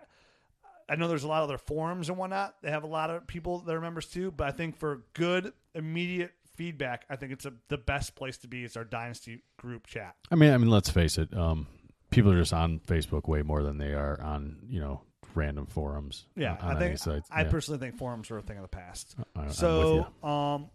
[0.90, 2.56] I know there's a lot of other forums and whatnot.
[2.64, 5.53] They have a lot of people that are members too, but I think for good
[5.76, 9.86] immediate feedback, I think it's a, the best place to be is our dynasty group
[9.86, 10.15] chat.
[10.32, 11.36] I mean, I mean, let's face it.
[11.38, 11.68] Um,
[12.10, 15.02] people are just on Facebook way more than they are on you know
[15.36, 16.26] random forums.
[16.36, 17.30] Yeah, I think sites.
[17.32, 17.49] I Yeah.
[17.52, 19.15] personally think forums are a thing of the past.
[19.36, 20.28] I- So, you.
[20.30, 20.69] um,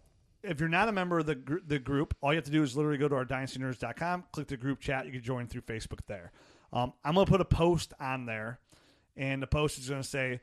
[0.47, 2.63] if you're not a member of the gr- the group, all you have to do
[2.63, 5.05] is literally go to our dynastynerds.com, click the group chat.
[5.05, 6.31] You can join through Facebook there.
[6.73, 8.59] Um, I'm gonna put a post on there,
[9.15, 10.41] and the post is gonna say,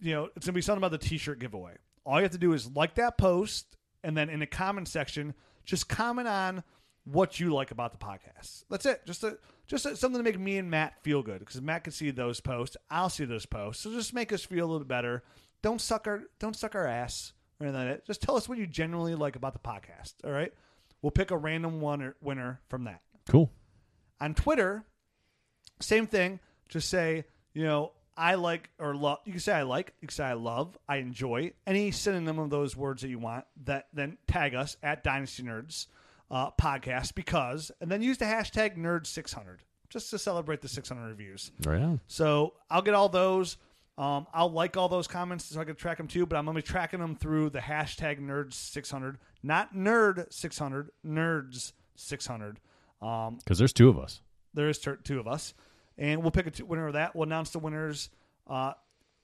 [0.00, 1.76] you know, it's gonna be something about the T-shirt giveaway.
[2.04, 5.34] All you have to do is like that post, and then in the comment section,
[5.64, 6.62] just comment on
[7.04, 8.64] what you like about the podcast.
[8.70, 9.04] That's it.
[9.06, 12.10] Just a, just something to make me and Matt feel good because Matt can see
[12.10, 12.76] those posts.
[12.90, 13.82] I'll see those posts.
[13.82, 15.22] So just make us feel a little better.
[15.62, 18.06] Don't suck our don't suck our ass or anything like that.
[18.06, 20.14] Just tell us what you genuinely like about the podcast.
[20.24, 20.52] All right.
[21.02, 23.02] We'll pick a random winner winner from that.
[23.28, 23.50] Cool.
[24.20, 24.84] On Twitter,
[25.80, 26.40] same thing.
[26.68, 29.18] Just say, you know, I like or love.
[29.24, 29.92] You can say I like.
[30.00, 30.78] You can say I love.
[30.88, 31.52] I enjoy.
[31.66, 33.44] Any synonym of those words that you want.
[33.64, 35.88] That then tag us at Dynasty Nerds
[36.30, 40.68] uh, podcast because, and then use the hashtag Nerd six hundred just to celebrate the
[40.68, 41.52] six hundred reviews.
[41.64, 42.00] Right on.
[42.06, 43.56] So I'll get all those.
[43.96, 46.56] Um, I'll like all those comments so I can track them too, but I'm going
[46.56, 52.56] to be tracking them through the hashtag nerds600, not nerd600, nerds600.
[53.00, 54.20] Um, Because there's two of us.
[54.52, 55.54] there is tur- two of us,
[55.96, 57.14] and we'll pick a two- winner of that.
[57.14, 58.10] We'll announce the winners.
[58.48, 58.72] Uh,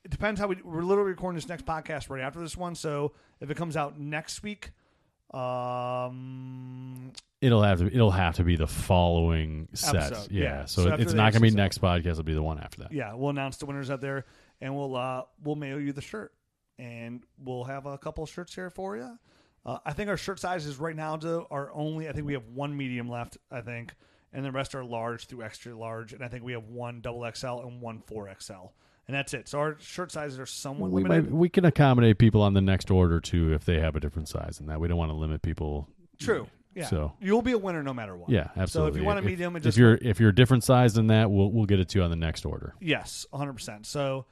[0.04, 0.56] it depends how we.
[0.62, 3.98] We're literally recording this next podcast right after this one, so if it comes out
[3.98, 4.70] next week,
[5.32, 7.86] um, It'll have to.
[7.86, 9.94] It'll have to be the following set.
[9.96, 10.42] Episode, yeah.
[10.42, 10.64] yeah.
[10.66, 11.56] So, So it- it's not going to be episode.
[11.56, 12.06] next podcast.
[12.12, 12.92] It'll be the one after that.
[12.92, 14.26] yeah, we'll announce the winners out there,
[14.60, 16.32] and we'll uh, we'll mail you the shirt,
[16.78, 19.18] and we'll have a couple of shirts here for you.
[19.66, 22.08] Uh, I think our shirt sizes right now though, are only.
[22.08, 23.36] I think we have one medium left.
[23.50, 23.94] I think,
[24.32, 27.30] and the rest are large through extra large, and I think we have one double
[27.34, 28.52] XL and one four XL,
[29.06, 29.48] and that's it.
[29.48, 31.24] So our shirt sizes are somewhat We limited.
[31.30, 34.28] might, we can accommodate people on the next order too if they have a different
[34.28, 34.80] size than that.
[34.80, 35.88] We don't want to limit people.
[36.18, 36.46] True.
[36.74, 36.86] Yeah.
[36.86, 38.30] So- you'll be a winner no matter what.
[38.30, 38.92] Yeah, absolutely.
[38.92, 40.64] So if you want a If- medium, and if just you're if you're a different
[40.64, 42.74] size than that, we'll we'll get it to you on the next order.
[42.80, 43.84] Yes, 100%.
[43.84, 44.24] So,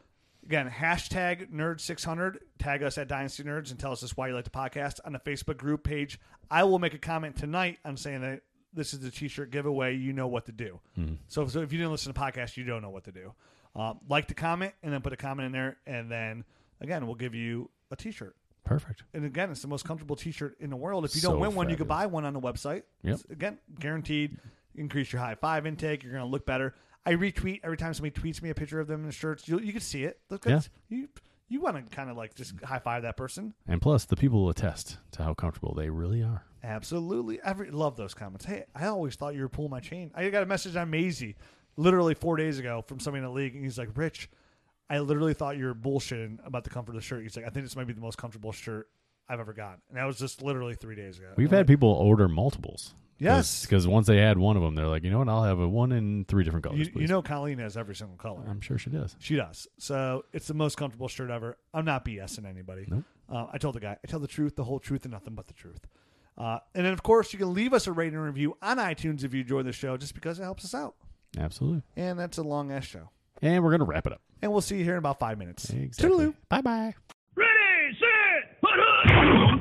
[0.48, 2.36] again, hashtag nerd600.
[2.58, 5.18] Tag us at Dynasty Nerds and tell us why you like the podcast on the
[5.20, 6.18] Facebook group page.
[6.50, 8.40] I will make a comment tonight on saying that
[8.72, 9.94] this is the t shirt giveaway.
[9.96, 10.80] You know what to do.
[11.28, 13.32] So, so if you didn't listen to the podcast, you don't know what to do.
[13.76, 15.76] Um, like the comment and then put a comment in there.
[15.86, 16.44] And then,
[16.80, 18.34] again, we'll give you a t shirt.
[18.64, 19.02] Perfect.
[19.14, 21.06] And again, it's the most comfortable T-shirt in the world.
[21.06, 22.02] If you So don't win one, you could fabulous.
[22.02, 22.82] buy one on the website.
[23.02, 23.14] Yep.
[23.14, 24.36] It's, again, guaranteed.
[24.74, 26.02] Increase your high five intake.
[26.02, 26.74] You're going to look better.
[27.08, 29.48] I retweet every time somebody tweets me a picture of them in the shirts.
[29.48, 30.20] You, you can see it.
[30.30, 30.60] Look, Yeah.
[30.88, 31.08] you.
[31.50, 33.54] You want to kind of like just high five that person.
[33.66, 36.44] And plus, the people will attest to how comfortable they really are.
[36.62, 37.40] Absolutely.
[37.42, 38.44] Every love those comments.
[38.44, 40.10] Hey, I always thought you were pulling my chain.
[40.14, 41.36] I got a message on Maisie
[41.76, 44.28] literally four days ago from somebody in the league, and he's like, "Rich,
[44.90, 47.48] I literally thought you were bullshitting about the comfort of the shirt." He's like, "I
[47.48, 48.90] think this might be the most comfortable shirt
[49.26, 51.32] I've ever gotten," and that was just literally three days ago.
[51.38, 52.94] We've I'm had like, people order multiples.
[53.18, 53.62] Yes.
[53.62, 55.28] Because once they had one of them, they're like, you know what?
[55.28, 57.02] I'll have a one in three different colors, You, please.
[57.02, 58.44] you know, Colleen has every single color.
[58.48, 59.16] I'm sure she does.
[59.18, 59.66] She does.
[59.78, 61.56] So it's the most comfortable shirt ever.
[61.74, 62.86] I'm not BSing anybody.
[62.88, 63.04] Nope.
[63.30, 65.46] Uh, I told the guy, I tell the truth, the whole truth, and nothing but
[65.48, 65.80] the truth.
[66.36, 69.24] Uh, and then, of course, you can leave us a rating and review on iTunes
[69.24, 70.94] if you enjoy the show, just because it helps us out.
[71.36, 71.82] Absolutely.
[71.96, 73.10] And that's a long ass show.
[73.42, 74.22] And we're gonna wrap it up.
[74.40, 75.68] And we'll see you here in about five minutes.
[75.70, 76.32] Exactly.
[76.48, 76.94] Bye bye.
[77.34, 79.47] Ready, set, put up.